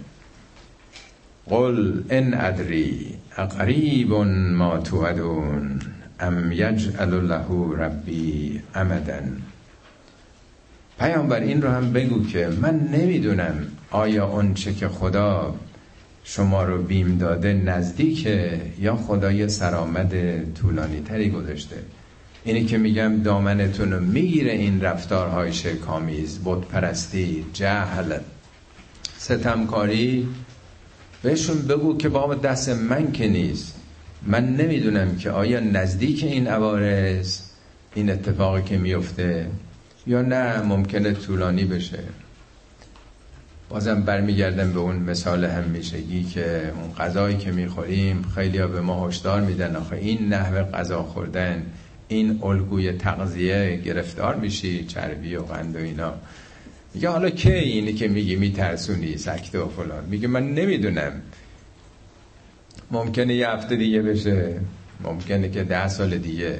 [1.46, 5.80] قل ان ادری اقریب ما توعدون
[6.20, 9.36] ام یجعل له ربی امدن
[11.00, 13.54] پیامبر این رو هم بگو که من نمی‌دونم
[13.90, 15.54] آیا اون چه که خدا
[16.24, 20.14] شما رو بیم داده نزدیکه یا خدای سرآمد
[20.54, 21.76] طولانی تری گذاشته.
[22.44, 26.40] اینی که میگم دامنتون رو می‌گیره این رفتارهای شکامیز
[26.72, 28.18] پرستی جهل.
[29.18, 30.28] ستمکاری
[31.22, 33.76] بهشون بگو که با دست من که نیست.
[34.26, 37.40] من نمی‌دونم که آیا نزدیک این عوارض
[37.94, 39.46] این اتفاقی که میفته
[40.06, 41.98] یا نه ممکنه طولانی بشه؟
[43.68, 49.08] بازم برمیگردم به اون مثال همیشگی که اون غذایی که می‌خوریم خیلی ها به ما
[49.08, 49.76] هشدار میدن.
[49.76, 51.66] آخه این نحوه غذا خوردن
[52.08, 56.14] این الگوی تغذیه گرفتار میشی چربی و قند و اینا.
[56.94, 60.04] میگه حالا که اینی که میگی میترسونی؟ سکته و فلان.
[60.04, 61.12] میگه من نمی‌دونم.
[62.90, 64.60] ممکنه یه هفته دیگه بشه.
[65.04, 66.58] ممکنه که ده سال دیگه.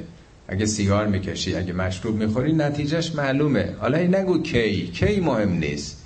[0.51, 3.75] اگه سیگار می‌کشی اگه مشروب می‌خوری نتیجهش معلومه.
[3.79, 4.87] حالا این نگو کی.
[4.87, 6.05] کی مهم نیست.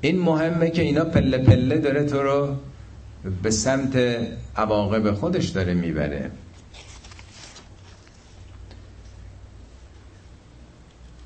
[0.00, 2.56] این مهمه که اینا پله پله داره تو رو
[3.42, 3.96] به سمت
[4.56, 6.30] عواقب خودش داره می‌بره.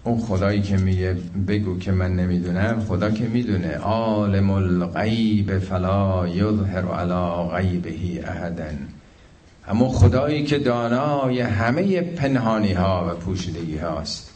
[0.05, 1.17] اون خدایی که میگه
[1.49, 3.77] بگو که من نمی‌دونم خدا که می‌دونه.
[3.77, 8.65] عالم الغیب فلا یظهر علی غیبه احدا
[9.71, 14.31] اما خدایی که دانای همه پنهانی ها و پوشیدگی هاست.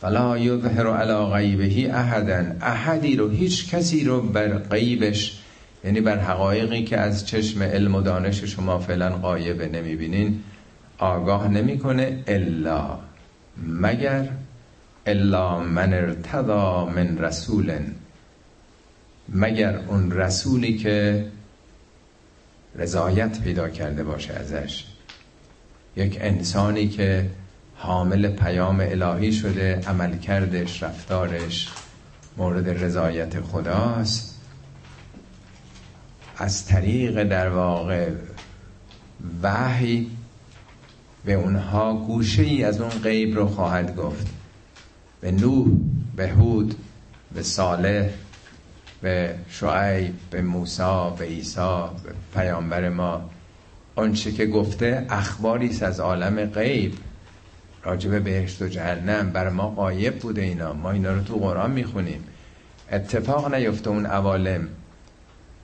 [0.00, 5.42] فلا یظهر علی غیبه احدا احدی رو هیچ کسی رو بر غیبش
[5.84, 10.40] یعنی بر حقایقی که از چشم علم و دانش شما فعلا غایبه نمی‌بینین
[10.98, 12.98] آگاه نمی‌کنه الا
[13.66, 14.28] مگر
[15.06, 17.72] الا من ارتضا من رسول
[19.28, 21.24] مگر اون رسولی که
[22.76, 24.84] رضایت پیدا کرده باشه ازش.
[25.96, 27.30] یک انسانی که
[27.76, 31.68] حامل پیام الهی شده عمل کردش رفتارش
[32.36, 34.40] مورد رضایت خداست.
[36.36, 38.10] از طریق در واقع
[39.42, 40.10] وحی
[41.24, 44.26] به اونها گوشه ای از اون غیب رو خواهد گفت.
[45.20, 45.68] به نوح
[46.16, 46.74] به هود
[47.34, 48.10] به صالح
[49.02, 53.30] به شعیب به موسی به عیسی به پیامبر ما.
[53.94, 56.94] آنچه که گفته اخباری است از عالم غیب.
[57.84, 60.72] راجب بهشت و جهنم بر ما قایب بوده اینا.
[60.72, 62.24] ما اینا رو تو قرآن می‌خونیم.
[62.92, 64.68] اتفاق نیفته اون عوالم.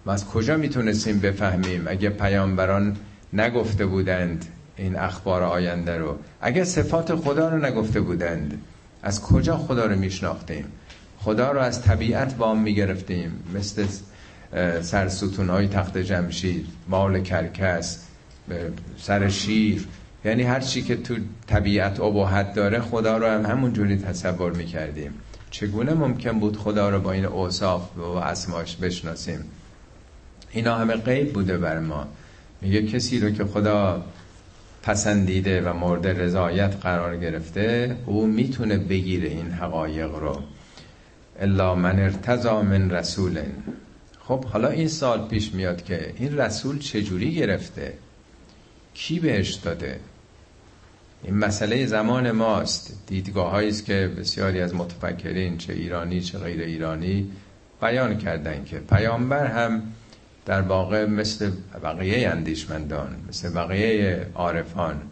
[0.06, 2.97] ما از کجا می‌تونستیم بفهمیم؟ اگه پیامبران
[3.32, 4.44] نگفته بودند
[4.77, 6.19] این اخبار آینده رو.
[6.40, 8.62] اگه صفات خدا رو نگفته بودند.
[9.02, 10.65] از کجا خدا رو میشناختیم؟
[11.19, 13.32] خدا رو از طبیعت وام می‌گرفتیم.
[13.55, 13.86] مثل
[14.82, 18.05] سرستون های تخت جمشید مال کرکس
[18.99, 19.86] سر شیر.
[20.24, 21.16] یعنی هر چی که تو
[21.47, 25.11] طبیعت ابهت داره خدا رو هم همون جوری تصور می‌کردیم.
[25.51, 29.45] چگونه ممکن بود خدا رو با این اوصاف و اسماش بشناسیم؟
[30.51, 32.07] اینا همه غیب بوده بر ما.
[32.61, 34.05] میگه کسی رو که خدا
[34.82, 40.43] پسندیده و مورد رضایت قرار گرفته او می‌تونه بگیره این حقایق رو.
[41.40, 43.43] الا من ارتضا من رسول.
[44.20, 47.93] خب حالا این سال پیش میاد که این رسول چجوری گرفته؟
[48.94, 50.01] کی بهش داده؟
[51.24, 52.93] این مسئله زمان ماست.
[53.06, 57.31] دیدگاه است که بسیاری از متفکرین چه ایرانی چه غیر ایرانی
[57.81, 59.82] بیان کردن که پیامبر هم
[60.47, 61.51] در واقع مثل
[61.85, 65.02] بقیه اندیشمندان مثل بقیه عارفان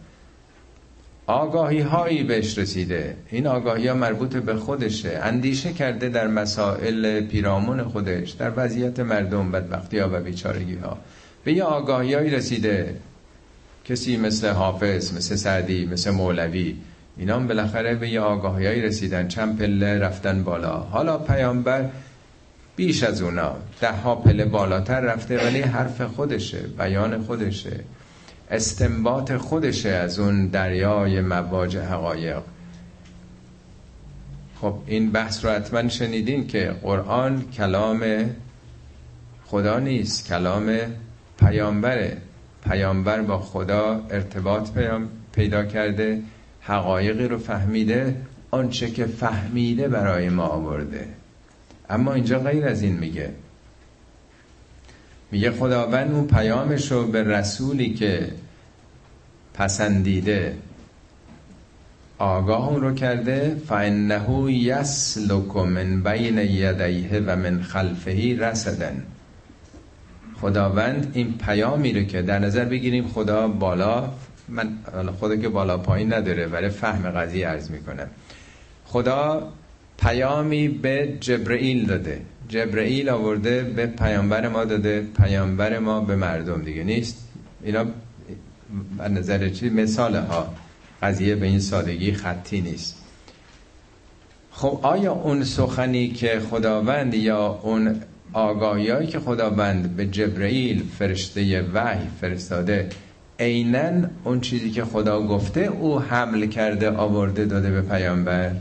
[1.27, 3.15] آگاهی هایی بهش رسیده.
[3.31, 5.19] این آگاهی ها مربوط به خودشه.
[5.23, 10.97] اندیشه کرده در مسائل پیرامون خودش در وضعیت مردم بدبختی ها و بیچارگی ها
[11.43, 12.95] به یه آگاهی هایی رسیده.
[13.85, 16.75] کسی مثل حافظ مثل سعدی مثل مولوی
[17.17, 19.27] اینا هم بالاخره به یه آگاهی هایی رسیدن.
[19.27, 20.77] چند پله رفتن بالا.
[20.77, 21.89] حالا پیامبر
[22.75, 23.55] بیش از اونا.
[23.81, 27.79] ده ها پله بالاتر رفته ولی حرف خودشه بیان خودشه.
[28.51, 32.41] استنباط خودشه از اون دریای مواج حقایق.
[34.61, 38.29] خب این بحث رو حتما شنیدین که قرآن کلام
[39.45, 40.77] خدا نیست کلام
[41.39, 42.17] پیامبره.
[42.69, 44.69] پیامبر با خدا ارتباط
[45.31, 46.21] پیدا کرده
[46.61, 48.15] حقایقی رو فهمیده
[48.51, 51.07] آنچه که فهمیده برای ما آورده.
[51.89, 53.29] اما اینجا غیر از این میگه.
[55.31, 58.31] میگه خداوند اون پیامش رو به رسولی که
[59.53, 60.57] پسندیده
[62.17, 69.03] آگاه اون رو کرده فانه یسلک من بین یدیه و من خلفه رسدن.
[70.41, 74.11] خداوند این پیامی رو که در نظر بگیریم خدا بالا
[74.49, 74.69] من
[75.19, 78.07] خدا که بالا پایین نداره ولی فهم قضیه عرض می‌کنم.
[78.85, 79.49] خدا
[79.97, 82.21] پیامی به جبرئیل داده.
[82.49, 87.27] جبرئیل آورده به پیامبر ما داده پیامبر ما به مردم دیگه نیست.
[87.63, 87.85] اینا
[88.97, 90.53] به نظر چی؟ مثال ها
[91.01, 93.03] قضیه به این سادگی خطی نیست.
[94.51, 98.01] خب آیا اون سخنی که خداوند یا اون
[98.33, 102.89] آگاهی که خداوند به جبرئیل فرشته وحی فرستاده
[103.39, 108.51] عینا اون چیزی که خدا گفته او حمل کرده آورده داده به پیامبر؟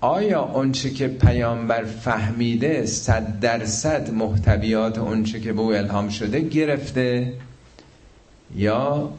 [0.00, 7.32] آیا اونچه که پیامبر فهمیده صد درصد محتویات اونچه که به او الهام شده گرفته؟
[8.56, 9.12] یا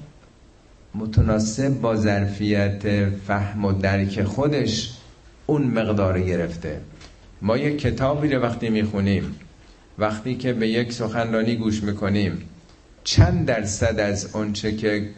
[0.95, 4.93] متناسب با ظرفیت فهم و درک خودش
[5.45, 6.81] اون مقدار گرفته؟
[7.41, 9.35] ما یک کتابی رو وقتی می‌خونیم
[9.97, 12.49] وقتی که به یک سخنرانی گوش می‌کنیم
[13.03, 15.09] چند درصد از اونچه که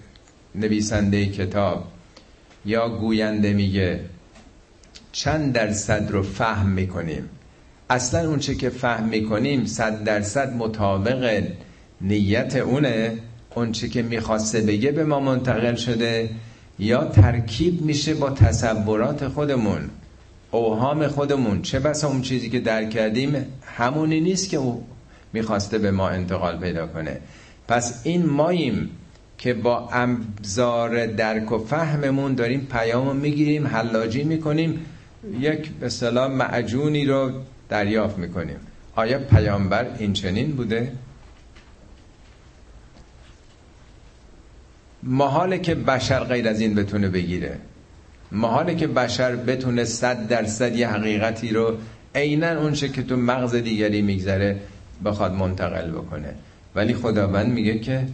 [0.55, 1.87] نویسنده کتاب
[2.65, 3.99] یا گوینده میگه؟
[5.19, 7.29] چند درصد رو فهم می‌کنیم؟
[7.89, 11.43] اصلا اونچه که فهم می‌کنیم صد درصد مطابق
[12.01, 13.17] نیت اونه.
[13.55, 16.29] اونچه که می‌خواسته بگه به ما منتقل شده
[16.79, 19.89] یا ترکیب میشه با تصورات خودمون
[20.51, 21.61] اوهام خودمون.
[21.61, 23.45] چه بسا اون چیزی که درک کردیم
[23.77, 24.83] همونی نیست که او
[25.33, 27.17] می‌خواسته به ما انتقال پیدا کنه.
[27.67, 28.89] پس این ماییم
[29.37, 34.85] که با ابزار درک و فهممون داریم پیام می‌گیریم حلاجی می‌کنیم.
[35.39, 37.31] یک به صلاح معجونی رو
[37.69, 38.59] دریافت می‌کنیم.
[38.95, 40.91] آیا پیامبر این چنین بوده؟
[45.03, 47.57] محاله که بشر غیر از این بتونه بگیره.
[48.31, 51.77] محاله که بشر بتونه صد درصد یه حقیقتی رو
[52.15, 54.59] عینا اونچه که تو مغز دیگری میگذره
[55.05, 56.33] بخواد منتقل بکنه.
[56.75, 58.07] ولی خداوند میگه که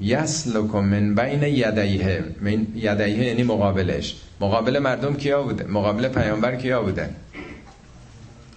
[0.00, 2.24] یسلکم من بین یدیه.
[2.40, 4.16] من یدیه یعنی مقابلش.
[4.40, 7.10] مقابل مردم کیا بوده؟ مقابل پیامبر کیا بوده؟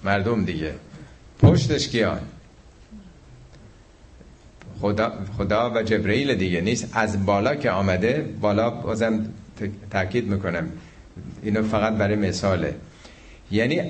[0.04, 0.72] مردم دیگه.
[1.40, 2.20] پشتش کیا؟
[4.82, 6.90] خدا, خدا و جبرئیل دیگه نیست.
[6.94, 9.26] از بالا که آمده بالا بازم
[9.92, 10.70] تاکید می‌کنم.
[11.44, 12.76] اینو فقط برای مثاله.
[13.52, 13.82] یعنی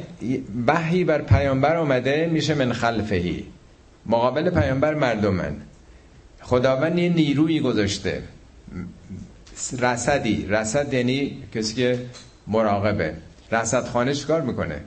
[0.67, 3.43] بحی بر پیامبر آمده میشه من خلفهی.
[4.05, 5.55] مقابل پیامبر مردمن.
[6.45, 8.23] خداوند یه نیرویی گذاشته.
[9.79, 10.45] رصدی.
[10.49, 11.99] رصد یعنی کسی که
[12.47, 13.13] مراقبه.
[13.51, 14.81] رصد خانه چیکار می‌کنه؟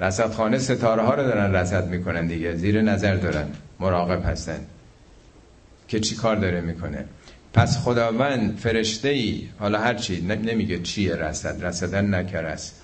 [0.00, 2.54] رصد خانه ستاره ها رو دارن رصد می‌کنن دیگه.
[2.54, 3.48] زیر نظر دارن.
[3.80, 4.60] مراقب هستن.
[5.88, 7.04] که چی کار داره می‌کنه؟
[7.54, 11.64] پس خداوند فرشته ای حالا هر چی نمیگه چیه رصد.
[11.64, 12.80] رصدن نکر است.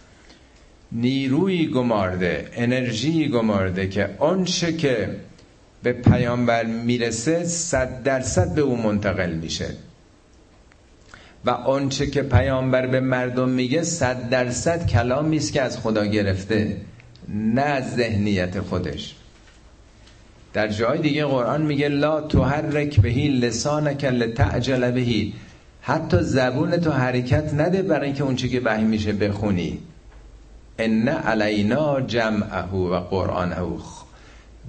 [0.93, 5.17] نیروی گمارده انرژی گمارده که آنچه که
[5.87, 9.69] به پیامبر می‌رسه صد درصد به او منتقل میشه.
[11.45, 16.77] و آنچه که پیامبر به مردم میگه صد درصد کلامی است که از خدا گرفته
[17.29, 19.15] نه از ذهنیت خودش.
[20.53, 25.33] در جای دیگه قرآن میگه لا تحرک بهی لسانک لتعجل بهی.
[25.81, 29.79] حتی زبون تو حرکت نده برای اینکه اون که وحی میشه بخونی.
[30.79, 33.57] ان علینا جمعه و قرآنه.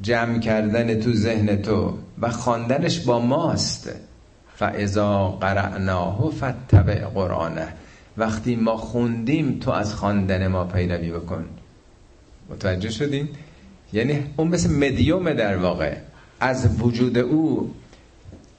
[0.01, 3.89] جمع کردن تو ذهن تو و خواندنش با ماست.
[4.55, 7.67] فاذا قرعناه فتبع قرآنه.
[8.17, 11.45] وقتی ما خوندیم تو از خواندن ما پیروی بکن.
[12.49, 13.29] متوجه شدین؟
[13.93, 15.95] یعنی اون مثل مدیوم در واقع.
[16.39, 17.73] از وجود او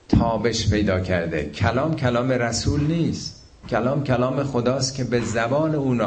[0.08, 1.44] تابش پیدا کرده.
[1.44, 3.42] کلام کلام رسول نیست.
[3.70, 5.98] کلام کلام خداست که به زبان او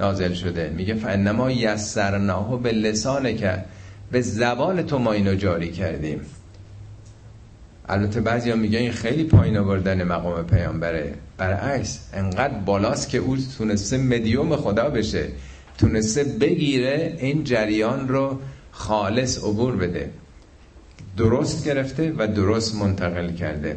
[0.00, 0.72] نازل شده.
[0.76, 3.64] میگه فانما یسرناه به لسانه که
[4.10, 6.20] به زبان تو ما اینو جاری کردیم.
[7.88, 11.14] البته بعضی ها میگه این خیلی پایین آوردن مقام پیامبره.
[11.38, 15.28] برعکس انقدر بالاست که او تونسته مدیوم خدا بشه.
[15.78, 18.38] تونسته بگیره این جریان رو
[18.70, 20.10] خالص عبور بده.
[21.16, 23.76] درست گرفته و درست منتقل کرده.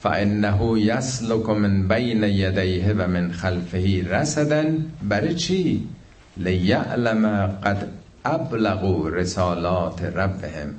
[0.00, 4.64] فانه یسلک من بین یدیه و من خلفه رسدا.
[5.08, 5.88] برای چی؟
[6.36, 7.88] لیعلم قد
[8.24, 10.74] ابلغوا رسالات ربهم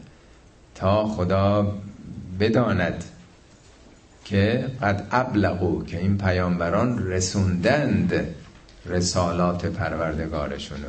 [0.76, 1.74] تا خدا
[2.40, 3.03] بداند
[4.26, 8.28] که قد ابلغو که این پیامبران رسوندند
[8.86, 10.88] رسالات پروردگارشونو.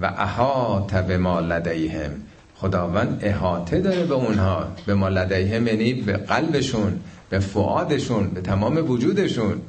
[0.00, 2.10] و احاط به ما لدیهم
[2.56, 4.68] خداوند احاطه داره به اونها.
[4.86, 9.60] به ما لدیهم یعنی به قلبشون به فعادشون به تمام وجودشون.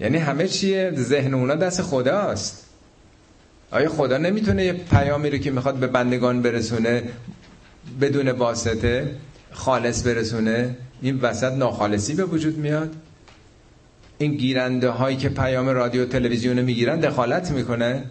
[0.00, 2.66] یعنی همه چیه؟ ذهن اونا دست خداست.
[3.72, 7.02] آیا خدا نمی‌تونه یه پیامی رو که می‌خواد به بندگان برسونه
[8.00, 9.10] بدون واسطه
[9.52, 12.94] خالص برسونه؟ این وسط ناخالصی به وجود میاد؟
[14.18, 18.04] این گیرنده هایی که پیام رادیو تلویزیون می‌گیرن دخالت می‌کنه؟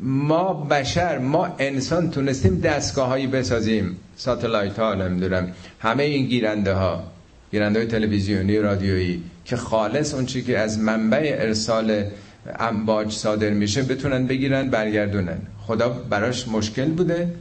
[0.00, 3.96] ما بشر ما انسان تونستیم دستگاه هایی بسازیم.
[4.16, 5.52] ساتلایت ها نمی‌دونم.
[5.80, 7.04] همه این گیرنده ها
[7.50, 12.04] گیرنده های تلویزیونی رادیویی که خالص اون چی که از منبع ارسال
[12.58, 15.38] امواج صادر میشه بتونن بگیرن برگردونن.
[15.66, 17.34] خدا براش مشکل بوده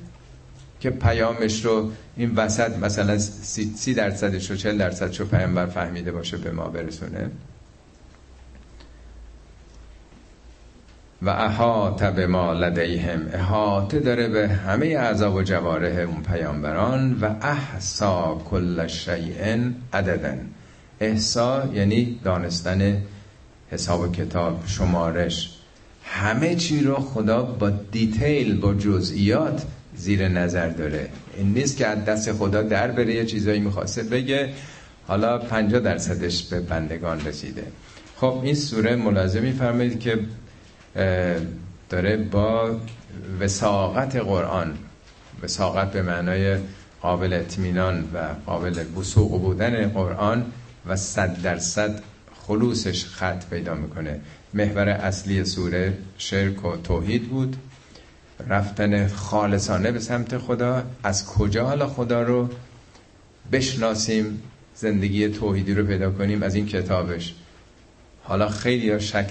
[0.79, 6.37] که پیامش رو این وسط مثلا سی, درصدش رو چل درصدش رو پیامبر فهمیده باشه
[6.37, 7.29] به ما برسونه.
[11.21, 13.27] و احاط به ما لدیهم.
[13.33, 19.57] احاطه داره به همه اعضا و جواره اون پیامبران و احسا کل شیء
[19.93, 20.49] عددن
[20.99, 23.01] احسا یعنی دانستن
[23.73, 25.49] حساب و کتاب شمارش
[26.03, 31.09] همه چی رو خدا با دیتیل با جزئیات زیر نظر داره.
[31.37, 34.53] این نیست که از دست خدا در بره یه چیزایی می‌خواسته بگه
[35.07, 37.63] حالا 50 درصدش به بندگان رسیده.
[38.17, 40.19] خب این سوره ملاحظه میفرمایید که
[41.89, 42.75] داره با
[43.39, 44.77] وساقت قرآن
[45.43, 46.57] وساقت به معنای
[47.01, 50.45] قابل اطمینان و قابل وسوق بودن قرآن
[50.85, 52.01] و صد درصد
[52.47, 54.19] خلوصش خط پیدا می‌کنه.
[54.53, 57.55] محور اصلی سوره شرک و توحید بود.
[58.47, 60.83] رفتن خالصانه به سمت خدا.
[61.03, 62.49] از کجا حالا خدا رو
[63.51, 64.41] بشناسیم
[64.75, 67.33] زندگی توحیدی رو پیدا کنیم؟ از این کتابش.
[68.23, 69.29] حالا خیلی ها شک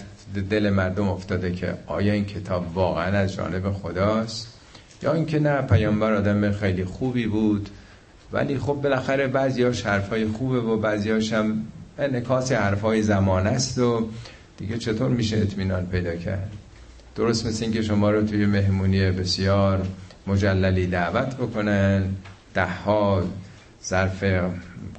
[0.50, 4.58] دل مردم افتاده که آیا این کتاب واقعا از جانب خداست؟
[5.02, 7.68] یا اینکه نه پیامبر آدم خیلی خوبی بود.
[8.32, 11.66] ولی خب بالاخره بعضی ها حرفای خوبه و بعضی هم
[11.98, 14.08] انکاس حرفای زمان است و
[14.58, 16.52] دیگه چطور میشه اطمینان پیدا کرد؟
[17.16, 19.86] درست مثل اینکه شما رو توی مهمونی بسیار
[20.26, 22.04] مجللی دعوت بکنن
[22.54, 23.22] ده ها
[23.84, 24.24] ظرف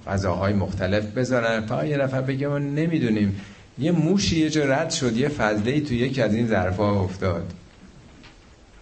[0.08, 3.42] غذاهای مختلف بذارن فقط یه نفر بگه ما نمی‌دونیم.
[3.80, 7.54] یه موشی یه جا رد شد یه فضله تو یکی از این ظرفا افتاد.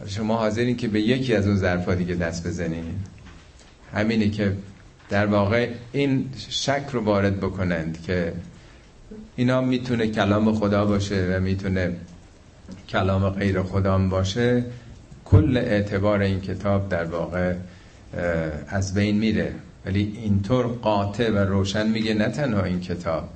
[0.07, 2.85] شما حاضرین که به یکی از اون ظرفا دیگه دست بزنین؟
[3.93, 4.53] همینه که
[5.11, 8.33] در واقع این شک رو وارد بکنند که
[9.35, 11.95] اینا می‌تونه کلام خدا باشه و می‌تونه
[12.89, 14.63] کلام غیر خدا باشه.
[15.25, 17.53] کل اعتبار این کتاب در واقع
[18.67, 19.51] از بین میره.
[19.85, 23.29] ولی اینطور قاطع و روشن میگه نه تنها این کتاب.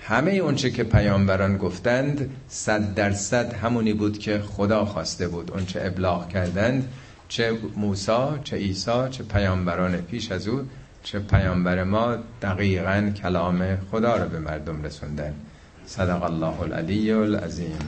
[0.00, 5.50] همه اونچه که پیامبران گفتند صد درصد همونی بود که خدا خواسته بود.
[5.50, 6.88] اونچه ابلاغ کردند
[7.28, 10.60] چه موسا چه عیسی چه پیامبران پیش از او
[11.02, 15.34] چه پیامبر ما دقیقا کلام خدا رو به مردم رسوندن.
[15.86, 17.78] صدق الله العلی العظیم.